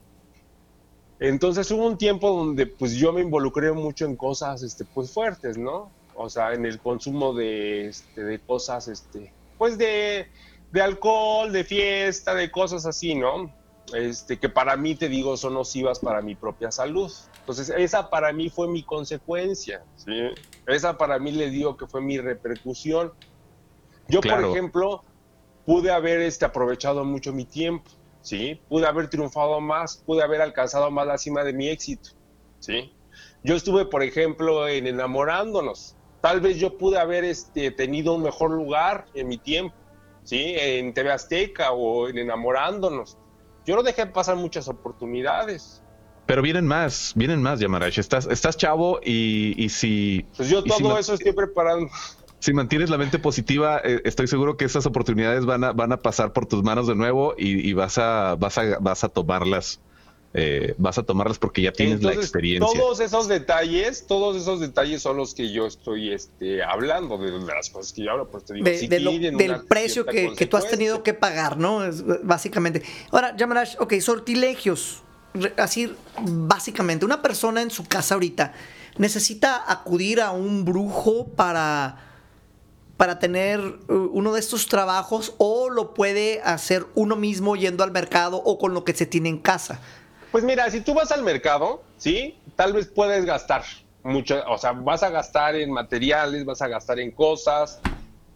Entonces 1.18 1.70
hubo 1.70 1.86
un 1.86 1.98
tiempo 1.98 2.30
donde 2.30 2.66
pues 2.66 2.94
yo 2.94 3.12
me 3.12 3.20
involucré 3.20 3.70
mucho 3.72 4.06
en 4.06 4.16
cosas 4.16 4.62
este, 4.62 4.84
pues 4.84 5.12
fuertes, 5.12 5.56
¿no? 5.56 5.90
O 6.14 6.28
sea, 6.28 6.52
en 6.52 6.66
el 6.66 6.80
consumo 6.80 7.32
de, 7.32 7.88
este, 7.88 8.24
de 8.24 8.38
cosas, 8.40 8.88
este, 8.88 9.32
pues 9.56 9.78
de, 9.78 10.26
de 10.72 10.82
alcohol, 10.82 11.52
de 11.52 11.64
fiesta, 11.64 12.34
de 12.34 12.50
cosas 12.50 12.86
así, 12.86 13.14
¿no? 13.14 13.52
Este, 13.94 14.38
que 14.38 14.48
para 14.48 14.76
mí, 14.76 14.94
te 14.94 15.08
digo, 15.08 15.36
son 15.36 15.54
nocivas 15.54 15.98
para 15.98 16.22
mi 16.22 16.34
propia 16.34 16.72
salud. 16.72 17.12
Entonces, 17.42 17.72
esa 17.76 18.08
para 18.08 18.32
mí 18.32 18.50
fue 18.50 18.68
mi 18.68 18.82
consecuencia, 18.82 19.84
¿sí? 19.96 20.30
Esa 20.66 20.96
para 20.96 21.18
mí 21.18 21.32
le 21.32 21.50
digo 21.50 21.76
que 21.76 21.86
fue 21.86 22.00
mi 22.00 22.18
repercusión. 22.18 23.12
Yo, 24.08 24.20
por 24.20 24.44
ejemplo, 24.44 25.04
pude 25.66 25.90
haber 25.90 26.20
este, 26.20 26.44
aprovechado 26.44 27.04
mucho 27.04 27.32
mi 27.32 27.44
tiempo, 27.44 27.90
¿sí? 28.20 28.60
Pude 28.68 28.86
haber 28.86 29.08
triunfado 29.10 29.60
más, 29.60 29.96
pude 29.96 30.22
haber 30.22 30.40
alcanzado 30.40 30.90
más 30.90 31.06
la 31.06 31.18
cima 31.18 31.42
de 31.44 31.52
mi 31.52 31.68
éxito, 31.68 32.10
¿sí? 32.60 32.92
Yo 33.42 33.56
estuve, 33.56 33.86
por 33.86 34.02
ejemplo, 34.02 34.68
en 34.68 34.86
enamorándonos, 34.86 35.96
Tal 36.22 36.40
vez 36.40 36.56
yo 36.56 36.78
pude 36.78 36.98
haber 36.98 37.24
este, 37.24 37.72
tenido 37.72 38.14
un 38.14 38.22
mejor 38.22 38.52
lugar 38.52 39.06
en 39.12 39.26
mi 39.26 39.38
tiempo, 39.38 39.74
¿sí? 40.22 40.54
En 40.56 40.94
TV 40.94 41.10
Azteca 41.10 41.72
o 41.72 42.08
en 42.08 42.16
Enamorándonos. 42.16 43.18
Yo 43.66 43.74
no 43.74 43.82
dejé 43.82 44.06
pasar 44.06 44.36
muchas 44.36 44.68
oportunidades. 44.68 45.82
Pero 46.26 46.42
vienen 46.42 46.66
más, 46.66 47.12
vienen 47.16 47.42
más, 47.42 47.60
Yamarash. 47.60 47.98
Estás, 47.98 48.26
estás 48.26 48.56
chavo 48.56 49.00
y, 49.04 49.68
si... 49.70 50.24
Pues 50.36 50.48
yo 50.48 50.62
todo 50.62 50.98
eso 50.98 51.14
estoy 51.14 51.32
preparando. 51.32 51.90
Si 52.38 52.52
mantienes 52.52 52.90
la 52.90 52.98
mente 52.98 53.18
positiva, 53.18 53.80
eh, 53.84 54.00
estoy 54.04 54.26
seguro 54.26 54.56
que 54.56 54.64
esas 54.64 54.84
oportunidades 54.86 55.44
van 55.44 55.62
a, 55.62 55.72
van 55.72 55.92
a 55.92 55.98
pasar 55.98 56.32
por 56.32 56.46
tus 56.46 56.62
manos 56.62 56.86
de 56.86 56.94
nuevo 56.94 57.34
y, 57.36 57.72
vas, 57.72 57.98
a, 57.98 58.36
vas, 58.36 58.58
a, 58.58 58.78
vas 58.80 59.04
a 59.04 59.08
tomarlas 59.08 59.80
eh, 60.34 60.74
vas 60.78 60.96
a 60.96 61.02
tomarlas 61.02 61.38
porque 61.38 61.60
ya 61.60 61.72
tienes 61.72 62.02
la 62.02 62.14
experiencia. 62.14 62.80
Todos 62.80 63.00
esos 63.00 63.28
detalles, 63.28 64.06
todos 64.06 64.36
esos 64.36 64.60
detalles 64.60 65.02
son 65.02 65.18
los 65.18 65.34
que 65.34 65.52
yo 65.52 65.66
estoy 65.66 66.10
este, 66.10 66.62
hablando, 66.62 67.18
de, 67.18 67.38
las 67.38 67.68
cosas 67.68 67.92
que 67.92 68.04
yo 68.04 68.12
hablo, 68.12 68.30
pues 68.30 68.44
te 68.44 68.54
digo, 68.54 68.64
del 69.36 69.64
precio 69.68 70.06
que, 70.06 70.32
que, 70.34 70.46
tú 70.46 70.56
has 70.56 70.68
tenido 70.68 71.02
que 71.02 71.12
pagar, 71.12 71.58
¿no? 71.58 71.84
Es, 71.84 72.02
básicamente. 72.24 72.82
Ahora, 73.10 73.36
Yamarash, 73.36 73.76
ok, 73.78 73.94
sortilegios. 74.00 75.02
Así, 75.56 75.94
básicamente, 76.20 77.04
una 77.04 77.22
persona 77.22 77.62
en 77.62 77.70
su 77.70 77.86
casa 77.86 78.14
ahorita 78.14 78.52
necesita 78.98 79.70
acudir 79.70 80.20
a 80.20 80.32
un 80.32 80.64
brujo 80.64 81.26
para 81.28 82.08
para 83.02 83.18
tener 83.18 83.58
uh, 83.58 84.10
uno 84.12 84.32
de 84.32 84.38
estos 84.38 84.68
trabajos 84.68 85.34
o 85.38 85.70
lo 85.70 85.92
puede 85.92 86.40
hacer 86.44 86.86
uno 86.94 87.16
mismo 87.16 87.56
yendo 87.56 87.82
al 87.82 87.90
mercado 87.90 88.36
o 88.36 88.58
con 88.58 88.74
lo 88.74 88.84
que 88.84 88.94
se 88.94 89.06
tiene 89.06 89.28
en 89.28 89.38
casa. 89.38 89.80
Pues 90.30 90.44
mira, 90.44 90.70
si 90.70 90.82
tú 90.82 90.94
vas 90.94 91.10
al 91.10 91.24
mercado, 91.24 91.82
¿sí? 91.96 92.38
Tal 92.54 92.72
vez 92.72 92.86
puedes 92.86 93.24
gastar 93.24 93.64
mucho, 94.04 94.40
o 94.48 94.56
sea, 94.56 94.70
vas 94.70 95.02
a 95.02 95.10
gastar 95.10 95.56
en 95.56 95.72
materiales, 95.72 96.44
vas 96.44 96.62
a 96.62 96.68
gastar 96.68 97.00
en 97.00 97.10
cosas, 97.10 97.80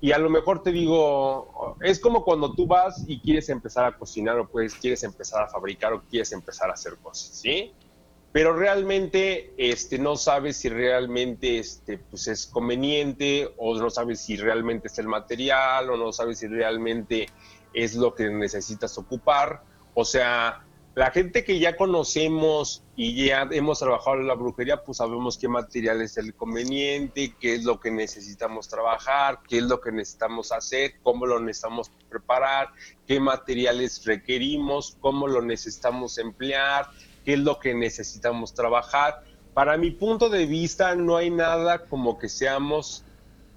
y 0.00 0.12
a 0.12 0.18
lo 0.18 0.28
mejor 0.28 0.62
te 0.62 0.72
digo, 0.72 1.76
es 1.80 1.98
como 1.98 2.24
cuando 2.24 2.52
tú 2.52 2.66
vas 2.66 3.02
y 3.06 3.18
quieres 3.20 3.48
empezar 3.48 3.86
a 3.86 3.96
cocinar 3.96 4.38
o 4.38 4.46
pues 4.46 4.74
quieres 4.74 5.02
empezar 5.02 5.42
a 5.42 5.48
fabricar 5.48 5.94
o 5.94 6.02
quieres 6.02 6.32
empezar 6.32 6.70
a 6.70 6.74
hacer 6.74 6.96
cosas, 6.96 7.30
¿sí? 7.38 7.72
Pero 8.30 8.52
realmente 8.54 9.54
este, 9.56 9.98
no 9.98 10.16
sabes 10.16 10.58
si 10.58 10.68
realmente 10.68 11.58
este, 11.58 11.96
pues 11.96 12.28
es 12.28 12.46
conveniente 12.46 13.50
o 13.56 13.74
no 13.78 13.88
sabes 13.88 14.20
si 14.20 14.36
realmente 14.36 14.88
es 14.88 14.98
el 14.98 15.08
material 15.08 15.88
o 15.88 15.96
no 15.96 16.12
sabes 16.12 16.40
si 16.40 16.46
realmente 16.46 17.30
es 17.72 17.94
lo 17.94 18.14
que 18.14 18.28
necesitas 18.28 18.98
ocupar. 18.98 19.62
O 19.94 20.04
sea, 20.04 20.65
la 20.96 21.10
gente 21.10 21.44
que 21.44 21.58
ya 21.58 21.76
conocemos 21.76 22.82
y 22.96 23.26
ya 23.26 23.46
hemos 23.50 23.80
trabajado 23.80 24.16
en 24.16 24.28
la 24.28 24.34
brujería, 24.34 24.82
pues 24.82 24.96
sabemos 24.96 25.36
qué 25.36 25.46
material 25.46 26.00
es 26.00 26.16
el 26.16 26.34
conveniente, 26.34 27.34
qué 27.38 27.54
es 27.54 27.64
lo 27.64 27.78
que 27.78 27.90
necesitamos 27.90 28.66
trabajar, 28.66 29.40
qué 29.46 29.58
es 29.58 29.64
lo 29.64 29.78
que 29.78 29.92
necesitamos 29.92 30.52
hacer, 30.52 30.94
cómo 31.02 31.26
lo 31.26 31.38
necesitamos 31.38 31.92
preparar, 32.08 32.68
qué 33.06 33.20
materiales 33.20 34.06
requerimos, 34.06 34.96
cómo 34.98 35.28
lo 35.28 35.42
necesitamos 35.42 36.16
emplear, 36.16 36.86
qué 37.26 37.34
es 37.34 37.40
lo 37.40 37.58
que 37.60 37.74
necesitamos 37.74 38.54
trabajar. 38.54 39.22
Para 39.52 39.76
mi 39.76 39.90
punto 39.90 40.30
de 40.30 40.46
vista, 40.46 40.94
no 40.94 41.18
hay 41.18 41.28
nada 41.28 41.84
como 41.88 42.18
que 42.18 42.30
seamos 42.30 43.04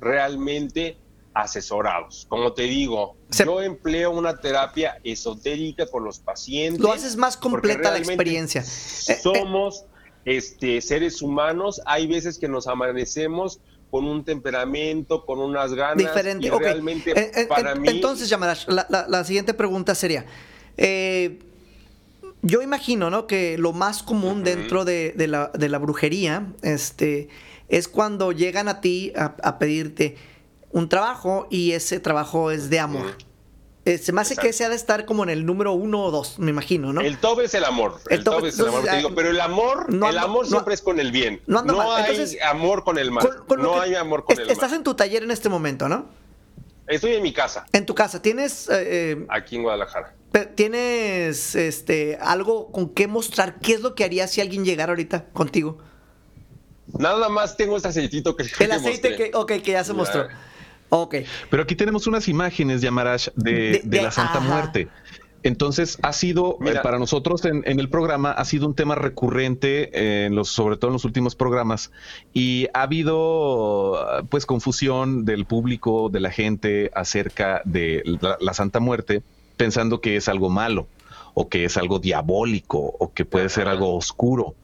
realmente 0.02 0.98
asesorados. 1.34 2.26
Como 2.30 2.54
te 2.54 2.64
digo, 2.64 3.16
yo 3.30 3.62
empleo 3.62 4.12
una 4.12 4.38
terapia 4.38 5.00
esotérica 5.04 5.88
con 5.88 6.04
los 6.04 6.20
pacientes. 6.20 6.82
Lo 6.82 6.92
haces 6.92 7.16
más 7.16 7.38
completa 7.38 7.92
la 7.92 7.98
experiencia. 7.98 8.62
Eh, 8.62 8.66
eh, 9.10 9.20
somos 9.22 9.86
este, 10.26 10.82
seres 10.82 11.22
humanos, 11.22 11.82
hay 11.86 12.08
veces 12.08 12.38
que 12.38 12.48
nos 12.48 12.68
amanecemos 12.68 13.60
con 13.92 14.06
un 14.06 14.24
temperamento, 14.24 15.26
con 15.26 15.40
unas 15.40 15.74
ganas. 15.74 15.98
Diferente, 15.98 16.52
realmente 16.52 17.12
eh, 17.42 17.46
para 17.48 17.76
mí... 17.76 17.88
Entonces, 17.90 18.30
Yamarash, 18.30 18.68
la, 18.68 19.24
siguiente 19.24 19.54
pregunta 19.54 19.96
sería... 19.96 20.26
yo 22.42 22.62
imagino, 22.62 23.10
¿no? 23.10 23.26
Que 23.26 23.58
lo 23.58 23.74
más 23.74 24.04
común 24.04 24.44
dentro 24.44 24.86
de, 24.86 25.14
la, 25.28 25.52
de, 25.56 25.70
la, 25.70 25.78
brujería, 25.80 26.54
este, 26.62 27.30
es 27.68 27.88
cuando 27.88 28.32
llegan 28.32 28.68
a 28.68 28.80
ti 28.80 29.12
a 29.16 29.58
pedirte, 29.58 30.18
un 30.72 30.90
trabajo 30.90 31.48
y 31.50 31.72
ese 31.72 32.00
trabajo 32.00 32.52
es 32.52 32.70
de 32.70 32.80
amor. 32.80 33.16
Eh, 33.86 33.98
se 33.98 34.12
me 34.12 34.22
hace 34.22 34.36
que 34.36 34.50
ese 34.50 34.66
ha 34.66 34.70
de 34.70 34.76
estar 34.76 35.06
como 35.06 35.24
en 35.24 35.30
el 35.30 35.46
número 35.46 35.74
uno 35.74 36.04
o 36.04 36.12
dos, 36.12 36.38
me 36.38 36.52
imagino, 36.52 36.94
¿no? 36.94 37.02
El 37.02 37.18
top 37.18 37.40
es 37.42 37.54
el 37.54 37.64
amor. 37.64 38.00
El, 38.10 38.24
top, 38.24 38.46
es 38.46 38.60
el 38.60 38.68
amor, 38.68 38.84
te 38.84 38.96
digo, 38.98 39.16
pero 39.16 39.30
el 39.30 39.42
amor, 39.42 39.88
el 39.90 40.18
amor 40.18 40.46
siempre 40.46 40.74
es 40.74 40.82
con 40.82 41.00
el 41.00 41.12
bien. 41.12 41.42
No, 41.48 41.64
hay 41.92 42.38
amor 42.46 42.84
con 42.84 42.98
el 42.98 43.10
mal. 43.10 43.28
no 43.58 43.82
hay 43.82 43.96
amor 43.96 44.26
con 44.26 44.38
el 44.38 44.46
mal. 44.46 44.52
Estás 44.52 44.74
en 44.74 44.84
tu 44.84 44.94
taller 44.94 45.24
en 45.24 45.32
este 45.32 45.50
momento, 45.50 45.90
¿no? 45.90 46.08
Estoy 46.88 47.14
en 47.14 47.24
mi 47.24 47.32
casa. 47.32 47.66
En 47.72 47.86
tu 47.86 47.94
casa, 47.94 48.22
¿tienes... 48.22 48.68
Eh, 48.68 49.12
eh, 49.12 49.26
Aquí 49.30 49.56
en 49.56 49.64
Guadalajara. 49.64 50.16
¿Tienes 50.56 51.56
este, 51.56 52.18
algo 52.22 52.72
con 52.72 52.90
qué 52.90 53.08
mostrar? 53.08 53.60
¿Qué 53.60 53.74
es 53.74 53.82
lo 53.82 53.96
que 53.96 54.04
harías 54.04 54.32
si 54.32 54.42
alguien 54.42 54.66
llegara 54.66 54.92
ahorita 54.92 55.26
contigo? 55.30 55.78
Nada 56.98 57.30
más 57.30 57.58
tengo 57.58 57.78
este 57.78 57.90
aceitito 57.90 58.36
que 58.36 58.46
El 58.60 58.72
aceite 58.72 59.16
que, 59.16 59.32
okay, 59.34 59.62
que 59.62 59.72
ya 59.72 59.84
se 59.84 59.94
mostró. 59.94 60.28
Ok. 60.90 61.16
Pero 61.50 61.64
aquí 61.64 61.76
tenemos 61.76 62.08
unas 62.08 62.28
imágenes, 62.28 62.82
Yamarash, 62.82 63.30
de, 63.36 63.82
de, 63.84 64.02
la 64.02 64.12
Santa 64.12 64.40
Muerte. 64.40 64.90
Entonces 65.44 65.98
ha 66.02 66.12
sido 66.12 66.58
eh, 66.66 66.76
para 66.84 67.00
nosotros 67.00 67.46
en, 67.46 67.64
el 67.66 67.90
programa 67.90 68.32
ha 68.32 68.44
sido 68.46 68.68
un 68.68 68.76
tema 68.76 68.96
recurrente 68.96 70.26
en 70.26 70.36
los 70.36 70.50
sobre 70.50 70.76
todo 70.76 70.90
en 70.90 70.94
los 70.94 71.06
últimos 71.06 71.36
programas 71.36 71.92
y 72.34 72.68
ha 72.74 72.82
habido 72.82 74.26
pues 74.30 74.46
confusión 74.46 75.24
del 75.24 75.46
público 75.46 76.10
de 76.10 76.20
la 76.20 76.32
gente 76.32 76.92
acerca 76.94 77.62
de 77.64 78.04
la, 78.42 78.54
Santa 78.54 78.82
Muerte 78.82 79.22
pensando 79.56 80.02
que 80.02 80.18
es 80.18 80.28
algo 80.28 80.50
malo 80.50 80.88
o 81.34 81.48
que 81.48 81.64
es 81.64 81.78
algo 81.78 82.00
diabólico 82.00 82.80
o 83.00 83.14
que 83.14 83.24
puede 83.24 83.48
ser 83.48 83.70
algo 83.70 83.96
oscuro 83.96 84.56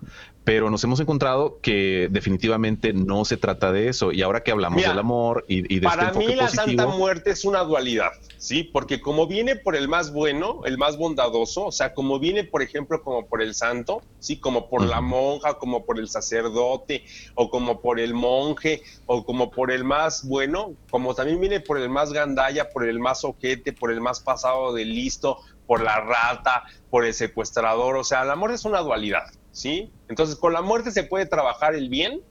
pero 0.45 0.69
nos 0.69 0.83
hemos 0.83 0.99
encontrado 0.99 1.59
que 1.59 2.07
definitivamente 2.11 2.93
no 2.93 3.25
se 3.25 3.35
trata 3.35 3.71
de 3.71 3.89
eso. 3.89 4.11
Y 4.11 4.21
ahora 4.21 4.43
que 4.43 4.51
hablamos 4.51 4.83
del 4.83 4.97
amor 4.99 5.43
y, 5.47 5.61
de 5.61 5.87
este 5.87 5.87
para 5.87 6.13
mí 6.13 6.35
la 6.35 6.47
Santa 6.49 6.85
Muerte 6.85 7.31
es 7.31 7.45
una 7.45 7.61
dualidad, 7.61 8.11
sí, 8.37 8.63
porque 8.63 9.01
como 9.01 9.25
viene 9.25 9.55
por 9.55 9.75
el 9.75 9.87
más 9.87 10.13
bueno, 10.13 10.61
el 10.65 10.77
más 10.77 10.97
bondadoso, 10.97 11.65
o 11.65 11.71
sea, 11.71 11.95
como 11.95 12.19
viene, 12.19 12.43
por 12.43 12.61
ejemplo, 12.61 13.01
como 13.01 13.25
por 13.25 13.41
el 13.41 13.55
santo, 13.55 14.03
sí, 14.19 14.37
como 14.39 14.69
por 14.69 14.85
la 14.85 15.01
monja, 15.01 15.55
como 15.55 15.83
por 15.83 15.97
el 15.97 16.07
sacerdote, 16.09 17.03
o 17.33 17.49
como 17.49 17.81
por 17.81 17.99
el 17.99 18.13
monje, 18.13 18.83
o 19.07 19.25
como 19.25 19.49
por 19.49 19.71
el 19.71 19.83
más 19.83 20.27
bueno, 20.27 20.75
como 20.91 21.15
también 21.15 21.41
viene 21.41 21.59
por 21.59 21.79
el 21.79 21.89
más 21.89 22.13
gandalla, 22.13 22.69
por 22.69 22.87
el 22.87 22.99
más 22.99 23.23
ojete, 23.25 23.73
por 23.73 23.91
el 23.91 23.99
más 23.99 24.19
pasado 24.19 24.73
de 24.73 24.85
listo, 24.85 25.39
por 25.65 25.81
la 25.81 26.01
rata, 26.01 26.65
por 26.91 27.03
el 27.03 27.15
secuestrador, 27.15 27.97
o 27.97 28.03
sea, 28.03 28.21
el 28.21 28.29
amor 28.29 28.51
es 28.51 28.63
una 28.63 28.81
dualidad. 28.81 29.23
¿sí? 29.55 29.89
Entonces, 30.07 30.35
con 30.35 30.53
la 30.53 30.61
muerte 30.61 30.91
se 30.91 31.03
puede 31.03 31.25
trabajar 31.25 31.75
el 31.75 31.89
bien 31.89 32.21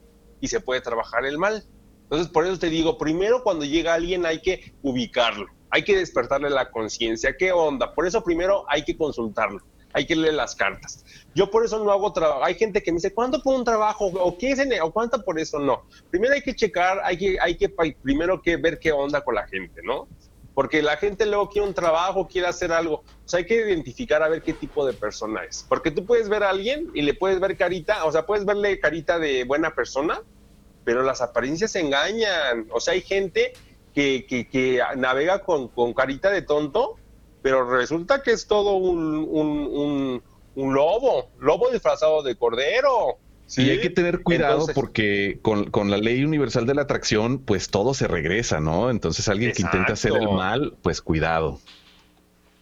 y 0.40 0.48
se 0.48 0.60
puede 0.60 0.80
trabajar 0.80 1.24
el 1.24 1.38
mal. 1.38 1.64
Entonces, 2.04 2.28
por 2.28 2.46
eso 2.46 2.58
te 2.58 2.68
digo, 2.68 2.98
primero 2.98 3.42
cuando 3.42 3.64
llega 3.64 3.94
alguien 3.94 4.26
hay 4.26 4.40
que 4.40 4.74
ubicarlo, 4.82 5.46
hay 5.70 5.82
que 5.84 5.96
despertarle 5.96 6.50
la 6.50 6.70
conciencia, 6.70 7.36
¿qué 7.36 7.50
onda? 7.50 7.94
Por 7.94 8.06
eso 8.06 8.22
primero 8.22 8.64
hay 8.68 8.84
que 8.84 8.96
consultarlo, 8.96 9.60
hay 9.92 10.06
que 10.06 10.14
leer 10.14 10.34
las 10.34 10.54
cartas. 10.54 11.04
Yo 11.34 11.50
por 11.50 11.64
eso 11.64 11.82
no 11.82 11.90
hago 11.90 12.12
trabajo. 12.12 12.44
Hay 12.44 12.54
gente 12.54 12.82
que 12.82 12.92
me 12.92 12.96
dice, 12.96 13.12
¿cuánto 13.12 13.42
por 13.42 13.56
un 13.56 13.64
trabajo? 13.64 14.06
¿O 14.06 14.38
qué 14.38 14.52
es 14.52 14.60
o 14.82 14.92
cuánto 14.92 15.24
por 15.24 15.40
eso? 15.40 15.58
No. 15.58 15.84
Primero 16.10 16.34
hay 16.34 16.42
que 16.42 16.54
checar, 16.54 17.00
hay 17.02 17.16
que, 17.16 17.36
hay 17.40 17.56
que 17.56 17.68
primero 18.02 18.40
que 18.40 18.56
ver 18.56 18.78
qué 18.78 18.92
onda 18.92 19.22
con 19.22 19.34
la 19.34 19.46
gente, 19.48 19.80
¿no? 19.82 20.06
Porque 20.54 20.82
la 20.82 20.96
gente 20.96 21.26
luego 21.26 21.48
quiere 21.48 21.66
un 21.66 21.74
trabajo, 21.74 22.28
quiere 22.28 22.46
hacer 22.46 22.72
algo. 22.72 23.02
O 23.24 23.28
sea, 23.28 23.38
hay 23.38 23.46
que 23.46 23.56
identificar 23.56 24.22
a 24.22 24.28
ver 24.28 24.42
qué 24.42 24.52
tipo 24.52 24.86
de 24.86 24.92
persona 24.92 25.42
es. 25.44 25.66
Porque 25.68 25.90
tú 25.90 26.06
puedes 26.06 26.28
ver 26.28 26.44
a 26.44 26.50
alguien 26.50 26.90
y 26.94 27.02
le 27.02 27.14
puedes 27.14 27.40
ver 27.40 27.56
carita, 27.56 28.04
o 28.04 28.12
sea, 28.12 28.24
puedes 28.24 28.44
verle 28.44 28.78
carita 28.78 29.18
de 29.18 29.44
buena 29.44 29.74
persona, 29.74 30.22
pero 30.84 31.02
las 31.02 31.20
apariencias 31.20 31.74
engañan. 31.74 32.68
O 32.70 32.78
sea, 32.78 32.94
hay 32.94 33.00
gente 33.00 33.52
que, 33.92 34.26
que, 34.26 34.80
navega 34.96 35.40
con, 35.40 35.68
con, 35.68 35.92
carita 35.92 36.30
de 36.30 36.42
tonto, 36.42 36.96
pero 37.42 37.68
resulta 37.68 38.22
que 38.22 38.30
es 38.30 38.46
todo 38.46 38.74
un, 38.74 39.26
un, 39.28 40.22
un 40.54 40.74
lobo, 40.74 41.30
lobo 41.38 41.70
disfrazado 41.70 42.22
de 42.22 42.36
cordero. 42.36 43.18
Sí, 43.46 43.68
hay 43.68 43.80
que 43.80 43.90
tener 43.90 44.22
cuidado 44.22 44.66
porque 44.74 45.38
con, 45.42 45.90
la 45.90 45.98
ley 45.98 46.24
universal 46.24 46.66
de 46.66 46.74
la 46.74 46.82
atracción, 46.82 47.38
pues 47.38 47.68
todo 47.68 47.94
se 47.94 48.08
regresa, 48.08 48.60
¿no? 48.60 48.90
Entonces 48.90 49.28
alguien 49.28 49.52
que 49.52 49.62
intenta 49.62 49.92
hacer 49.92 50.12
el 50.16 50.30
mal, 50.30 50.74
pues 50.82 51.02
cuidado. 51.02 51.60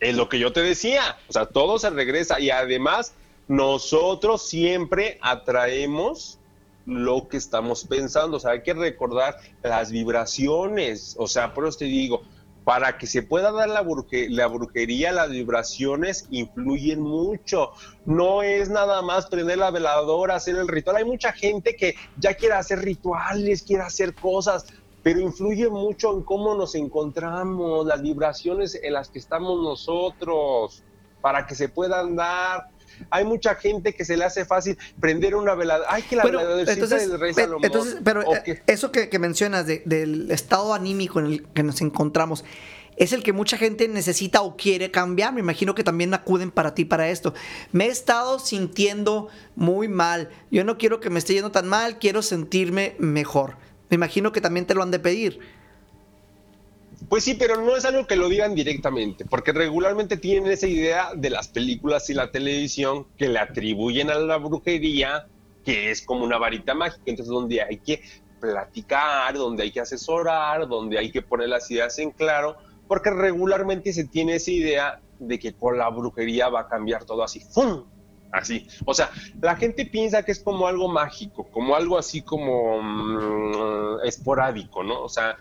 Es 0.01 0.17
lo 0.17 0.29
que 0.29 0.39
yo 0.39 0.53
te 0.53 0.61
decía, 0.61 1.17
o 1.29 1.33
sea, 1.33 1.47
todo 1.47 1.79
se 1.79 1.91
regresa 1.91 2.41
y 2.41 2.51
además 2.51 3.15
nosotros 3.47 4.49
siempre 4.49 5.19
atraemos 5.23 6.39
lo 6.85 7.29
que 7.29 7.37
estamos 7.37 7.85
pensando, 7.85 8.39
o 8.39 8.41
sea, 8.41 8.53
hay 8.53 8.63
que 8.63 8.75
recordar 8.75 9.37
las 9.63 9.93
vibraciones, 9.93 11.15
o 11.19 11.29
sea, 11.29 11.55
por 11.55 11.67
eso 11.69 11.79
te 11.79 11.85
digo, 11.85 12.23
para 12.65 12.97
que 12.97 13.07
se 13.07 13.23
pueda 13.23 13.51
dar 13.51 13.69
la, 13.69 13.83
brujería, 13.83 15.13
las 15.13 15.31
vibraciones 15.31 16.27
influyen 16.31 17.01
mucho. 17.01 17.73
No 18.05 18.43
es 18.43 18.69
nada 18.69 19.03
más 19.03 19.27
prender 19.27 19.59
la 19.59 19.71
veladora, 19.71 20.37
hacer 20.37 20.57
el 20.57 20.69
ritual. 20.69 20.97
Hay 20.97 21.05
mucha 21.05 21.33
gente 21.33 21.75
que 21.75 21.95
ya 22.19 22.35
quiere 22.35 22.55
hacer 22.55 22.81
rituales, 22.81 23.63
quiere 23.63 23.83
hacer 23.83 24.15
cosas, 24.15 24.67
pero 25.03 25.21
influye 25.21 25.69
mucho 25.69 26.13
en 26.13 26.23
cómo 26.23 26.55
nos 26.55 26.75
encontramos, 26.77 27.85
las 27.87 28.01
vibraciones 28.01 28.79
en 28.81 28.93
las 28.93 29.09
que 29.09 29.19
estamos 29.19 29.61
nosotros, 29.61 30.85
para 31.21 31.47
que 31.47 31.57
se 31.57 31.69
puedan 31.69 32.15
dar 32.15 32.69
hay 33.11 33.25
mucha 33.25 33.55
gente 33.55 33.95
que 33.95 34.05
se 34.05 34.17
le 34.17 34.25
hace 34.25 34.45
fácil 34.45 34.79
prender 35.01 35.35
una 35.35 35.55
velada. 35.55 35.87
Ay, 35.89 36.03
que 36.03 36.17
la 36.17 36.25
veladora 36.25 36.61
entonces, 36.61 37.11
del 37.11 37.21
rey 37.21 37.35
Salomón. 37.35 37.65
Entonces, 37.65 37.97
pero 38.05 38.23
eh, 38.35 38.63
eso 38.67 38.93
que, 38.93 39.19
mencionas 39.19 39.67
del 39.67 40.31
estado 40.31 40.75
anímico 40.75 41.21
en 41.21 41.27
el 41.27 41.45
que 41.49 41.63
nos 41.63 41.81
encontramos, 41.81 42.45
es 42.97 43.13
el 43.13 43.23
que 43.23 43.33
mucha 43.33 43.57
gente 43.57 43.89
necesita 43.89 44.43
o 44.43 44.57
quiere 44.57 44.91
cambiar. 44.91 45.33
Me 45.33 45.41
imagino 45.41 45.75
que 45.75 45.85
también 45.85 46.13
acuden 46.15 46.51
para 46.51 46.75
ti 46.75 46.85
para 46.85 47.09
esto. 47.09 47.35
Me 47.73 47.87
he 47.87 47.89
estado 47.89 48.39
sintiendo 48.39 49.29
muy 49.57 49.89
mal. 49.89 50.31
Yo 50.51 50.65
no 50.65 50.79
quiero 50.79 51.01
que 51.01 51.11
me 51.11 51.19
esté 51.19 51.35
yendo 51.35 51.51
tan 51.51 51.69
mal, 51.69 51.99
quiero 51.99 52.23
sentirme 52.23 52.95
mejor. 52.99 53.57
Me 53.89 53.97
imagino 53.97 54.33
que 54.33 54.41
también 54.41 54.67
te 54.67 54.75
lo 54.75 54.83
han 54.83 54.91
de 54.91 54.99
pedir. 54.99 55.41
Pues 57.09 57.25
sí, 57.25 57.35
pero 57.35 57.61
no 57.61 57.77
es 57.77 57.85
algo 57.85 58.07
que 58.07 58.17
lo 58.17 58.29
digan 58.29 58.55
directamente, 58.55 59.25
porque 59.25 59.53
regularmente 59.53 60.17
tienen 60.17 60.51
esa 60.51 60.67
idea 60.67 61.11
de 61.15 61.31
las 61.31 61.49
películas 61.49 62.09
y 62.11 62.15
la 62.15 62.31
televisión 62.31 63.07
que 63.17 63.29
le 63.29 63.39
atribuyen 63.39 64.11
a 64.11 64.15
la 64.15 64.37
brujería, 64.37 65.27
que 65.65 65.91
es 65.91 66.03
como 66.03 66.25
una 66.25 66.39
varita 66.39 66.75
mágica, 66.75 67.03
entonces 67.07 67.33
donde 67.33 67.63
hay 67.63 67.79
que 67.79 68.03
platicar, 68.41 69.35
donde 69.35 69.63
hay 69.63 69.71
que 69.71 69.81
asesorar, 69.81 70.67
donde 70.69 70.99
hay 70.99 71.11
que 71.11 71.23
poner 71.23 71.49
las 71.49 71.71
ideas 71.71 71.99
en 71.99 72.11
claro, 72.11 72.57
porque 72.89 73.11
regularmente 73.11 73.93
se 73.93 74.05
tiene 74.05 74.37
esa 74.37 74.51
idea 74.51 75.01
de 75.19 75.39
que 75.39 75.55
con 75.55 75.79
la 75.79 75.89
brujería 75.89 76.49
va 76.49 76.63
a 76.63 76.69
cambiar 76.69 77.05
todo 77.05 77.23
así, 77.23 77.41
¡fum! 77.41 77.85
Así. 78.33 78.67
O 78.87 78.95
sea, 78.95 79.11
la 79.41 79.57
gente 79.57 79.85
piensa 79.85 80.23
que 80.25 80.33
es 80.33 80.41
como 80.41 80.67
algo 80.67 80.89
mágico, 80.89 81.49
como 81.51 81.77
algo 81.77 81.99
así 81.99 82.23
como 82.23 82.83
mm, 82.83 84.05
esporádico, 84.05 84.83
¿no? 84.83 85.03
O 85.03 85.09
sea, 85.09 85.37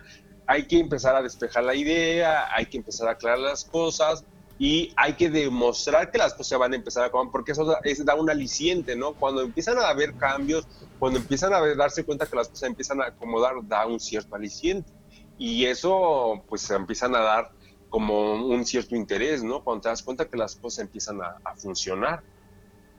hay 0.48 0.68
que 0.68 0.80
empezar 0.80 1.16
a 1.16 1.22
despejar 1.22 1.64
la 1.64 1.76
idea, 1.76 2.54
hay 2.54 2.66
que 2.66 2.78
empezar 2.78 3.08
a 3.08 3.12
aclarar 3.12 3.40
las 3.40 3.66
cosas 3.66 4.24
y 4.62 4.94
hay 4.96 5.14
que 5.14 5.30
demostrar 5.30 6.12
que 6.12 6.20
las 6.20 6.36
cosas 6.36 6.60
van 6.60 6.74
a 6.74 6.76
empezar 6.76 7.04
a 7.04 7.08
acomodar, 7.08 7.32
porque 7.32 7.54
eso 7.54 7.78
es, 7.84 8.06
da 8.06 8.14
un 8.14 8.30
aliciente, 8.30 8.96
¿no? 8.96 9.14
Cuando 9.14 9.42
empiezan 9.42 9.80
a 9.80 9.90
haber 9.90 10.14
cambios, 10.14 10.68
cuando 11.00 11.18
empiezan 11.18 11.52
a 11.52 11.60
darse 11.76 12.04
cuenta 12.04 12.28
que 12.28 12.36
las 12.36 12.48
cosas 12.48 12.70
empiezan 12.70 13.02
a 13.02 13.06
acomodar, 13.08 13.56
da 13.64 13.88
un 13.88 14.00
cierto 14.00 14.36
aliciente. 14.36 14.92
Y 15.40 15.66
eso, 15.66 16.44
pues, 16.48 16.62
se 16.62 16.76
empiezan 16.76 17.16
a 17.16 17.22
dar 17.22 17.52
como 17.90 18.34
un 18.36 18.64
cierto 18.64 18.96
interés, 18.96 19.44
¿no? 19.44 19.64
Cuando 19.64 19.82
te 19.82 19.90
das 19.90 20.04
cuenta 20.04 20.26
que 20.26 20.38
las 20.38 20.56
cosas 20.56 20.86
empiezan 20.86 21.20
a, 21.22 21.56
funcionar 21.56 22.22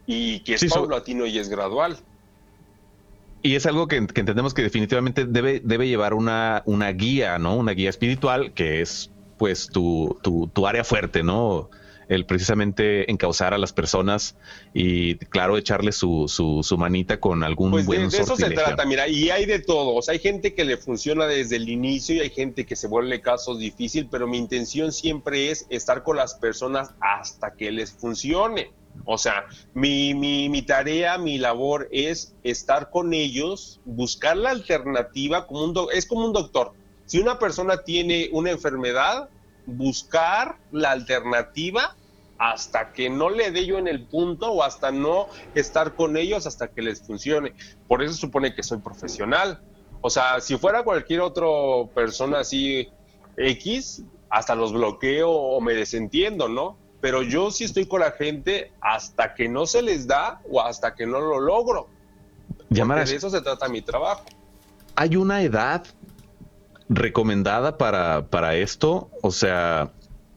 y 0.05 0.41
que 0.41 0.55
es 0.55 0.61
sí, 0.63 0.69
paulatino 0.69 1.27
y 1.27 1.39
es 1.39 1.49
gradual. 1.49 1.97
Y 3.43 3.57
es 3.57 3.67
algo 3.67 3.89
que, 3.89 3.97
entendemos 3.97 4.55
que 4.55 4.63
definitivamente 4.63 5.25
debe, 5.25 5.61
debe 5.65 5.89
llevar 5.89 6.15
una, 6.15 6.63
una 6.65 6.93
guía, 6.93 7.39
¿no? 7.39 7.57
Una 7.57 7.73
guía 7.73 7.91
espiritual 7.91 8.53
que 8.53 8.81
es 8.81 9.11
pues 9.37 9.67
tu, 9.67 10.19
tu, 10.23 10.67
área 10.69 10.85
fuerte, 10.85 11.25
¿no? 11.25 11.69
El 12.09 12.27
precisamente 12.27 13.11
encauzar 13.11 13.55
a 13.55 13.59
las 13.59 13.73
personas 13.73 14.37
y, 14.73 15.17
claro, 15.17 15.57
echarle 15.57 15.91
su, 15.91 16.29
su, 16.29 16.79
manita 16.79 17.19
con 17.19 17.43
algún 17.43 17.73
pues 17.73 17.85
buen 17.87 18.09
de, 18.09 18.17
de 18.17 18.23
eso 18.23 18.37
se 18.37 18.51
trata, 18.51 18.85
mira, 18.85 19.09
y 19.09 19.31
hay 19.31 19.47
de 19.47 19.59
todo. 19.59 19.95
O 19.95 20.03
sea, 20.03 20.13
hay 20.13 20.21
gente 20.21 20.55
que 20.55 20.65
le 20.65 20.77
funciona 20.77 21.27
desde 21.27 21.57
el 21.57 21.69
inicio 21.69 22.15
y 22.15 22.21
hay 22.21 22.31
gente 22.31 22.65
que 22.65 22.77
se 22.77 22.87
vuelve 22.87 23.21
casos 23.21 23.59
difícil, 23.59 24.07
pero 24.09 24.29
mi 24.29 24.39
intención 24.39 24.93
siempre 24.93 25.51
es 25.51 25.67
estar 25.71 26.05
con 26.05 26.17
las 26.17 26.35
personas 26.35 26.91
hasta 27.01 27.55
que 27.55 27.73
les 27.73 27.93
funcione. 27.93 28.71
O 29.05 29.19
sea, 29.19 29.47
mi, 29.75 30.15
mi, 30.15 30.63
tarea, 30.63 31.19
mi 31.19 31.39
labor 31.39 31.89
es 31.91 32.35
estar 32.45 32.91
con 32.91 33.15
ellos, 33.15 33.81
buscar 33.85 34.37
la 34.37 34.51
alternativa, 34.51 35.47
como 35.47 35.65
un 35.65 35.89
es 35.93 36.07
como 36.07 36.27
un 36.27 36.33
doctor. 36.33 36.73
Si 37.07 37.19
una 37.19 37.39
persona 37.39 37.79
tiene 37.79 38.29
una 38.33 38.51
enfermedad, 38.51 39.29
buscar 39.67 40.57
la 40.71 40.93
alternativa 40.93 41.97
hasta 42.39 42.93
que 42.93 43.09
no 43.09 43.31
le 43.31 43.51
dé 43.51 43.67
yo 43.67 43.79
en 43.79 43.87
el 43.87 44.05
punto 44.07 44.51
o 44.53 44.63
hasta 44.63 44.91
no 44.91 45.29
estar 45.55 45.95
con 45.95 46.17
ellos 46.17 46.47
hasta 46.47 46.69
que 46.69 46.83
les 46.83 47.03
funcione. 47.03 47.55
Por 47.87 48.03
eso 48.03 48.15
supone 48.15 48.55
que 48.55 48.63
soy 48.63 48.79
profesional. 48.79 49.61
O 50.01 50.11
sea, 50.11 50.41
si 50.41 50.57
fuera 50.57 50.83
cualquier 50.83 51.21
otra 51.21 51.47
persona 51.95 52.41
así 52.41 52.89
X, 53.37 54.03
hasta 54.29 54.55
los 54.55 54.73
bloqueo 54.73 55.31
o 55.31 55.61
me 55.61 55.75
desentiendo, 55.75 56.49
¿no? 56.49 56.79
Pero 57.03 57.23
yo 57.25 57.51
sí 57.51 57.65
estoy 57.65 57.87
con 57.87 58.01
la 58.01 58.13
gente 58.13 58.71
hasta 58.81 59.35
que 59.35 59.49
no 59.49 59.67
se 59.67 59.83
les 59.83 60.07
da 60.07 60.41
o 60.49 60.63
hasta 60.63 60.95
que 60.95 61.05
no 61.05 61.21
lo 61.21 61.41
logro. 61.41 61.89
Llamar 62.71 63.07
de 63.07 63.17
eso 63.17 63.29
se 63.29 63.43
trata 63.43 63.69
mi 63.69 63.83
trabajo. 63.83 64.25
¿Hay 64.95 65.17
una 65.17 65.43
edad 65.43 65.85
recomendada 66.89 67.77
para, 67.77 68.27
para 68.29 68.55
esto? 68.55 69.11
O 69.21 69.33
sea, 69.33 69.91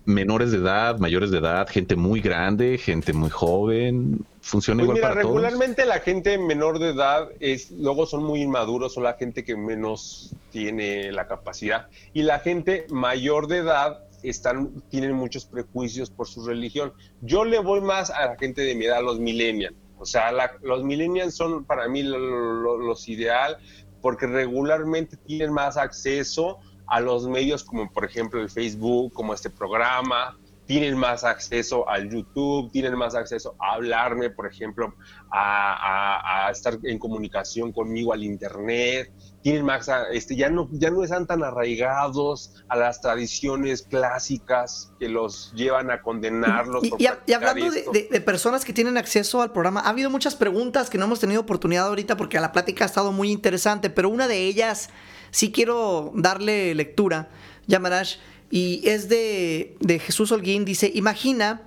menores 0.06 0.52
de 0.52 0.58
edad, 0.58 0.98
mayores 0.98 1.30
de 1.30 1.38
edad, 1.38 1.68
gente 1.70 1.96
muy 1.96 2.20
grande, 2.20 2.80
gente 2.80 3.14
muy 3.14 3.30
joven, 3.30 4.26
funciona 4.42 4.80
pues 4.80 4.86
igual 4.86 4.96
mira, 4.96 5.08
para 5.10 5.22
regularmente 5.22 5.86
la 5.86 6.00
gente 6.00 6.36
menor 6.40 6.80
de 6.80 6.90
edad 6.90 7.30
es 7.40 7.70
luego 7.70 8.08
son 8.08 8.24
muy 8.24 8.42
inmaduros, 8.42 8.96
son 8.96 9.04
la 9.04 9.14
gente 9.14 9.44
que 9.44 9.56
menos 9.56 10.36
tiene 10.52 11.12
la 11.12 11.28
capacidad 11.28 11.90
y 12.12 12.24
la 12.24 12.40
gente 12.40 12.88
mayor 12.90 13.48
de 13.48 13.58
edad 13.58 14.00
están, 14.24 14.82
tienen 14.90 15.14
muchos 15.14 15.46
prejuicios 15.46 16.10
por 16.10 16.28
su 16.28 16.46
religión. 16.46 16.94
Yo 17.22 17.46
le 17.46 17.60
voy 17.60 17.82
más 17.82 18.10
a 18.10 18.26
la 18.28 18.38
gente 18.38 18.62
de 18.62 18.76
mi 18.76 18.86
edad, 18.86 19.02
los 19.04 19.20
millennials. 19.20 19.76
O 19.98 20.06
sea, 20.06 20.32
los 20.62 20.84
millennials 20.84 21.36
son 21.36 21.66
para 21.66 21.88
mí 21.88 22.04
los 22.04 23.08
ideal 23.08 23.58
porque 24.02 24.28
regularmente 24.28 25.18
tienen 25.18 25.54
más 25.54 25.78
acceso 25.78 26.60
a 26.88 27.00
los 27.00 27.28
medios 27.28 27.64
como 27.64 27.92
por 27.92 28.06
ejemplo 28.06 28.42
el 28.42 28.50
Facebook, 28.50 29.14
como 29.14 29.34
este 29.34 29.50
programa, 29.50 30.38
tienen 30.66 30.98
más 30.98 31.24
acceso 31.24 31.88
al 31.88 32.10
YouTube, 32.10 32.72
tienen 32.72 32.96
más 32.96 33.16
acceso 33.16 33.56
a 33.60 33.76
hablarme, 33.76 34.30
por 34.30 34.48
ejemplo, 34.48 34.94
a, 35.32 36.50
estar 36.52 36.78
en 36.84 36.98
comunicación 36.98 37.72
conmigo 37.72 38.14
al 38.14 38.24
Internet, 38.24 39.12
tienen 39.46 39.64
más, 39.64 39.88
este, 40.12 40.36
ya, 40.36 40.50
no, 40.50 40.68
ya 40.72 40.90
no 40.90 41.04
están 41.04 41.28
tan 41.28 41.44
arraigados 41.44 42.56
a 42.68 42.76
las 42.76 43.00
tradiciones 43.00 43.84
clásicas 43.84 44.92
que 45.00 45.08
los 45.08 45.54
llevan 45.54 45.92
a 45.92 46.02
condenarlos. 46.02 46.84
Y, 46.84 47.06
hablando 47.32 47.70
de, 47.70 48.22
personas 48.22 48.66
que 48.66 48.74
tienen 48.74 48.98
acceso 48.98 49.44
al 49.44 49.52
programa, 49.52 49.82
ha 49.82 49.90
habido 49.90 50.10
muchas 50.10 50.34
preguntas 50.34 50.90
que 50.90 50.98
no 50.98 51.06
hemos 51.06 51.20
tenido 51.20 51.42
oportunidad 51.42 51.86
ahorita 51.86 52.18
porque 52.18 52.40
la 52.40 52.52
plática 52.52 52.86
ha 52.86 52.88
estado 52.88 53.12
muy 53.12 53.30
interesante, 53.32 53.92
pero 53.92 54.10
una 54.10 54.28
de 54.28 54.48
ellas 54.48 54.90
sí 55.30 55.52
quiero 55.52 56.12
darle 56.16 56.74
lectura, 56.74 57.30
Yamarash 57.68 58.16
y 58.50 58.82
es 58.90 59.10
de, 59.10 59.78
Jesús 60.04 60.32
Holguín, 60.32 60.66
dice, 60.66 60.92
imagina 60.92 61.62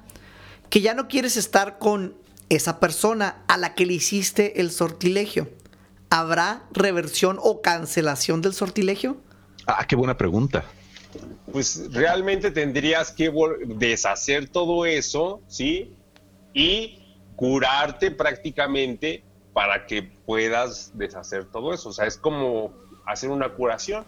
que 0.68 0.80
ya 0.80 0.94
no 0.94 1.06
quieres 1.06 1.36
estar 1.36 1.78
con 1.78 2.16
esa 2.48 2.80
persona 2.80 3.44
a 3.46 3.56
la 3.56 3.76
que 3.76 3.86
le 3.86 3.92
hiciste 3.92 4.60
el 4.60 4.72
sortilegio. 4.72 5.48
¿Habrá 6.10 6.62
reversión 6.72 7.38
o 7.40 7.60
cancelación 7.60 8.40
del 8.40 8.54
sortilegio? 8.54 9.18
Ah, 9.66 9.86
qué 9.86 9.96
buena 9.96 10.16
pregunta. 10.16 10.64
Pues 11.52 11.92
realmente 11.92 12.50
tendrías 12.50 13.12
que 13.12 13.30
deshacer 13.66 14.48
todo 14.48 14.86
eso, 14.86 15.40
¿sí? 15.48 15.94
Y 16.54 16.98
curarte 17.36 18.10
prácticamente 18.10 19.22
para 19.52 19.86
que 19.86 20.02
puedas 20.02 20.92
deshacer 20.94 21.44
todo 21.46 21.74
eso. 21.74 21.90
O 21.90 21.92
sea, 21.92 22.06
es 22.06 22.16
como 22.16 22.72
hacer 23.06 23.30
una 23.30 23.50
curación. 23.50 24.04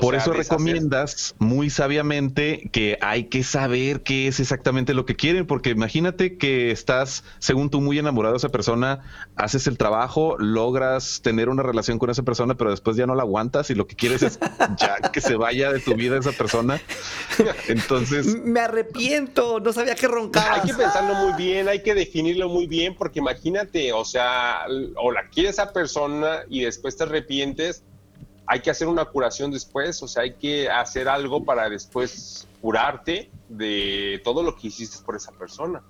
Por 0.00 0.14
eso 0.14 0.32
recomiendas 0.32 1.34
muy 1.38 1.68
sabiamente 1.68 2.70
que 2.72 2.96
hay 3.02 3.24
que 3.24 3.44
saber 3.44 4.02
qué 4.02 4.26
es 4.26 4.40
exactamente 4.40 4.94
lo 4.94 5.04
que 5.04 5.16
quieren, 5.16 5.46
porque 5.46 5.70
imagínate 5.70 6.38
que 6.38 6.70
estás, 6.70 7.24
según 7.38 7.68
tú, 7.68 7.82
muy 7.82 7.98
enamorado 7.98 8.32
de 8.32 8.38
esa 8.38 8.48
persona, 8.48 9.00
haces 9.36 9.66
el 9.66 9.76
trabajo, 9.76 10.36
logras 10.38 11.20
tener 11.22 11.50
una 11.50 11.62
relación 11.62 11.98
con 11.98 12.08
esa 12.08 12.22
persona, 12.22 12.54
pero 12.54 12.70
después 12.70 12.96
ya 12.96 13.06
no 13.06 13.14
la 13.14 13.22
aguantas 13.22 13.68
y 13.68 13.74
lo 13.74 13.86
que 13.86 13.94
quieres 13.94 14.22
es 14.22 14.38
ya 14.78 14.96
que 15.12 15.20
se 15.20 15.36
vaya 15.36 15.70
de 15.70 15.80
tu 15.80 15.94
vida 15.94 16.18
esa 16.18 16.32
persona. 16.32 16.80
Entonces... 17.68 18.42
Me 18.42 18.60
arrepiento, 18.60 19.60
no 19.60 19.74
sabía 19.74 19.94
que 19.94 20.08
roncabas. 20.08 20.62
Hay 20.62 20.70
que 20.70 20.74
pensarlo 20.74 21.14
muy 21.14 21.34
bien, 21.34 21.68
hay 21.68 21.82
que 21.82 21.94
definirlo 21.94 22.48
muy 22.48 22.66
bien, 22.66 22.94
porque 22.96 23.18
imagínate, 23.18 23.92
o 23.92 24.06
sea, 24.06 24.60
o 24.96 25.12
la 25.12 25.28
quiere 25.28 25.50
esa 25.50 25.72
persona 25.74 26.40
y 26.48 26.64
después 26.64 26.96
te 26.96 27.04
arrepientes 27.04 27.84
hay 28.52 28.60
que 28.60 28.70
hacer 28.70 28.86
una 28.86 29.06
curación 29.06 29.50
después, 29.50 30.02
o 30.02 30.08
sea, 30.08 30.24
hay 30.24 30.34
que 30.34 30.68
hacer 30.68 31.08
algo 31.08 31.42
para 31.42 31.70
después 31.70 32.46
curarte 32.60 33.30
de 33.48 34.20
todo 34.24 34.42
lo 34.42 34.54
que 34.56 34.66
hiciste 34.66 35.02
por 35.06 35.16
esa 35.16 35.32
persona. 35.32 35.82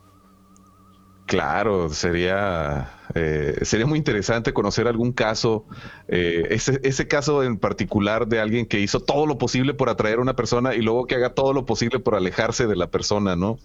Claro, 1.26 1.88
sería, 1.88 3.00
eh, 3.16 3.58
sería 3.62 3.84
muy 3.84 3.98
interesante 3.98 4.52
conocer 4.52 4.86
algún 4.86 5.10
caso, 5.10 5.64
eh, 6.06 6.46
ese, 6.50 6.78
ese, 6.84 7.08
caso 7.08 7.42
en 7.42 7.58
particular 7.58 8.28
de 8.28 8.38
alguien 8.38 8.66
que 8.66 8.78
hizo 8.78 9.00
todo 9.00 9.26
lo 9.26 9.38
posible 9.38 9.74
por 9.74 9.88
atraer 9.88 10.18
a 10.18 10.22
una 10.22 10.36
persona 10.36 10.76
y 10.76 10.82
luego 10.82 11.06
que 11.08 11.16
haga 11.16 11.34
todo 11.34 11.52
lo 11.52 11.66
posible 11.66 11.98
por 11.98 12.14
alejarse 12.14 12.68
de 12.68 12.76
la 12.76 12.86
persona, 12.86 13.34
¿no? 13.34 13.58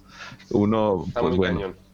Uno, 0.50 1.06
pues 1.14 1.36
bueno 1.36 1.87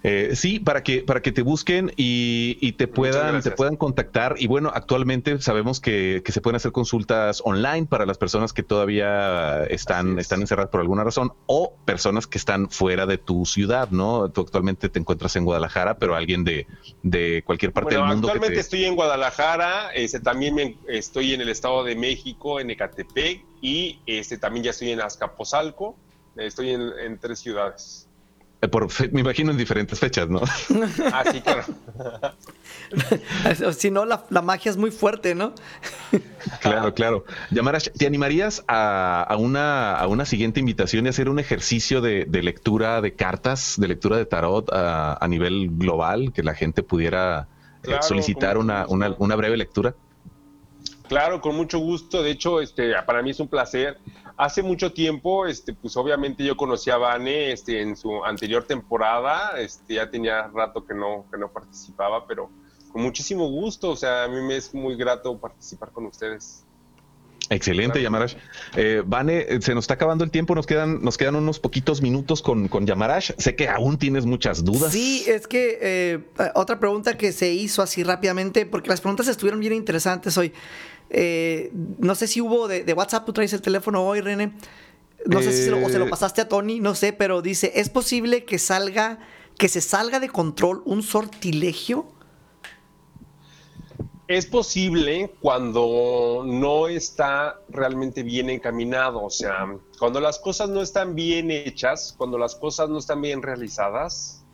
Eh, 0.03 0.31
sí, 0.35 0.59
para 0.59 0.83
que, 0.83 1.01
para 1.01 1.21
que 1.21 1.31
te 1.31 1.41
busquen 1.41 1.91
y, 1.97 2.71
te 2.73 2.87
puedan, 2.87 3.41
te 3.41 3.51
puedan 3.51 3.75
contactar. 3.75 4.35
Y 4.37 4.47
bueno, 4.47 4.71
actualmente 4.73 5.41
sabemos 5.41 5.79
que, 5.79 6.23
se 6.25 6.41
pueden 6.41 6.57
hacer 6.57 6.71
consultas 6.71 7.41
online 7.43 7.85
para 7.87 8.05
las 8.05 8.17
personas 8.17 8.53
que 8.53 8.63
todavía 8.63 9.63
están, 9.65 10.19
están 10.19 10.41
encerradas 10.41 10.71
por 10.71 10.81
alguna 10.81 11.03
razón 11.03 11.33
o 11.45 11.73
personas 11.85 12.27
que 12.27 12.37
están 12.37 12.69
fuera 12.69 13.05
de 13.05 13.17
tu 13.17 13.45
ciudad, 13.45 13.89
¿no? 13.91 14.29
Tú 14.29 14.41
actualmente 14.41 14.89
te 14.89 14.99
encuentras 14.99 15.35
en 15.35 15.45
Guadalajara, 15.45 15.97
pero 15.97 16.15
alguien 16.15 16.43
de, 16.43 16.67
de 17.03 17.43
cualquier 17.45 17.71
parte 17.71 17.95
del 17.95 18.05
mundo. 18.05 18.27
Actualmente 18.27 18.59
estoy 18.59 18.85
en 18.85 18.95
Guadalajara, 18.95 19.91
este, 19.93 20.19
también 20.19 20.77
estoy 20.87 21.33
en 21.33 21.41
el 21.41 21.49
Estado 21.49 21.83
de 21.83 21.95
México, 21.95 22.59
en 22.59 22.69
Ecatepec 22.69 23.43
y 23.61 23.99
este, 24.05 24.37
también 24.37 24.65
ya 24.65 24.71
estoy 24.71 24.91
en 24.91 25.01
Azcapotzalco 25.01 25.97
Estoy 26.37 26.71
en, 26.71 27.17
tres 27.19 27.39
ciudades. 27.39 28.07
Eh, 28.61 28.67
por 28.67 28.87
me 29.11 29.21
imagino 29.21 29.51
en 29.51 29.57
diferentes 29.57 29.99
fechas, 29.99 30.29
¿no? 30.29 30.41
Ah, 31.13 31.23
sí, 31.31 31.41
claro. 31.41 31.63
si 33.73 33.91
no, 33.91 34.05
la, 34.05 34.41
magia 34.41 34.71
es 34.71 34.77
muy 34.77 34.91
fuerte, 34.91 35.35
¿no? 35.35 35.53
claro, 36.61 36.93
claro. 36.93 37.25
Yamarash, 37.51 37.89
¿te 37.89 38.07
animarías 38.07 38.63
a, 38.67 39.35
una, 39.39 39.95
a 39.95 40.07
una 40.07 40.25
siguiente 40.25 40.59
invitación 40.59 41.05
y 41.05 41.09
hacer 41.09 41.29
un 41.29 41.39
ejercicio 41.39 42.01
de, 42.01 42.25
lectura 42.41 43.01
de 43.01 43.13
cartas, 43.13 43.75
de 43.77 43.87
lectura 43.87 44.17
de 44.17 44.25
tarot 44.25 44.69
a, 44.71 45.25
nivel 45.27 45.69
global, 45.71 46.33
que 46.33 46.43
la 46.43 46.55
gente 46.55 46.81
pudiera 46.81 47.47
eh, 47.83 47.97
solicitar 48.01 48.57
una, 48.57 48.87
una, 48.87 49.15
una 49.19 49.35
breve 49.35 49.57
lectura? 49.57 49.93
Claro, 51.07 51.41
con 51.41 51.55
mucho 51.55 51.79
gusto. 51.79 52.21
De 52.21 52.31
hecho, 52.31 52.61
este, 52.61 52.93
para 53.05 53.21
mí 53.21 53.31
es 53.31 53.39
un 53.39 53.47
placer 53.47 53.97
hace 54.37 54.61
mucho 54.61 54.93
tiempo, 54.93 55.47
este, 55.47 55.73
pues 55.73 55.97
obviamente 55.97 56.43
yo 56.43 56.55
conocí 56.55 56.91
a 56.91 56.97
Vane 56.97 57.51
este, 57.51 57.81
en 57.81 57.97
su 57.97 58.23
anterior 58.23 58.63
temporada, 58.63 59.59
este, 59.59 59.95
ya 59.95 60.09
tenía 60.09 60.47
rato 60.47 60.85
que 60.85 60.93
no, 60.93 61.25
que 61.31 61.39
no 61.39 61.51
participaba, 61.51 62.27
pero 62.27 62.49
con 62.91 63.01
muchísimo 63.01 63.49
gusto, 63.49 63.89
o 63.89 63.95
sea, 63.95 64.25
a 64.25 64.27
mí 64.27 64.39
me 64.41 64.55
es 64.55 64.73
muy 64.73 64.95
grato 64.95 65.37
participar 65.39 65.91
con 65.91 66.05
ustedes. 66.05 66.63
Excelente, 67.49 68.01
Yamarash. 68.01 68.35
Eh, 68.75 69.01
Vane, 69.05 69.45
eh, 69.47 69.61
se 69.61 69.73
nos 69.73 69.85
está 69.85 69.93
acabando 69.93 70.23
el 70.23 70.31
tiempo, 70.31 70.53
nos 70.53 70.65
quedan, 70.65 71.01
nos 71.01 71.17
quedan 71.17 71.35
unos 71.35 71.59
poquitos 71.59 72.01
minutos 72.01 72.41
con, 72.41 72.67
con 72.67 72.85
Yamarash. 72.85 73.31
Sé 73.37 73.55
que 73.55 73.69
aún 73.69 73.97
tienes 73.97 74.25
muchas 74.25 74.65
dudas. 74.65 74.91
Sí, 74.91 75.23
es 75.27 75.47
que 75.47 75.79
eh, 75.81 76.19
otra 76.55 76.79
pregunta 76.79 77.17
que 77.17 77.31
se 77.31 77.53
hizo 77.53 77.81
así 77.81 78.03
rápidamente, 78.03 78.65
porque 78.65 78.89
las 78.89 78.99
preguntas 78.99 79.29
estuvieron 79.29 79.61
bien 79.61 79.73
interesantes 79.73 80.37
hoy. 80.37 80.51
Eh, 81.09 81.71
no 81.73 82.15
sé 82.15 82.27
si 82.27 82.41
hubo 82.41 82.67
de, 82.67 82.93
WhatsApp, 82.93 83.25
tú 83.25 83.33
traes 83.33 83.53
el 83.53 83.61
teléfono 83.61 84.05
hoy, 84.05 84.21
René. 84.21 84.53
No 85.25 85.41
sé 85.41 85.51
si 85.51 85.63
se 85.63 85.71
lo, 85.71 85.89
se 85.89 85.99
lo 85.99 86.05
eh, 86.05 86.09
pasaste 86.09 86.41
a 86.41 86.47
Tony, 86.47 86.79
no 86.79 86.95
sé, 86.95 87.11
pero 87.11 87.41
dice, 87.41 87.73
¿es 87.75 87.89
posible 87.89 88.45
que 88.45 88.59
salga, 88.59 89.19
que 89.57 89.67
se 89.67 89.81
salga 89.81 90.19
de 90.19 90.29
control 90.29 90.81
un 90.85 91.03
sortilegio? 91.03 92.07
Es 94.27 94.45
posible 94.45 95.33
cuando 95.39 96.43
no 96.45 96.87
está 96.87 97.61
realmente 97.69 98.23
bien 98.23 98.49
encaminado, 98.49 99.23
o 99.23 99.29
sea, 99.29 99.73
cuando 99.99 100.19
las 100.19 100.37
cosas 100.37 100.69
no 100.69 100.81
están 100.81 101.15
bien 101.15 101.49
hechas, 101.49 102.13
cuando 102.17 102.37
las 102.37 102.55
cosas 102.55 102.89
no 102.89 102.97
están 102.97 103.21
bien 103.21 103.41
realizadas, 103.41 104.45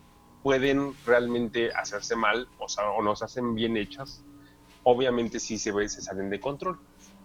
pueden 0.44 0.94
realmente 1.08 1.72
hacerse 1.72 2.16
mal, 2.16 2.48
o 2.60 2.70
sea, 2.70 2.90
o 2.92 3.02
no 3.02 3.16
se 3.16 3.26
hacen 3.26 3.56
bien 3.56 3.76
hechas, 3.76 4.24
obviamente 4.84 5.40
sí 5.40 5.58
se, 5.58 5.72
ve, 5.72 5.90
se 5.90 6.02
salen 6.02 6.30
de 6.30 6.40
control. 6.40 6.80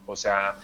O 0.06 0.16
sea, 0.16 0.56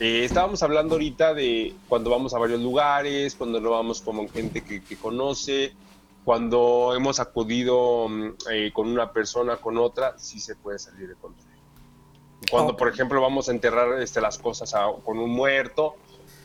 eh, 0.00 0.24
estábamos 0.24 0.62
hablando 0.62 0.94
ahorita 0.94 1.34
de 1.34 1.74
cuando 1.88 2.10
vamos 2.10 2.34
a 2.34 2.38
varios 2.38 2.60
lugares, 2.60 3.34
cuando 3.34 3.60
no 3.60 3.70
vamos 3.70 4.02
como 4.02 4.28
gente 4.28 4.62
que, 4.62 4.96
conoce, 4.96 5.72
cuando 6.24 6.92
hemos 6.96 7.20
acudido 7.20 8.08
mm, 8.08 8.28
eh, 8.50 8.70
con 8.72 8.88
una 8.88 9.12
persona, 9.12 9.56
con 9.56 9.78
otra, 9.78 10.18
sí 10.18 10.40
se 10.40 10.56
puede 10.56 10.78
salir 10.78 11.08
de 11.08 11.14
control. 11.14 11.48
Cuando, 12.50 12.76
por 12.76 12.88
ejemplo, 12.88 13.20
vamos 13.20 13.48
a 13.48 13.52
enterrar 13.52 14.02
este, 14.02 14.20
las 14.20 14.36
cosas 14.38 14.74
con 15.04 15.18
un 15.18 15.30
muerto, 15.30 15.94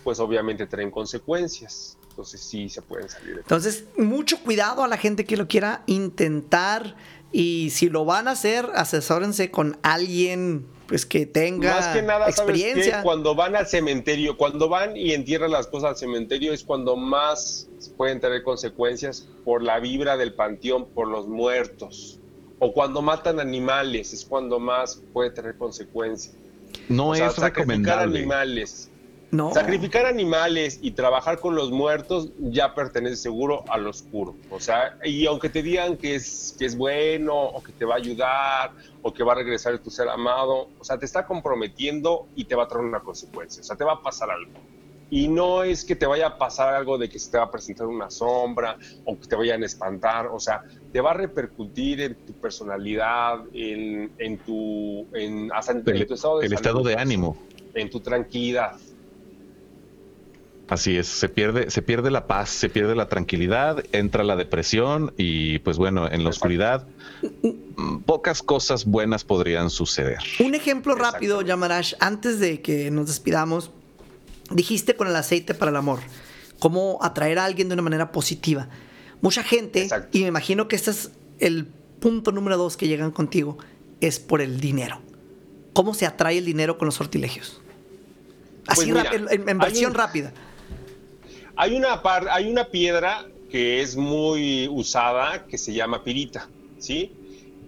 pues 0.03 0.19
obviamente 0.19 0.67
traen 0.67 0.91
consecuencias. 0.91 1.97
Entonces 2.09 2.41
sí 2.41 2.69
se 2.69 2.81
pueden 2.81 3.09
salir 3.09 3.37
de 3.37 3.41
control. 3.41 3.59
Entonces, 3.59 3.85
mucho 3.97 4.39
cuidado 4.39 4.83
a 4.83 4.87
la 4.87 4.97
gente 4.97 5.25
que 5.25 5.37
lo 5.37 5.47
quiera 5.47 5.83
intentar 5.87 6.95
y 7.31 7.69
si 7.71 7.89
lo 7.89 8.05
van 8.05 8.27
a 8.27 8.31
hacer, 8.31 8.69
asesórense 8.75 9.51
con 9.51 9.77
alguien 9.83 10.65
pues 10.87 11.05
que 11.05 11.25
tenga 11.25 11.75
Más 11.75 11.87
que 11.87 12.01
nada, 12.01 12.29
experiencia. 12.29 13.03
Cuando 13.03 13.35
van 13.35 13.55
al 13.55 13.67
cementerio, 13.67 14.37
cuando 14.37 14.69
van 14.69 14.95
y 14.95 15.11
entierran 15.11 15.51
las 15.51 15.67
cosas 15.67 15.89
al 15.89 15.97
cementerio 15.97 16.53
es 16.53 16.63
cuando 16.63 16.95
más 16.95 17.67
pueden 17.97 18.21
tener 18.21 18.43
consecuencias 18.43 19.27
por 19.43 19.61
la 19.61 19.79
vibra 19.79 20.15
del 20.15 20.33
panteón, 20.33 20.87
por 20.87 21.09
los 21.09 21.27
muertos. 21.27 22.19
O 22.59 22.71
cuando 22.71 23.01
matan 23.01 23.39
animales 23.39 24.13
es 24.13 24.25
cuando 24.25 24.59
más 24.59 25.01
puede 25.11 25.29
tener 25.31 25.57
consecuencias. 25.57 26.35
No 26.87 27.13
es 27.13 27.37
recomendable. 27.37 28.19
animales 28.19 28.89
Sacrificar 29.53 30.05
animales 30.05 30.79
y 30.81 30.91
trabajar 30.91 31.39
con 31.39 31.53
los 31.53 31.69
muertos 31.69 32.29
ya 32.39 32.73
pertenece 32.73 33.17
seguro 33.17 33.65
al 33.67 33.85
oscuro. 33.85 34.35
O 34.49 34.59
sea, 34.59 34.97
y 35.03 35.25
aunque 35.25 35.49
te 35.49 35.61
digan 35.61 35.97
que 35.97 36.15
es, 36.15 36.55
que 36.57 36.65
es 36.65 36.77
bueno, 36.77 37.35
o 37.35 37.61
que 37.61 37.73
te 37.73 37.83
va 37.83 37.95
a 37.95 37.97
ayudar, 37.97 38.71
o 39.01 39.13
que 39.13 39.23
va 39.23 39.33
a 39.33 39.35
regresar 39.35 39.77
tu 39.79 39.89
ser 39.89 40.07
amado, 40.07 40.69
o 40.79 40.83
sea, 40.83 40.97
te 40.97 41.05
está 41.05 41.25
comprometiendo 41.25 42.27
y 42.35 42.45
te 42.45 42.55
va 42.55 42.63
a 42.63 42.67
traer 42.67 42.85
una 42.85 43.01
consecuencia. 43.01 43.61
O 43.61 43.63
sea, 43.65 43.75
te 43.75 43.83
va 43.83 43.93
a 43.93 44.01
pasar 44.01 44.31
algo. 44.31 44.51
Y 45.09 45.27
no 45.27 45.63
es 45.63 45.85
que 45.85 45.95
te 45.95 46.05
vaya 46.05 46.27
a 46.27 46.37
pasar 46.37 46.73
algo 46.73 46.97
de 46.97 47.09
que 47.09 47.17
se 47.19 47.31
te 47.31 47.37
va 47.37 47.45
a 47.45 47.51
presentar 47.51 47.87
una 47.87 48.09
sombra 48.09 48.77
o 49.05 49.17
que 49.17 49.27
te 49.27 49.35
vayan 49.35 49.63
a 49.63 49.65
espantar, 49.65 50.27
o 50.27 50.39
sea, 50.39 50.63
te 50.91 50.99
va 50.99 51.11
a 51.11 51.13
repercutir 51.13 52.01
en 52.01 52.15
tu 52.15 52.33
personalidad, 52.33 53.39
en, 53.53 54.11
en 54.17 54.37
tu, 54.39 55.07
en, 55.13 55.49
hasta 55.53 55.71
en, 55.73 55.83
tu 55.83 55.91
estado 56.13 56.39
de, 56.39 56.47
el 56.47 56.53
estado 56.53 56.83
de 56.83 56.95
ánimo, 56.95 57.37
en 57.73 57.89
tu 57.89 58.01
tranquilidad. 58.01 58.77
Así 60.69 60.97
es, 60.97 61.07
se 61.07 61.29
pierde, 61.29 61.71
se 61.71 61.81
pierde 61.81 62.11
la 62.11 62.27
paz, 62.27 62.49
se 62.49 62.67
pierde 62.69 62.93
la 62.93 63.07
tranquilidad, 63.07 63.85
entra 63.93 64.25
la 64.25 64.35
depresión 64.35 65.13
y 65.17 65.59
pues 65.59 65.77
bueno, 65.77 66.11
en 66.11 66.25
la 66.25 66.29
oscuridad 66.29 66.85
mm, 67.21 67.99
pocas 67.99 68.43
cosas 68.43 68.83
buenas 68.83 69.23
podrían 69.23 69.69
suceder. 69.69 70.17
Un 70.39 70.55
ejemplo 70.55 70.93
rápido, 70.95 71.41
Yamarash, 71.41 71.93
antes 72.01 72.39
de 72.39 72.61
que 72.61 72.91
nos 72.91 73.07
despidamos, 73.07 73.71
dijiste 74.51 74.97
con 74.97 75.07
el 75.07 75.15
aceite 75.15 75.53
para 75.53 75.71
el 75.71 75.77
amor, 75.77 75.99
cómo 76.59 76.99
atraer 77.01 77.39
a 77.39 77.45
alguien 77.45 77.69
de 77.69 77.73
una 77.73 77.83
manera 77.83 78.11
positiva. 78.11 78.67
Mucha 79.21 79.43
gente, 79.43 79.87
y 80.11 80.21
me 80.21 80.27
imagino 80.27 80.67
que 80.67 80.75
este 80.75 80.91
es 80.91 81.11
el 81.39 81.67
punto 82.01 82.33
número 82.33 82.57
dos 82.57 82.75
que 82.75 82.89
llegan 82.89 83.11
contigo, 83.11 83.57
es 84.01 84.19
por 84.19 84.41
el 84.41 84.59
dinero. 84.59 84.99
¿Cómo 85.71 85.93
se 85.93 86.05
atrae 86.05 86.39
el 86.39 86.45
dinero 86.45 86.77
con 86.77 86.87
los 86.87 86.95
sortilegios? 86.95 87.61
Así 88.67 88.91
pues 88.91 89.05
en, 89.31 89.57
versión 89.59 89.93
rápida. 89.93 90.33
Hay 91.59 91.75
una, 91.75 91.99
hay 92.31 92.51
una 92.51 92.65
piedra 92.65 93.25
que 93.49 93.81
es 93.81 93.95
muy 93.95 94.67
usada 94.67 95.47
que 95.47 95.57
se 95.57 95.73
llama 95.73 96.03
pirita, 96.03 96.47
¿sí? 96.77 97.11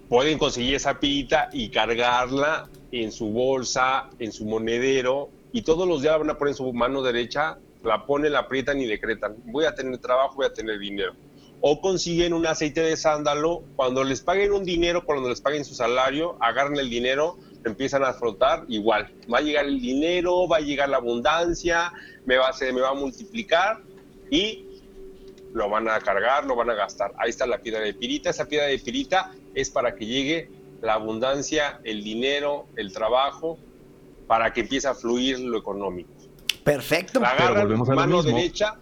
Pueden 0.07 0.37
conseguir 0.37 0.75
esa 0.75 0.99
pirita 0.99 1.49
y 1.51 1.69
cargarla 1.69 2.69
en 2.91 3.11
su 3.11 3.31
bolsa, 3.31 4.09
en 4.19 4.31
su 4.31 4.45
monedero, 4.45 5.29
y 5.51 5.63
todos 5.63 5.87
los 5.87 6.03
días 6.03 6.19
van 6.19 6.29
a 6.29 6.37
poner 6.37 6.51
en 6.51 6.57
su 6.57 6.71
mano 6.71 7.01
derecha, 7.01 7.57
la 7.83 8.05
ponen, 8.05 8.33
la 8.33 8.39
aprietan 8.39 8.79
y 8.79 8.85
decretan. 8.85 9.37
Voy 9.45 9.65
a 9.65 9.73
tener 9.73 9.97
trabajo, 9.97 10.35
voy 10.35 10.45
a 10.45 10.53
tener 10.53 10.77
dinero. 10.77 11.13
O 11.59 11.81
consiguen 11.81 12.33
un 12.33 12.45
aceite 12.45 12.81
de 12.81 12.95
sándalo, 12.95 13.63
cuando 13.75 14.03
les 14.03 14.21
paguen 14.21 14.53
un 14.53 14.65
dinero, 14.65 15.03
cuando 15.03 15.29
les 15.29 15.41
paguen 15.41 15.65
su 15.65 15.73
salario, 15.73 16.37
agarran 16.41 16.77
el 16.77 16.91
dinero, 16.91 17.39
empiezan 17.66 18.03
a 18.03 18.14
frotar, 18.14 18.66
igual. 18.68 19.12
Va 19.32 19.39
a 19.39 19.41
llegar 19.41 19.66
el 19.66 19.80
dinero, 19.80 20.47
va 20.47 20.57
a 20.57 20.62
llegar 20.62 20.89
la 20.89 20.97
abundancia, 20.97 21.91
me 22.26 22.38
va 22.38 22.49
a, 22.49 22.53
se 22.53 22.72
me 22.72 22.82
va 22.82 22.89
a 22.89 22.93
multiplicar 22.93 23.82
y 24.30 24.66
lo 25.53 25.70
van 25.70 25.89
a 25.89 25.99
cargar, 25.99 26.45
lo 26.45 26.55
van 26.55 26.70
a 26.70 26.74
gastar. 26.74 27.14
Ahí 27.18 27.30
está 27.30 27.45
la 27.45 27.60
piedra 27.60 27.82
de 27.82 27.93
pirita. 27.93 28.30
Esa 28.30 28.45
piedra 28.45 28.68
de 28.68 28.80
pirita 28.80 29.32
es 29.53 29.70
para 29.70 29.95
que 29.95 30.05
llegue 30.05 30.49
la 30.82 30.93
abundancia, 30.93 31.80
el 31.84 32.03
dinero, 32.03 32.68
el 32.76 32.93
trabajo, 32.93 33.57
para 34.28 34.53
que 34.53 34.62
empiece 34.62 34.88
a 34.88 34.93
fluir 34.93 35.39
lo 35.39 35.57
económico. 35.57 36.10
Perfecto. 36.64 37.20
La 37.20 37.32
agarran 37.32 37.78
mano 37.95 38.22
derecha 38.22 38.76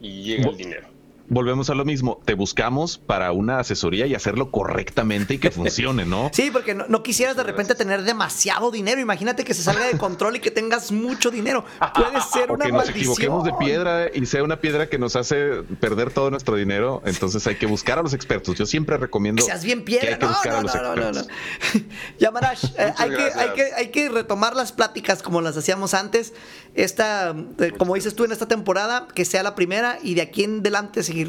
y 0.00 0.22
llega 0.22 0.50
el 0.50 0.56
dinero 0.56 0.91
volvemos 1.32 1.70
a 1.70 1.74
lo 1.74 1.84
mismo, 1.84 2.20
te 2.24 2.34
buscamos 2.34 2.98
para 2.98 3.32
una 3.32 3.58
asesoría 3.58 4.06
y 4.06 4.14
hacerlo 4.14 4.50
correctamente 4.50 5.34
y 5.34 5.38
que 5.38 5.50
funcione, 5.50 6.04
¿no? 6.04 6.30
Sí, 6.32 6.50
porque 6.52 6.74
no, 6.74 7.02
quisieras 7.02 7.36
de 7.36 7.42
repente 7.42 7.74
tener 7.74 8.02
demasiado 8.02 8.70
dinero. 8.70 9.00
Imagínate 9.00 9.44
que 9.44 9.54
se 9.54 9.62
salga 9.62 9.86
de 9.86 9.98
control 9.98 10.36
y 10.36 10.40
que 10.40 10.50
tengas 10.50 10.92
mucho 10.92 11.30
dinero. 11.30 11.64
Puede 11.94 12.20
ser 12.32 12.52
una 12.52 12.66
que 12.66 12.72
nos 12.72 12.88
equivoquemos 12.88 13.44
de 13.44 13.52
piedra 13.54 14.06
y 14.12 14.26
sea 14.26 14.44
una 14.44 14.60
piedra 14.60 14.88
que 14.88 14.98
nos 14.98 15.16
hace 15.16 15.62
perder 15.80 16.12
todo 16.12 16.30
nuestro 16.30 16.56
dinero. 16.56 17.02
Entonces 17.04 17.46
hay 17.46 17.56
que 17.56 17.66
buscar 17.66 17.98
a 17.98 18.02
los 18.02 18.12
expertos. 18.14 18.56
Yo 18.56 18.66
siempre 18.66 18.96
recomiendo 18.98 19.42
que 19.42 19.46
seas 19.46 19.64
bien 19.64 19.84
piedra. 19.84 20.06
Que 20.06 20.12
hay 20.12 20.18
que 20.18 20.26
buscar 20.26 20.54
a 20.54 20.62
los 20.62 20.74
expertos. 20.74 21.28
Yamarash, 22.18 22.64
eh, 22.76 22.92
hay, 22.96 23.10
que, 23.10 23.22
hay, 23.22 23.50
que, 23.54 23.74
hay 23.74 23.88
que 23.88 24.08
retomar 24.10 24.54
las 24.54 24.72
pláticas 24.72 25.22
como 25.22 25.40
las 25.40 25.56
hacíamos 25.56 25.94
antes. 25.94 26.34
Esta, 26.74 27.34
eh, 27.58 27.72
como 27.76 27.94
dices 27.94 28.14
tú 28.14 28.24
en 28.24 28.32
esta 28.32 28.48
temporada, 28.48 29.08
que 29.14 29.24
sea 29.24 29.42
la 29.42 29.54
primera 29.54 29.98
y 30.02 30.14
de 30.14 30.22
aquí 30.22 30.44
en 30.44 30.60
adelante 30.60 31.02
seguir 31.02 31.21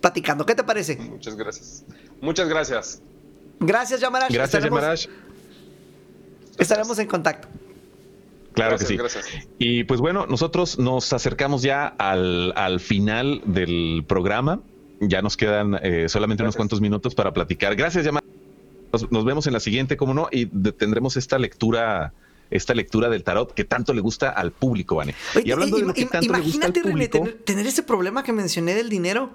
platicando. 0.00 0.46
¿Qué 0.46 0.54
te 0.54 0.64
parece? 0.64 0.96
Muchas 0.96 1.36
gracias. 1.36 1.84
Muchas 2.20 2.48
gracias. 2.48 3.02
Gracias, 3.60 4.00
Yamarash. 4.00 4.32
Gracias, 4.32 4.64
Yamarash. 4.64 5.06
Estaremos 6.58 6.98
en 6.98 7.06
contacto. 7.06 7.48
Claro 8.54 8.78
que 8.78 8.84
sí. 8.86 8.96
Gracias. 8.96 9.26
Y 9.58 9.84
pues 9.84 10.00
bueno, 10.00 10.26
nosotros 10.26 10.78
nos 10.78 11.12
acercamos 11.12 11.62
ya 11.62 11.86
al, 11.86 12.80
final 12.80 13.42
del 13.44 14.04
programa. 14.06 14.60
Ya 15.00 15.20
nos 15.20 15.36
quedan 15.36 15.78
eh, 15.82 16.08
solamente 16.08 16.42
unos 16.42 16.56
cuantos 16.56 16.80
minutos 16.80 17.14
para 17.14 17.32
platicar. 17.32 17.76
Gracias, 17.76 18.04
Yamarash. 18.04 18.30
Nos, 19.10 19.24
vemos 19.24 19.46
en 19.46 19.52
la 19.52 19.60
siguiente, 19.60 19.96
como 19.98 20.14
no, 20.14 20.28
y 20.30 20.46
tendremos 20.46 21.18
esta 21.18 21.38
lectura 21.38 22.14
esta 22.50 22.74
lectura 22.74 23.08
del 23.08 23.22
tarot 23.24 23.52
que 23.52 23.64
tanto 23.64 23.92
le 23.92 24.00
gusta 24.00 24.30
al 24.30 24.52
público, 24.52 24.96
Vane. 24.96 25.14
y 25.44 25.50
hablando 25.50 25.76
de 25.76 25.82
lo 25.84 25.94
que 25.94 26.06
tanto 26.06 26.32
le 26.32 26.40
gusta 26.40 26.66
al 26.66 26.72
público, 26.72 27.28
tener, 27.44 27.66
ese 27.66 27.82
problema 27.82 28.22
que 28.22 28.32
mencioné 28.32 28.74
del 28.74 28.88
dinero. 28.88 29.30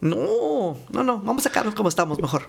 No, 0.00 0.76
no, 0.90 1.02
no, 1.02 1.18
vamos 1.18 1.44
a 1.46 1.48
sacarnos 1.48 1.74
como 1.74 1.88
estamos 1.88 2.20
mejor. 2.20 2.48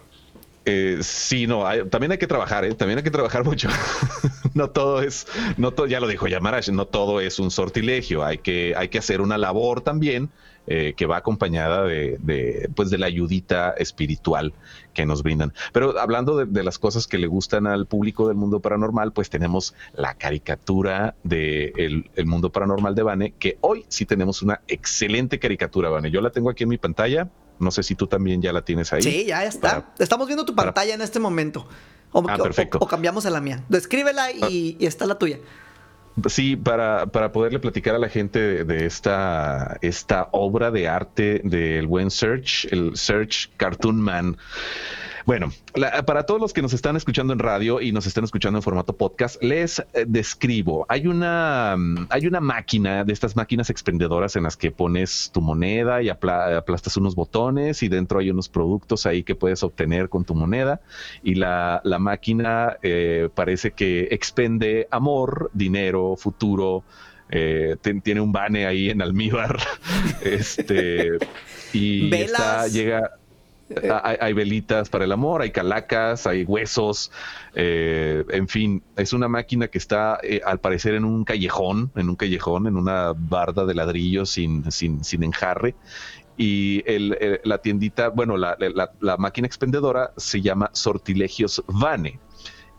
Eh, 0.66 1.00
sí, 1.02 1.46
no, 1.46 1.66
también 1.90 2.14
hay 2.14 2.18
que 2.18 2.28
trabajar, 2.28 2.64
¿eh? 2.64 2.74
también 2.74 2.98
hay 2.98 3.04
que 3.04 3.12
trabajar 3.12 3.44
mucho. 3.44 3.68
no 4.54 4.70
todo 4.70 5.02
es, 5.02 5.28
no 5.58 5.72
todo, 5.72 5.88
ya 5.88 6.00
lo 6.00 6.08
dijo 6.08 6.28
Yamarash, 6.28 6.70
no 6.70 6.86
todo 6.86 7.20
es 7.20 7.40
un 7.40 7.52
sortilegio, 7.52 8.24
hay 8.24 8.38
que, 8.38 8.74
hay 8.78 8.88
que 8.88 8.98
hacer 8.98 9.20
una 9.20 9.38
labor 9.38 9.82
también 9.82 10.30
eh, 10.66 10.94
que 10.96 11.06
va 11.06 11.18
acompañada 11.18 11.84
de, 11.84 12.70
pues 12.74 12.90
de 12.90 12.98
la 12.98 13.08
ayudita 13.08 13.72
espiritual 13.72 14.54
que 14.94 15.06
nos 15.06 15.22
brindan. 15.22 15.54
Pero 15.74 16.00
hablando 16.00 16.46
de, 16.46 16.64
las 16.64 16.80
cosas 16.80 17.06
que 17.06 17.18
le 17.18 17.28
gustan 17.28 17.68
al 17.68 17.86
público 17.86 18.30
del 18.30 18.38
mundo 18.38 18.62
paranormal, 18.62 19.12
pues 19.12 19.30
tenemos 19.30 19.74
la 19.94 20.14
caricatura 20.14 21.16
del 21.24 22.10
el 22.16 22.26
mundo 22.26 22.50
paranormal 22.52 22.96
de 22.96 23.04
Vane, 23.04 23.34
que 23.38 23.58
hoy 23.60 23.86
sí 23.90 24.06
tenemos 24.06 24.42
una 24.42 24.62
excelente 24.68 25.38
caricatura, 25.38 25.90
Vane. 25.90 26.12
Yo 26.12 26.22
la 26.22 26.30
tengo 26.30 26.50
aquí 26.50 26.64
en 26.64 26.70
mi 26.70 26.78
pantalla. 26.78 27.28
No 27.60 27.70
sé 27.72 27.84
si 27.84 27.96
tú 27.96 28.08
también 28.08 28.42
ya 28.42 28.54
la 28.54 28.64
tienes 28.64 28.94
ahí. 28.94 29.02
Sí, 29.02 29.26
ya 29.26 29.44
está. 29.44 29.94
Estamos 30.00 30.28
viendo 30.28 30.46
tu 30.46 30.56
pantalla 30.56 30.94
en 30.94 31.02
este 31.02 31.20
momento. 31.20 31.68
O, 32.14 32.24
ah, 32.30 32.38
perfecto. 32.38 32.78
O, 32.80 32.88
cambiamos 32.88 33.26
a 33.26 33.30
la 33.30 33.42
mía. 33.42 33.64
Descríbela 33.68 34.32
y, 34.32 34.78
y 34.80 34.86
está 34.86 35.06
la 35.06 35.18
tuya. 35.18 35.40
Sí, 36.28 36.56
para, 36.56 37.08
para 37.08 37.32
poderle 37.32 37.60
platicar 37.60 37.96
a 37.96 38.00
la 38.00 38.10
gente 38.10 38.64
de, 38.64 38.86
esta, 38.86 39.78
esta 39.82 40.30
obra 40.32 40.70
de 40.70 40.88
arte 40.88 41.42
del 41.44 41.88
buen 41.88 42.12
Search, 42.12 42.68
el 42.72 42.96
Search 42.96 43.50
Cartoon 43.58 44.00
Man. 44.00 44.38
Bueno, 45.26 45.52
para 46.06 46.26
todos 46.26 46.42
los 46.42 46.52
que 46.52 46.62
nos 46.62 46.74
están 46.74 46.98
escuchando 46.98 47.32
en 47.32 47.40
radio 47.40 47.80
y 47.80 47.94
nos 47.94 48.06
están 48.08 48.26
escuchando 48.26 48.60
en 48.60 48.64
formato 48.64 48.98
podcast, 48.98 49.42
les 49.42 49.80
eh, 49.80 50.06
describo. 50.06 50.86
Hay 50.90 51.08
una, 51.08 51.76
mm, 51.78 52.08
hay 52.10 52.28
una 52.28 52.42
máquina 52.42 53.06
de 53.06 53.14
estas 53.14 53.36
máquinas 53.36 53.70
expendedoras 53.70 54.36
en 54.36 54.44
las 54.44 54.58
que 54.58 54.72
pones 54.72 55.32
tu 55.34 55.40
moneda 55.40 56.02
y 56.02 56.10
aplastas 56.10 56.98
unos 56.98 57.16
botones 57.16 57.84
y 57.84 57.88
dentro 57.88 58.20
hay 58.20 58.32
unos 58.32 58.50
productos 58.50 59.06
ahí 59.06 59.24
que 59.24 59.36
puedes 59.36 59.64
obtener 59.64 60.10
con 60.10 60.26
tu 60.26 60.36
moneda 60.36 60.82
y 61.24 61.36
la, 61.36 61.82
máquina 62.00 62.78
eh, 62.82 63.30
parece 63.34 63.72
que 63.72 64.10
expende 64.12 64.88
amor, 64.92 65.52
dinero, 65.54 66.16
futuro. 66.18 66.84
Eh, 67.30 67.78
tiene 68.04 68.20
un 68.20 68.32
bane 68.32 68.66
ahí 68.66 68.90
en 68.90 69.02
almíbar. 69.02 69.58
este 70.22 71.18
y 71.72 72.10
llega 72.72 73.12
eh, 73.82 74.18
hay, 74.20 74.34
velitas 74.34 74.90
para 74.90 75.06
el 75.06 75.12
amor, 75.12 75.42
hay 75.42 75.52
calacas, 75.52 76.28
hay 76.28 76.44
huesos, 76.44 77.12
eh, 77.56 78.24
en 78.30 78.48
fin, 78.48 78.84
es 78.96 79.14
una 79.14 79.28
máquina 79.28 79.68
que 79.68 79.78
está 79.78 80.20
eh, 80.24 80.42
al 80.46 80.60
parecer 80.60 80.96
en 80.96 81.06
un 81.06 81.24
callejón, 81.24 81.92
en 81.96 82.10
un 82.10 82.16
callejón, 82.16 82.68
en 82.68 82.78
una 82.78 83.14
barda 83.16 83.66
de 83.66 83.74
ladrillo 83.74 84.26
sin, 84.26 84.72
sin, 84.72 85.04
sin 85.04 85.24
enjarre. 85.24 85.76
Y 86.36 86.84
la 87.44 87.60
tiendita, 87.60 88.10
bueno, 88.10 88.38
la, 88.38 88.58
la 88.58 89.18
máquina 89.18 89.46
expendedora 89.46 90.14
se 90.18 90.42
llama 90.42 90.72
Sortilegios 90.74 91.64
Vane 91.68 92.20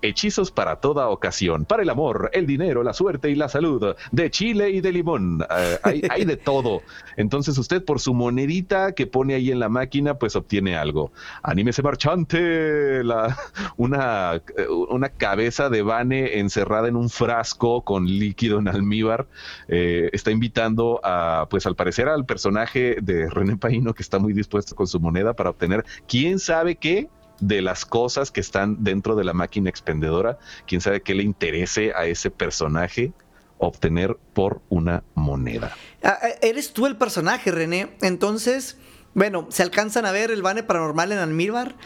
hechizos 0.05 0.51
para 0.51 0.77
toda 0.77 1.09
ocasión, 1.09 1.65
para 1.65 1.83
el 1.83 1.91
amor, 1.91 2.31
el 2.33 2.47
dinero, 2.47 2.83
la 2.83 2.93
suerte 2.93 3.31
y 3.31 3.35
la 3.35 3.49
salud, 3.49 3.97
de 4.13 4.31
chile 4.31 4.71
y 4.71 4.81
de 4.81 4.93
limón, 4.93 5.45
eh, 5.57 6.03
hay, 6.11 6.25
de 6.25 6.37
todo. 6.37 6.83
Entonces 7.17 7.57
usted 7.59 7.85
por 7.85 8.01
su 8.01 8.15
monedita 8.15 8.93
que 8.93 9.07
pone 9.07 9.35
ahí 9.35 9.51
en 9.51 9.59
la 9.59 9.69
máquina, 9.69 10.15
pues 10.15 10.37
obtiene 10.37 10.77
algo. 10.77 11.13
Anímese 11.43 11.83
marchante, 11.83 13.03
la, 13.03 13.37
una, 13.77 14.43
una 14.91 15.09
cabeza 15.09 15.71
de 15.71 15.83
Bane 15.83 16.39
encerrada 16.39 16.89
en 16.89 16.97
un 16.97 17.09
frasco 17.09 17.83
con 17.83 18.07
líquido 18.07 18.59
en 18.59 18.69
almíbar, 18.69 19.27
eh, 19.69 20.11
está 20.13 20.31
invitando 20.31 21.01
a, 21.03 21.47
pues 21.49 21.67
al 21.67 21.77
parecer 21.77 22.09
al 22.09 22.27
personaje 22.27 22.97
de 23.01 23.29
René 23.31 23.57
Paino 23.57 23.95
que 23.95 24.03
está 24.03 24.19
muy 24.19 24.33
dispuesto 24.33 24.75
con 24.75 24.87
su 24.87 25.01
moneda 25.01 25.35
para 25.35 25.51
obtener 25.51 25.85
quién 26.07 26.39
sabe 26.39 26.77
qué 26.77 27.09
de 27.41 27.63
las 27.63 27.85
cosas 27.85 28.31
que 28.31 28.41
están 28.41 28.83
dentro 28.85 29.17
de 29.17 29.25
la 29.25 29.33
máquina 29.33 29.71
expendedora. 29.71 30.39
Quién 30.67 30.81
sabe 30.81 31.03
qué 31.03 31.15
le 31.15 31.23
interese 31.23 31.93
a 31.95 32.07
ese 32.07 32.31
personaje 32.31 33.13
obtener 33.59 34.17
por 34.33 34.63
una 34.69 35.05
moneda. 35.15 35.77
Ah, 36.03 36.19
ah, 36.21 36.29
eres 36.43 36.73
tú 36.73 36.87
el 36.87 36.97
personaje, 36.97 37.51
René. 37.51 37.97
Entonces, 38.03 38.77
bueno, 39.15 39.47
se 39.51 39.63
alcanzan 39.63 40.07
a 40.07 40.13
ver 40.13 40.31
el 40.31 40.43
bane 40.43 40.63
paranormal 40.63 41.13
en 41.13 41.19
Almíbar. 41.19 41.77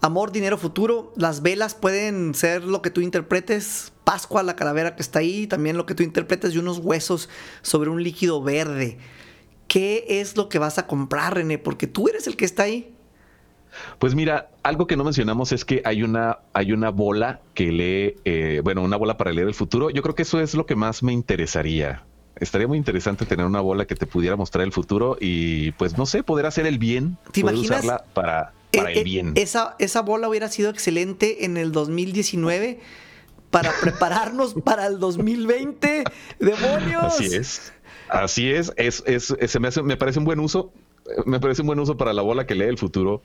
Amor, 0.00 0.30
dinero, 0.32 0.58
futuro. 0.58 1.12
Las 1.16 1.42
velas 1.42 1.74
pueden 1.74 2.34
ser 2.34 2.64
lo 2.64 2.82
que 2.82 2.90
tú 2.90 3.00
interpretes. 3.00 3.92
Pascua, 4.04 4.42
la 4.42 4.56
calavera 4.56 4.94
que 4.96 5.02
está 5.02 5.18
ahí. 5.18 5.46
También 5.46 5.76
lo 5.76 5.86
que 5.86 5.94
tú 5.94 6.02
interpretes 6.02 6.54
y 6.54 6.58
unos 6.58 6.78
huesos 6.78 7.28
sobre 7.62 7.90
un 7.90 8.02
líquido 8.02 8.42
verde. 8.42 8.98
¿Qué 9.66 10.04
es 10.08 10.36
lo 10.36 10.48
que 10.48 10.58
vas 10.58 10.78
a 10.78 10.86
comprar, 10.86 11.34
René? 11.34 11.58
Porque 11.58 11.86
tú 11.86 12.08
eres 12.08 12.26
el 12.26 12.36
que 12.36 12.44
está 12.44 12.62
ahí. 12.64 12.94
Pues 13.98 14.14
mira, 14.14 14.50
algo 14.62 14.86
que 14.86 14.96
no 14.96 15.04
mencionamos 15.04 15.52
es 15.52 15.64
que 15.64 15.82
hay 15.84 16.02
una, 16.02 16.38
hay 16.52 16.72
una 16.72 16.90
bola 16.90 17.40
que 17.54 17.72
lee, 17.72 18.14
eh, 18.24 18.60
bueno, 18.64 18.82
una 18.82 18.96
bola 18.96 19.16
para 19.16 19.32
leer 19.32 19.48
el 19.48 19.54
futuro. 19.54 19.90
Yo 19.90 20.02
creo 20.02 20.14
que 20.14 20.22
eso 20.22 20.40
es 20.40 20.54
lo 20.54 20.66
que 20.66 20.76
más 20.76 21.02
me 21.02 21.12
interesaría. 21.12 22.04
Estaría 22.36 22.68
muy 22.68 22.78
interesante 22.78 23.26
tener 23.26 23.44
una 23.46 23.60
bola 23.60 23.84
que 23.86 23.96
te 23.96 24.06
pudiera 24.06 24.36
mostrar 24.36 24.64
el 24.64 24.72
futuro 24.72 25.16
y, 25.20 25.72
pues, 25.72 25.98
no 25.98 26.06
sé, 26.06 26.22
poder 26.22 26.46
hacer 26.46 26.66
el 26.66 26.78
bien. 26.78 27.16
¿Te 27.32 27.40
poder 27.40 27.56
imaginas? 27.56 27.78
usarla 27.84 28.04
para, 28.14 28.52
para 28.72 28.90
eh, 28.92 28.98
el 28.98 29.04
bien. 29.04 29.32
Esa, 29.34 29.74
esa 29.80 30.02
bola 30.02 30.28
hubiera 30.28 30.48
sido 30.48 30.70
excelente 30.70 31.44
en 31.44 31.56
el 31.56 31.72
2019 31.72 32.78
para 33.50 33.72
prepararnos 33.80 34.54
para 34.64 34.86
el 34.86 35.00
2020. 35.00 36.04
¡Demonios! 36.38 37.02
Así 37.02 37.24
es. 37.34 37.72
Así 38.08 38.50
es. 38.52 38.72
es, 38.76 39.02
es, 39.06 39.34
es- 39.38 39.50
se 39.50 39.58
me, 39.60 39.68
hace- 39.68 39.82
me 39.82 39.96
parece 39.96 40.18
un 40.20 40.24
buen 40.24 40.38
uso. 40.38 40.72
Me 41.26 41.40
parece 41.40 41.62
un 41.62 41.66
buen 41.68 41.80
uso 41.80 41.96
para 41.96 42.12
la 42.12 42.20
bola 42.22 42.46
que 42.46 42.54
lee 42.54 42.66
el 42.66 42.76
futuro, 42.78 43.22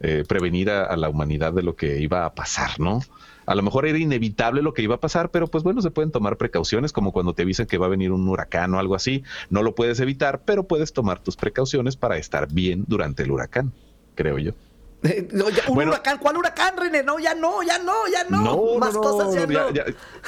eh, 0.00 0.24
prevenir 0.28 0.70
a, 0.70 0.94
la 0.96 1.08
humanidad 1.08 1.52
de 1.52 1.62
lo 1.62 1.76
que 1.76 2.00
iba 2.00 2.24
a 2.26 2.34
pasar, 2.34 2.78
¿no? 2.78 3.00
A 3.46 3.54
lo 3.54 3.62
mejor 3.62 3.86
era 3.86 3.98
inevitable 3.98 4.60
lo 4.60 4.74
que 4.74 4.82
iba 4.82 4.96
a 4.96 5.00
pasar, 5.00 5.30
pero 5.30 5.46
pues 5.46 5.62
bueno, 5.62 5.80
se 5.80 5.90
pueden 5.90 6.10
tomar 6.10 6.36
precauciones, 6.36 6.92
como 6.92 7.12
cuando 7.12 7.32
te 7.32 7.42
avisan 7.42 7.66
que 7.66 7.78
va 7.78 7.86
a 7.86 7.90
venir 7.90 8.12
un 8.12 8.28
huracán 8.28 8.74
o 8.74 8.78
algo 8.78 8.94
así. 8.94 9.22
No 9.50 9.62
lo 9.62 9.74
puedes 9.74 10.00
evitar, 10.00 10.42
pero 10.44 10.64
puedes 10.64 10.92
tomar 10.92 11.20
tus 11.20 11.36
precauciones 11.36 11.96
para 11.96 12.18
estar 12.18 12.52
bien 12.52 12.84
durante 12.88 13.22
el 13.22 13.30
huracán, 13.30 13.72
creo 14.14 14.38
yo. 14.38 14.52
No, 15.32 15.50
ya, 15.50 15.62
un 15.68 15.74
Bueno. 15.76 15.92
huracán, 15.92 16.18
¿cuál 16.18 16.36
huracán, 16.36 16.76
René? 16.76 17.02
No, 17.04 17.18
ya 17.20 17.34
no, 17.34 17.62
ya 17.62 17.78
no, 17.78 17.92
ya 18.10 18.24
no. 18.28 18.78
Más 18.78 18.94
no, 18.94 19.00
cosas 19.00 19.34
ya, 19.34 19.40
ya, 19.40 19.46
no. 19.46 19.70
ya- 19.72 19.84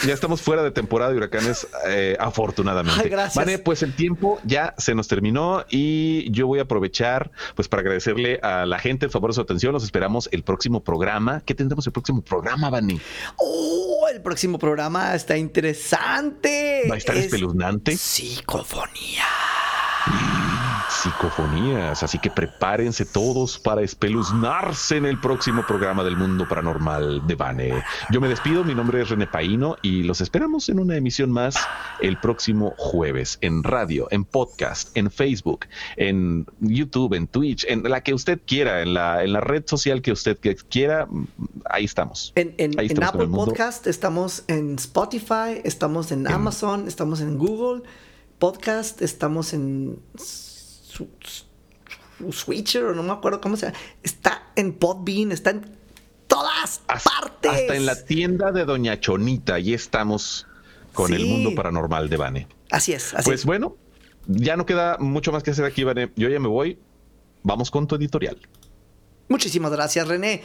ya 0.07 0.15
estamos 0.15 0.41
fuera 0.41 0.63
de 0.63 0.71
temporada 0.71 1.11
de 1.11 1.17
huracanes, 1.17 1.67
eh, 1.89 2.17
afortunadamente. 2.21 3.01
Ay, 3.03 3.09
gracias. 3.09 3.35
Vale, 3.35 3.59
pues 3.59 3.83
el 3.83 3.95
tiempo 3.97 4.39
ya 4.45 4.75
se 4.79 4.95
nos 4.95 5.09
terminó 5.09 5.65
y 5.69 6.31
yo 6.31 6.47
voy 6.47 6.61
a 6.61 6.63
aprovechar 6.63 7.33
pues 7.57 7.67
para 7.67 7.81
agradecerle 7.81 8.39
a 8.43 8.67
la 8.67 8.79
gente 8.79 9.07
el 9.07 9.11
favor 9.11 9.31
de 9.31 9.35
su 9.35 9.41
atención. 9.41 9.73
Los 9.73 9.83
esperamos 9.83 10.29
el 10.31 10.45
próximo 10.45 10.85
programa. 10.85 11.43
¿Qué 11.45 11.55
tendremos 11.55 11.85
el 11.87 11.93
próximo 11.93 12.23
programa, 12.23 12.71
Vani? 12.71 13.01
Oh, 13.37 14.07
el 14.13 14.21
próximo 14.23 14.59
programa 14.59 15.15
está 15.17 15.37
interesante. 15.37 16.83
¿Va 16.89 16.95
a 16.95 16.99
estar 16.99 17.17
Es 17.17 17.25
espeluznante? 17.25 17.97
Psicofonía. 17.97 19.25
Psicofonías, 21.03 22.03
así 22.03 22.19
que 22.19 22.31
prepárense 22.31 23.05
todos 23.05 23.59
para 23.59 23.83
espeluznarse 23.83 24.97
en 24.97 25.07
el 25.07 25.21
próximo 25.21 25.65
programa 25.67 26.03
del 26.03 26.17
Mundo 26.17 26.47
Paranormal 26.49 27.27
de 27.27 27.35
Bane. 27.37 27.85
Yo 28.11 28.21
me 28.21 28.29
despido, 28.29 28.65
mi 28.65 28.75
nombre 28.75 29.01
es 29.03 29.09
René 29.09 29.27
Paino 29.29 29.77
y 29.83 30.03
los 30.03 30.21
esperamos 30.21 30.69
en 30.69 30.81
una 30.81 30.97
emisión 30.97 31.31
más 31.31 31.57
el 32.01 32.19
próximo 32.19 32.75
jueves 32.79 33.39
en 33.43 33.63
radio, 33.63 34.09
en 34.11 34.25
podcast, 34.25 34.97
en 34.97 35.11
Facebook, 35.11 35.67
en 35.97 36.47
YouTube, 36.61 37.15
en 37.15 37.29
Twitch, 37.29 37.65
en 37.69 37.83
la 37.85 38.01
que 38.03 38.13
usted 38.15 38.41
quiera, 38.45 38.83
en 38.83 38.95
la, 38.95 39.23
en 39.23 39.33
la 39.33 39.41
red 39.41 39.63
social 39.67 40.03
que 40.03 40.11
usted 40.13 40.37
quiera, 40.69 41.07
ahí 41.71 41.85
estamos. 41.85 42.33
En, 42.35 42.55
en- 42.59 42.79
Ahí 42.79 42.87
en 42.87 42.93
estamos 42.93 43.13
con 43.13 43.21
Apple. 43.23 43.37
Podcast, 43.47 43.87
estamos 43.87 44.43
en 44.49 44.75
Spotify, 44.77 45.61
estamos 45.65 46.11
en 46.13 46.27
Amazon, 46.27 46.89
estamos 46.89 47.21
en 47.21 47.39
Google 47.39 47.83
Podcast, 48.39 49.01
estamos 49.03 49.53
en 49.53 49.99
Switcher, 52.33 52.85
o 52.85 52.95
no 52.95 53.03
me 53.03 53.13
acuerdo 53.13 53.41
cómo 53.41 53.57
se 53.57 53.67
llama. 53.67 53.79
Está 54.03 54.49
en 54.57 54.73
Podbean, 54.75 55.33
está 55.33 55.51
en 55.51 55.65
todas 56.27 56.83
Hasta, 56.89 57.11
partes. 57.11 57.51
hasta 57.51 57.77
en 57.77 57.87
la 57.87 58.05
tienda 58.05 58.51
de 58.53 58.65
Doña 58.65 58.99
Chonita, 59.01 59.55
ahí 59.55 59.73
estamos 59.75 60.47
con 60.93 61.13
el. 61.15 61.25
Mundo 61.27 61.55
Paranormal 61.55 62.09
de 62.09 62.17
Bane. 62.17 62.49
Así 62.71 62.93
es, 62.93 63.15
así 63.15 63.25
Pues 63.25 63.41
es. 63.41 63.47
bueno, 63.47 63.77
ya 64.27 64.57
no 64.57 64.67
queda 64.67 64.99
mucho 64.99 65.31
más 65.33 65.43
que 65.43 65.53
hacer 65.53 65.65
aquí, 65.65 65.85
Vane. 65.85 66.11
Yo 66.17 66.29
ya 66.29 66.41
me 66.41 66.49
voy. 66.49 66.79
Vamos 67.45 67.71
con 67.71 67.87
tu 67.87 67.95
editorial. 67.95 68.37
Muchísimas 69.29 69.71
gracias, 69.71 70.09
René. 70.09 70.43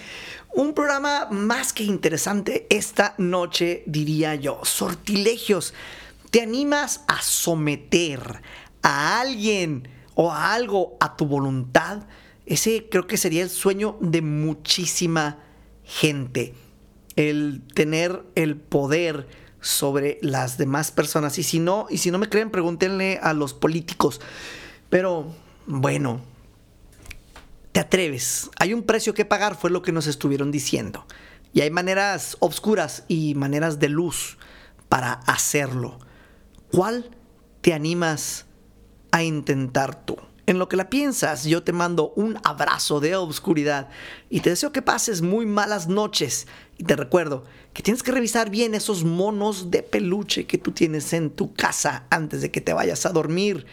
Un 0.53 0.73
programa 0.73 1.27
más 1.31 1.73
que 1.73 1.83
interesante 1.83 2.67
esta 2.69 3.15
noche, 3.17 3.83
diría 3.87 4.35
yo. 4.35 4.59
Sortilegios. 4.63 5.73
¿Te 6.29 6.41
animas 6.41 7.01
a 7.07 7.21
someter 7.21 8.41
a 8.81 9.21
alguien 9.21 9.87
o 10.16 10.32
a 10.32 10.53
algo 10.53 10.97
a 10.99 11.16
tu 11.16 11.26
voluntad? 11.26 12.03
Ese 12.45 12.88
creo 12.89 13.07
que 13.07 13.18
sería 13.18 13.43
el 13.43 13.49
sueño 13.49 13.97
de 14.01 14.22
muchísima 14.22 15.39
gente. 15.84 16.53
El 17.16 17.61
tener 17.74 18.24
el 18.36 18.57
poder 18.57 19.28
sobre 19.64 20.20
las 20.22 20.57
demás 20.57 20.91
personas. 20.91 21.39
Y 21.39 21.43
si 21.43 21.59
no, 21.59 21.88
y 21.89 21.97
si 21.97 22.11
no 22.11 22.20
me 22.20 22.30
creen, 22.30 22.51
pregúntenle 22.51 23.20
a 23.22 23.34
los 23.34 23.53
políticos. 23.53 24.20
Pero 24.89 25.34
bueno, 25.66 26.22
te 27.72 27.80
atreves. 27.80 28.49
Hay 28.59 28.74
un 28.74 28.84
precio 28.84 29.14
que 29.14 29.26
pagar, 29.26 29.55
fue 29.55 29.72
lo 29.72 29.82
que 29.82 29.91
nos 29.91 30.05
estuvieron 30.07 30.51
diciendo. 30.51 31.05
Y 31.53 31.61
hay 31.61 31.72
maneras 31.72 32.36
obscuras 32.39 33.03
y 33.07 33.36
maneras 33.36 33.80
de 33.80 33.89
luz 33.89 34.38
para 34.89 35.14
hacerlo. 35.14 35.99
¿Cuál 36.72 37.09
te 37.61 37.74
animas 37.74 38.45
a 39.14 39.24
intentar 39.24 40.05
tú? 40.05 40.18
En 40.45 40.59
lo 40.59 40.68
que 40.68 40.76
la 40.76 40.89
piensas, 40.89 41.45
yo 41.45 41.64
te 41.64 41.72
mando 41.72 42.11
un 42.18 42.38
abrazo 42.43 42.99
de 42.99 43.16
obscuridad 43.16 43.88
y 44.30 44.41
te 44.41 44.49
deseo 44.49 44.74
que 44.74 44.82
pases 44.82 45.22
muy 45.22 45.45
malas 45.45 45.88
noches. 45.88 46.47
Y 46.78 46.84
te 46.84 46.97
recuerdo 46.97 47.45
que 47.72 47.84
tienes 47.84 48.03
que 48.03 48.11
revisar 48.11 48.49
bien 48.49 48.76
esos 48.76 49.05
monos 49.05 49.72
de 49.72 49.84
peluche 49.84 50.45
que 50.45 50.57
tú 50.57 50.72
tienes 50.72 51.14
en 51.14 51.30
tu 51.30 51.53
casa 51.53 52.07
antes 52.09 52.41
de 52.41 52.51
que 52.51 52.59
te 52.59 52.74
vayas 52.74 53.05
a 53.05 53.11
dormir 53.11 53.66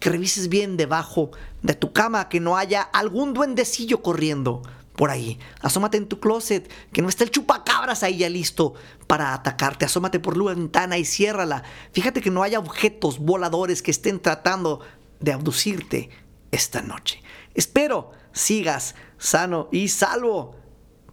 que 0.00 0.10
revises 0.10 0.48
bien 0.48 0.76
debajo 0.76 1.30
de 1.62 1.74
tu 1.74 1.92
cama, 1.92 2.28
que 2.28 2.40
no 2.40 2.56
haya 2.56 2.80
algún 2.80 3.34
duendecillo 3.34 4.02
corriendo 4.02 4.62
por 5.00 5.10
ahí. 5.10 5.38
Asómate 5.62 5.96
en 5.96 6.08
tu 6.08 6.20
closet, 6.20 6.70
que 6.92 7.00
no 7.00 7.08
esté 7.08 7.24
el 7.24 7.30
chupacabras 7.30 8.02
ahí 8.02 8.18
ya 8.18 8.28
listo 8.28 8.74
para 9.06 9.32
atacarte. 9.32 9.86
Asómate 9.86 10.20
por 10.20 10.36
la 10.36 10.52
ventana 10.52 10.98
y 10.98 11.06
ciérrala. 11.06 11.62
Fíjate 11.94 12.20
que 12.20 12.30
no 12.30 12.42
haya 12.42 12.58
objetos 12.58 13.18
voladores 13.18 13.80
que 13.80 13.92
estén 13.92 14.20
tratando 14.20 14.80
de 15.18 15.32
abducirte 15.32 16.10
esta 16.50 16.82
noche. 16.82 17.22
Espero 17.54 18.10
sigas 18.32 18.94
sano 19.16 19.70
y 19.72 19.88
salvo 19.88 20.56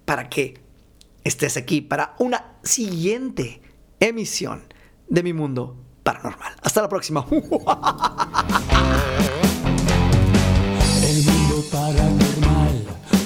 para 0.04 0.28
que 0.28 0.60
estés 1.24 1.56
aquí 1.56 1.80
para 1.80 2.14
una 2.20 2.58
siguiente 2.64 3.62
emisión 4.02 4.66
de 5.08 5.24
mi 5.24 5.32
mundo 5.32 5.78
paranormal. 6.04 6.58
Hasta 6.62 6.82
la 6.82 6.90
próxima. 6.90 7.26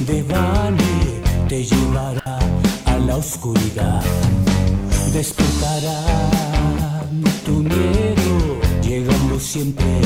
de 0.06 0.24
Bani 0.24 1.22
te 1.48 1.64
llevará 1.64 2.40
a 2.86 2.98
la 2.98 3.18
oscuridad. 3.18 4.04
Despertará 5.14 6.02
tu 7.46 7.52
miedo, 7.52 8.60
llegando 8.82 9.40
siempre 9.40 10.02